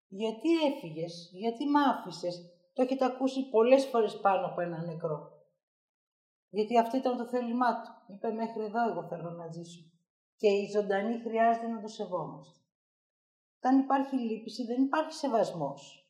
Γιατί 0.07 0.66
έφυγες, 0.66 1.30
γιατί 1.34 1.66
μ' 1.66 1.78
άφησες, 1.78 2.51
το 2.74 2.82
έχετε 2.82 3.05
ακούσει 3.05 3.49
πολλές 3.49 3.86
φορές 3.86 4.20
πάνω 4.20 4.45
από 4.45 4.62
ένα 4.62 4.84
νεκρό. 4.84 5.41
Γιατί 6.49 6.78
αυτό 6.80 6.97
ήταν 6.97 7.18
το 7.18 7.26
θέλημά 7.26 7.82
του. 7.82 8.14
Είπε 8.14 8.32
μέχρι 8.32 8.64
εδώ 8.64 8.89
εγώ 8.89 9.03
θέλω 9.03 9.30
να 9.30 9.47
ζήσω. 9.47 9.84
Και 10.36 10.47
η 10.47 10.70
ζωντανή 10.70 11.20
χρειάζεται 11.20 11.68
να 11.68 11.82
το 11.82 11.88
σεβόμαστε. 11.88 12.59
Όταν 13.57 13.80
υπάρχει 13.80 14.16
λύπηση 14.16 14.66
δεν 14.66 14.84
υπάρχει 14.84 15.14
σεβασμός. 15.14 16.09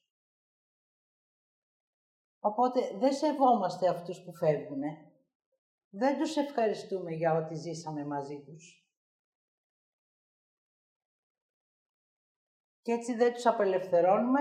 Οπότε 2.39 2.97
δεν 2.97 3.14
σεβόμαστε 3.14 3.89
αυτούς 3.89 4.22
που 4.22 4.34
φεύγουν. 4.34 4.82
Δεν 5.94 6.18
τους 6.18 6.36
ευχαριστούμε 6.36 7.12
για 7.12 7.34
ό,τι 7.34 7.56
ζήσαμε 7.56 8.06
μαζί 8.06 8.42
τους. 8.46 8.86
Και 12.82 12.92
έτσι 12.92 13.14
δεν 13.16 13.34
τους 13.34 13.46
απελευθερώνουμε 13.46 14.39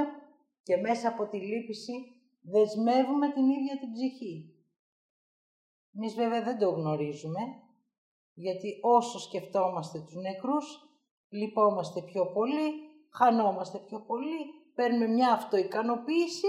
και 0.62 0.76
μέσα 0.76 1.08
από 1.08 1.28
τη 1.28 1.36
λύπηση 1.38 1.92
δεσμεύουμε 2.40 3.32
την 3.32 3.48
ίδια 3.48 3.78
την 3.78 3.92
ψυχή. 3.92 4.54
Εμείς 5.96 6.14
βέβαια 6.14 6.42
δεν 6.42 6.58
το 6.58 6.70
γνωρίζουμε, 6.70 7.40
γιατί 8.34 8.78
όσο 8.82 9.18
σκεφτόμαστε 9.18 10.00
τους 10.00 10.14
νεκρούς, 10.14 10.66
λυπόμαστε 11.28 12.02
πιο 12.02 12.26
πολύ, 12.26 12.72
χανόμαστε 13.10 13.78
πιο 13.78 14.00
πολύ, 14.00 14.38
παίρνουμε 14.74 15.06
μια 15.06 15.32
αυτοικανοποίηση 15.32 16.46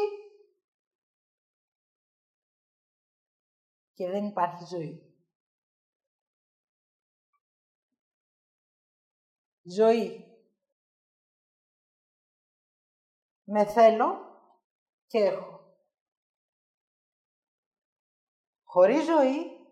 και 3.94 4.10
δεν 4.10 4.26
υπάρχει 4.26 4.66
ζωή. 4.66 5.06
Ζωή 9.64 10.26
με 13.44 13.66
θέλω 13.66 14.40
και 15.08 15.18
έχω. 15.18 15.60
Χωρίς 18.64 19.06
ζωή, 19.06 19.68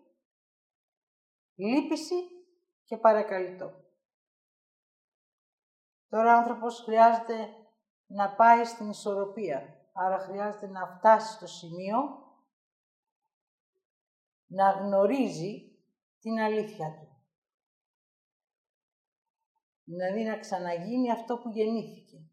λύπηση 1.54 2.14
και 2.84 2.96
παρακαλυτό. 2.96 3.88
Τώρα 6.08 6.34
ο 6.34 6.38
άνθρωπος 6.38 6.80
χρειάζεται 6.80 7.48
να 8.06 8.34
πάει 8.34 8.64
στην 8.64 8.90
ισορροπία. 8.90 9.88
Άρα 9.92 10.18
χρειάζεται 10.18 10.66
να 10.66 10.86
φτάσει 10.86 11.32
στο 11.32 11.46
σημείο 11.46 12.19
να 14.50 14.70
γνωρίζει 14.70 15.78
την 16.20 16.38
αλήθεια 16.38 16.90
του. 16.98 17.08
Δηλαδή 19.84 20.22
να 20.22 20.38
ξαναγίνει 20.38 21.10
αυτό 21.10 21.38
που 21.38 21.50
γεννήθηκε 21.50 22.30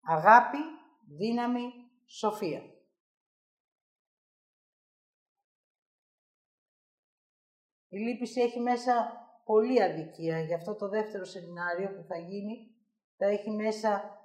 αγάπη, 0.00 0.58
δύναμη, 1.06 1.72
σοφία. 2.06 2.62
Η 7.88 7.98
λύπηση 7.98 8.40
έχει 8.40 8.60
μέσα 8.60 9.14
πολλή 9.44 9.82
αδικία. 9.82 10.40
Γι' 10.40 10.54
αυτό 10.54 10.76
το 10.76 10.88
δεύτερο 10.88 11.24
σεμινάριο 11.24 11.94
που 11.94 12.02
θα 12.02 12.18
γίνει 12.18 12.74
θα 13.16 13.26
έχει 13.26 13.50
μέσα 13.50 14.18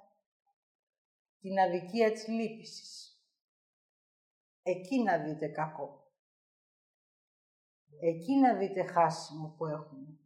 την 1.40 1.58
αδικία 1.58 2.12
της 2.12 2.28
λύπησης. 2.28 3.20
Εκεί 4.62 5.02
να 5.02 5.18
δείτε 5.18 5.48
κακό. 5.48 6.05
Εκεί 8.00 8.36
να 8.36 8.54
δείτε 8.54 8.82
χάσιμο 8.86 9.54
που 9.56 9.66
έχουμε. 9.66 10.18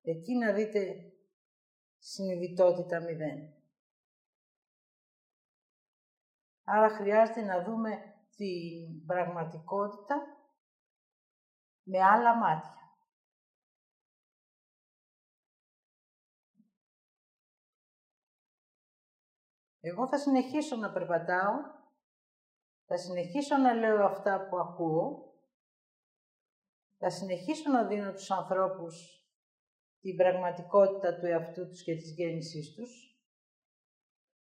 Εκεί 0.00 0.34
να 0.36 0.52
δείτε 0.52 1.12
συνειδητότητα 1.98 3.00
μηδέν. 3.00 3.54
Άρα 6.64 6.88
χρειάζεται 6.88 7.42
να 7.42 7.62
δούμε 7.64 7.90
την 8.36 9.06
πραγματικότητα 9.06 10.16
με 11.82 12.02
άλλα 12.02 12.36
μάτια. 12.36 12.80
Εγώ 19.80 20.08
θα 20.08 20.18
συνεχίσω 20.18 20.76
να 20.76 20.92
περπατάω, 20.92 21.79
θα 22.90 22.98
συνεχίσω 22.98 23.56
να 23.56 23.72
λέω 23.72 24.04
αυτά 24.04 24.48
που 24.48 24.58
ακούω, 24.58 25.34
θα 26.98 27.10
συνεχίσω 27.10 27.70
να 27.70 27.86
δίνω 27.86 28.12
τους 28.12 28.30
ανθρώπους 28.30 29.24
την 30.00 30.16
πραγματικότητα 30.16 31.18
του 31.18 31.26
εαυτού 31.26 31.68
τους 31.68 31.82
και 31.82 31.94
της 31.94 32.14
γέννησής 32.14 32.74
τους. 32.74 33.20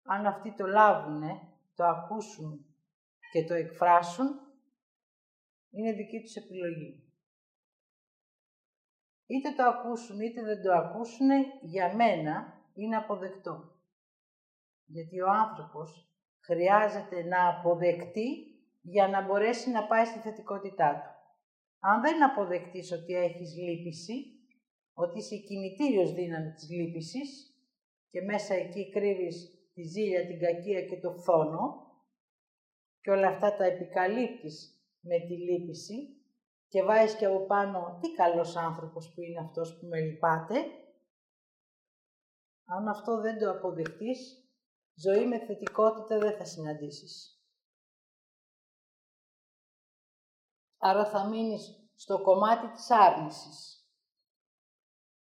Αν 0.03 0.27
αυτοί 0.27 0.55
το 0.55 0.67
λάβουνε, 0.67 1.41
το 1.75 1.85
ακούσουν 1.85 2.67
και 3.33 3.45
το 3.45 3.55
εκφράσουν, 3.55 4.27
είναι 5.71 5.93
δική 5.93 6.21
τους 6.21 6.37
επιλογή. 6.37 7.13
Είτε 9.27 9.51
το 9.55 9.63
ακούσουν 9.63 10.21
είτε 10.21 10.43
δεν 10.43 10.63
το 10.63 10.73
ακούσουν, 10.73 11.29
για 11.61 11.95
μένα 11.95 12.65
είναι 12.75 12.97
αποδεκτό. 12.97 13.77
Γιατί 14.85 15.21
ο 15.21 15.31
άνθρωπος 15.31 16.12
χρειάζεται 16.45 17.23
να 17.23 17.49
αποδεκτεί 17.49 18.29
για 18.83 19.09
να 19.09 19.27
μπορέσει 19.27 19.71
να 19.71 19.87
πάει 19.87 20.05
στη 20.05 20.19
θετικότητά 20.19 21.01
του. 21.03 21.11
Αν 21.79 22.01
δεν 22.01 22.25
αποδεκτείς 22.25 22.93
ότι 22.93 23.15
έχεις 23.15 23.57
λύπηση, 23.57 24.15
ότι 24.95 25.19
είσαι 25.19 25.37
κινητήριος 25.37 26.13
δύναμη 26.13 26.53
της 26.53 26.71
λύπησης 26.71 27.57
και 28.09 28.21
μέσα 28.21 28.55
εκεί 28.55 28.91
κρύβεις 28.91 29.37
τη 29.75 29.83
ζήλια, 29.83 30.27
την 30.27 30.39
κακία 30.39 30.83
και 30.83 31.01
το 31.01 31.13
φθόνο 31.13 31.91
και 33.01 33.11
όλα 33.11 33.29
αυτά 33.29 33.57
τα 33.57 33.65
επικαλύπτεις 33.65 34.83
με 35.01 35.19
τη 35.19 35.35
λύπηση 35.37 35.95
και 36.69 36.83
βάζεις 36.83 37.17
και 37.17 37.25
από 37.25 37.47
πάνω 37.47 37.99
τι 38.01 38.13
καλός 38.13 38.57
άνθρωπος 38.57 39.13
που 39.15 39.23
είναι 39.23 39.41
αυτός 39.41 39.79
που 39.79 39.87
με 39.87 40.01
λυπάται, 40.01 40.55
αν 42.65 42.89
αυτό 42.89 43.21
δεν 43.21 43.39
το 43.39 43.51
αποδεχτείς, 43.51 44.42
ζωή 44.95 45.27
με 45.27 45.39
θετικότητα 45.39 46.19
δεν 46.19 46.37
θα 46.37 46.45
συναντήσεις. 46.45 47.43
Άρα 50.79 51.11
θα 51.11 51.29
μείνεις 51.29 51.91
στο 51.95 52.23
κομμάτι 52.23 52.71
της 52.73 52.91
άρνησης. 52.91 53.87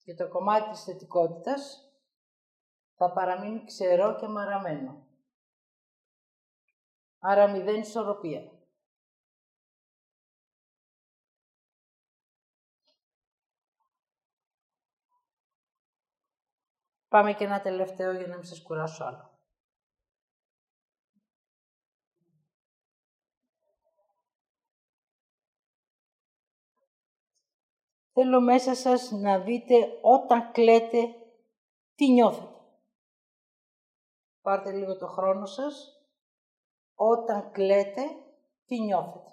Και 0.04 0.14
το 0.14 0.30
κομμάτι 0.30 0.70
της 0.70 0.84
θετικότητας 0.84 1.92
θα 2.96 3.12
παραμείνει 3.12 3.66
ξερό 3.66 4.16
και 4.16 4.28
μαραμένο. 4.28 5.08
Άρα 7.20 7.48
μηδέν 7.48 7.80
ισορροπία. 7.82 8.52
Πάμε 17.08 17.34
και 17.34 17.44
ένα 17.44 17.62
τελευταίο 17.62 18.12
για 18.12 18.28
να 18.28 18.36
μην 18.36 18.46
σας 18.46 18.62
κουράσω 18.62 19.04
άλλο. 19.04 19.31
Θέλω 28.14 28.42
μέσα 28.42 28.76
σας 28.76 29.12
να 29.12 29.40
δείτε 29.40 29.76
όταν 30.02 30.52
κλαίτε 30.52 31.16
τι 31.96 32.12
νιώθετε. 32.12 32.56
Πάρτε 34.42 34.72
λίγο 34.72 34.98
το 34.98 35.08
χρόνο 35.08 35.46
σας. 35.46 36.02
Όταν 36.96 37.52
κλαίτε, 37.52 38.02
τι 38.66 38.82
νιώθετε. 38.82 39.31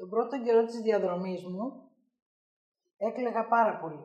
Τον 0.00 0.08
πρώτο 0.08 0.42
καιρό 0.42 0.64
της 0.64 0.80
διαδρομής 0.80 1.44
μου 1.44 1.90
έκλαιγα 2.96 3.48
πάρα 3.48 3.78
πολύ. 3.78 4.04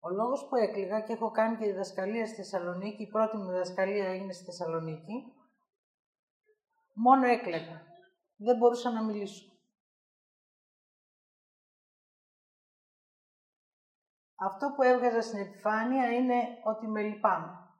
Ο 0.00 0.08
λόγος 0.10 0.46
που 0.48 0.56
έκλαιγα 0.56 1.00
και 1.00 1.12
έχω 1.12 1.30
κάνει 1.30 1.56
και 1.56 1.64
διδασκαλία 1.64 2.26
στη 2.26 2.34
Θεσσαλονίκη, 2.34 3.02
η 3.02 3.08
πρώτη 3.08 3.36
μου 3.36 3.44
διδασκαλία 3.44 4.08
έγινε 4.08 4.32
στη 4.32 4.44
Θεσσαλονίκη, 4.44 5.32
μόνο 6.92 7.26
έκλαιγα. 7.26 7.82
Δεν 8.36 8.56
μπορούσα 8.56 8.90
να 8.90 9.04
μιλήσω. 9.04 9.44
Αυτό 14.34 14.72
που 14.76 14.82
έβγαζα 14.82 15.20
στην 15.20 15.38
επιφάνεια 15.38 16.12
είναι 16.12 16.60
ότι 16.64 16.86
με 16.86 17.02
λυπάμαι. 17.02 17.74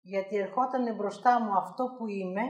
Γιατί 0.00 0.36
ερχόταν 0.36 0.94
μπροστά 0.94 1.42
μου 1.42 1.56
αυτό 1.58 1.94
που 1.98 2.06
είμαι 2.06 2.42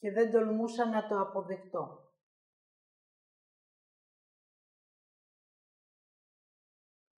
και 0.00 0.10
δεν 0.10 0.30
τολμούσα 0.30 0.86
να 0.86 1.06
το 1.06 1.20
αποδεχτώ. 1.20 2.12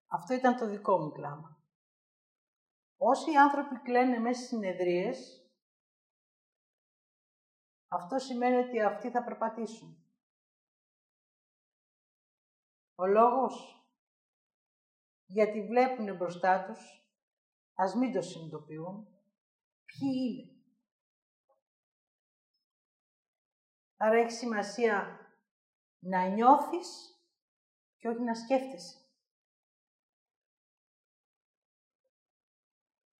Αυτό 0.07 0.33
ήταν 0.33 0.57
το 0.57 0.67
δικό 0.67 0.97
μου 0.99 1.11
κλάμα. 1.11 1.57
Όσοι 2.97 3.35
άνθρωποι 3.35 3.79
κλαίνε 3.81 4.19
μέσα 4.19 4.37
στις 4.37 4.47
συνεδρίες, 4.47 5.47
αυτό 7.87 8.19
σημαίνει 8.19 8.55
ότι 8.55 8.81
αυτοί 8.81 9.09
θα 9.09 9.23
περπατήσουν. 9.23 9.97
Ο 12.95 13.05
λόγος, 13.05 13.85
γιατί 15.25 15.67
βλέπουν 15.67 16.15
μπροστά 16.15 16.65
τους, 16.65 17.07
ας 17.73 17.95
μην 17.95 18.13
το 18.13 18.21
συνειδητοποιούν, 18.21 19.07
ποιοι 19.85 20.09
είναι. 20.09 20.52
Άρα 24.03 24.17
έχει 24.17 24.31
σημασία 24.31 25.19
να 25.99 26.27
νιώθεις 26.27 27.17
και 27.97 28.07
όχι 28.07 28.21
να 28.21 28.35
σκέφτεσαι. 28.35 28.97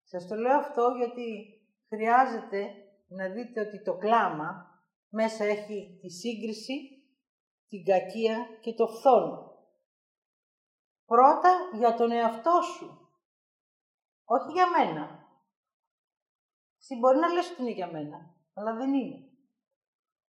Σας 0.04 0.28
το 0.28 0.36
λέω 0.36 0.58
αυτό 0.58 0.88
γιατί 0.98 1.58
χρειάζεται 1.88 2.74
να 3.08 3.30
δείτε 3.30 3.62
ότι 3.62 3.84
το 3.84 3.98
κλάμα 3.98 4.82
μέσα 5.10 5.44
έχει 5.44 5.98
τη 6.02 6.10
σύγκριση, 6.10 6.74
την 7.68 7.84
κακία 7.84 8.58
και 8.62 8.74
το 8.74 8.88
φθόνο. 8.88 9.58
Πρώτα 11.06 11.70
για 11.74 11.96
τον 11.96 12.12
εαυτό 12.12 12.62
σου, 12.62 13.10
όχι 14.26 14.52
για 14.52 14.70
μένα. 14.70 15.28
Εσύ 16.80 16.96
μπορεί 17.00 17.18
να 17.18 17.34
λες 17.34 17.52
ότι 17.52 17.62
είναι 17.62 17.72
για 17.72 17.92
μένα, 17.92 18.36
αλλά 18.54 18.76
δεν 18.76 18.94
είναι 18.94 19.23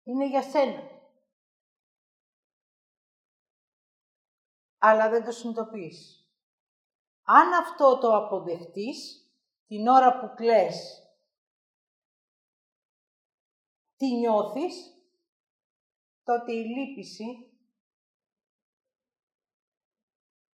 είναι 0.02 0.28
για 0.28 0.42
σένα. 0.42 0.90
Αλλά 4.78 5.08
δεν 5.08 5.24
το 5.24 5.30
συνειδητοποιείς. 5.30 6.26
Αν 7.22 7.52
αυτό 7.52 7.98
το 7.98 8.16
αποδεχτείς, 8.16 9.30
την 9.66 9.86
ώρα 9.86 10.20
που 10.20 10.34
κλαις, 10.34 11.06
τι 13.96 14.14
νιώθεις, 14.14 14.74
τότε 16.22 16.52
η 16.52 16.64
λύπηση 16.64 17.24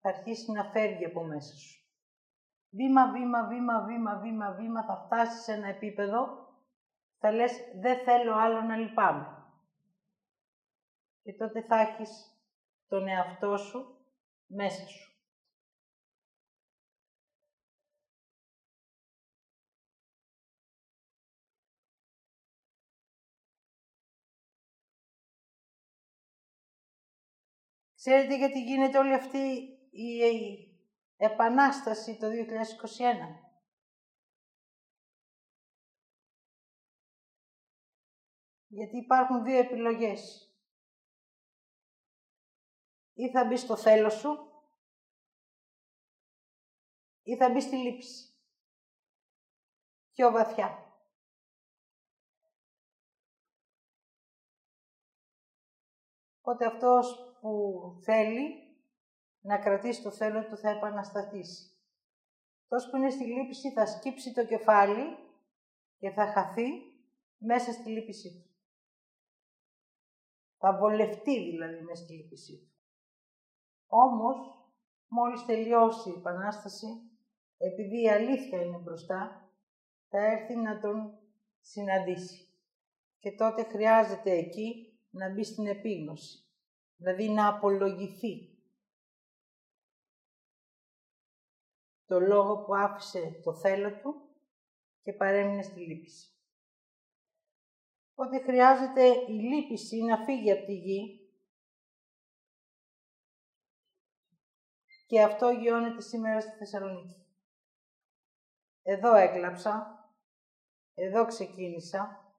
θα 0.00 0.08
αρχίσει 0.08 0.52
να 0.52 0.70
φεύγει 0.70 1.04
από 1.04 1.24
μέσα 1.24 1.56
σου. 1.56 1.82
Βήμα, 2.70 3.12
βήμα, 3.12 3.46
βήμα, 3.46 3.84
βήμα, 3.84 4.18
βήμα, 4.18 4.52
βήμα 4.52 4.84
θα 4.84 4.96
φτάσεις 4.96 5.42
σε 5.42 5.52
ένα 5.52 5.68
επίπεδο, 5.68 6.48
θα 7.18 7.32
λες 7.32 7.52
δεν 7.80 8.04
θέλω 8.04 8.34
άλλο 8.34 8.60
να 8.60 8.76
λυπάμαι 8.76 9.37
και 11.28 11.34
τότε 11.34 11.62
θα 11.62 11.80
έχεις 11.80 12.40
τον 12.86 13.08
εαυτό 13.08 13.56
σου 13.56 14.06
μέσα 14.46 14.86
σου. 14.86 15.12
Ξέρετε 27.94 28.36
γιατί 28.36 28.62
γίνεται 28.62 28.98
όλη 28.98 29.14
αυτή 29.14 29.38
η 29.90 30.22
επανάσταση 31.16 32.18
το 32.18 32.26
2021. 32.26 32.30
Γιατί 38.66 38.96
υπάρχουν 38.96 39.44
δύο 39.44 39.58
επιλογές. 39.58 40.47
Ή 43.18 43.30
θα 43.30 43.44
μπει 43.44 43.56
στο 43.56 43.76
θέλω 43.76 44.10
σου, 44.10 44.28
ή 47.22 47.36
θα 47.36 47.50
μπει 47.50 47.60
στη 47.60 47.76
λήψη. 47.76 48.32
Πιο 50.12 50.30
βαθιά. 50.30 50.68
Οπότε 56.40 56.66
αυτός 56.66 57.36
που 57.40 57.82
θέλει 58.04 58.76
να 59.40 59.58
κρατήσει 59.58 60.02
το 60.02 60.10
θέλω 60.10 60.44
του 60.44 60.56
θα 60.56 60.70
επαναστατήσει. 60.70 61.70
Τόσο 62.68 62.90
που 62.90 62.96
είναι 62.96 63.10
στη 63.10 63.24
λύπηση 63.24 63.72
θα 63.72 63.86
σκύψει 63.86 64.32
το 64.32 64.46
κεφάλι 64.46 65.16
και 65.98 66.10
θα 66.10 66.26
χαθεί 66.26 66.68
μέσα 67.38 67.72
στη 67.72 67.90
λύπησή 67.90 68.30
του. 68.30 68.50
Θα 70.58 70.78
βολευτεί 70.78 71.50
δηλαδή 71.50 71.80
μέσα 71.80 72.02
στη 72.02 72.12
λύπησή 72.12 72.58
του. 72.58 72.77
Όμως, 73.88 74.36
μόλις 75.08 75.44
τελειώσει 75.44 76.08
η 76.08 76.14
Επανάσταση, 76.16 76.86
επειδή 77.58 78.02
η 78.02 78.10
αλήθεια 78.10 78.62
είναι 78.62 78.78
μπροστά, 78.78 79.50
θα 80.08 80.18
έρθει 80.18 80.56
να 80.56 80.80
τον 80.80 81.18
συναντήσει. 81.60 82.48
Και 83.18 83.32
τότε 83.32 83.62
χρειάζεται 83.62 84.30
εκεί 84.30 84.98
να 85.10 85.32
μπει 85.32 85.44
στην 85.44 85.66
επίγνωση, 85.66 86.38
δηλαδή 86.96 87.28
να 87.28 87.48
απολογηθεί 87.48 88.58
το 92.06 92.20
λόγο 92.20 92.64
που 92.64 92.74
άφησε 92.74 93.40
το 93.44 93.54
θέλω 93.54 93.98
του 94.00 94.14
και 95.02 95.12
παρέμεινε 95.12 95.62
στη 95.62 95.80
λύπηση. 95.80 96.32
Οπότε 98.14 98.38
χρειάζεται 98.38 99.06
η 99.06 99.32
λύπηση 99.32 100.02
να 100.02 100.16
φύγει 100.16 100.52
από 100.52 100.66
τη 100.66 100.74
γη 100.74 101.17
και 105.08 105.22
αυτό 105.22 105.50
γιώνεται 105.50 106.00
σήμερα 106.00 106.40
στη 106.40 106.50
Θεσσαλονίκη. 106.50 107.26
Εδώ 108.82 109.14
έκλαψα, 109.14 110.04
εδώ 110.94 111.26
ξεκίνησα, 111.26 112.32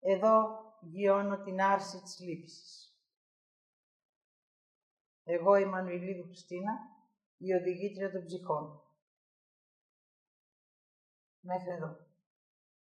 εδώ 0.00 0.60
γιώνω 0.80 1.42
την 1.42 1.60
άρση 1.60 2.02
της 2.02 2.20
λύπησης. 2.20 2.96
Εγώ 5.24 5.56
η 5.56 5.64
Μανουηλίδου 5.64 6.24
Χριστίνα, 6.24 6.72
η 7.36 7.52
οδηγήτρια 7.52 8.10
των 8.10 8.24
ψυχών. 8.24 8.80
μέχρι 11.40 11.70
εδώ. 11.70 12.05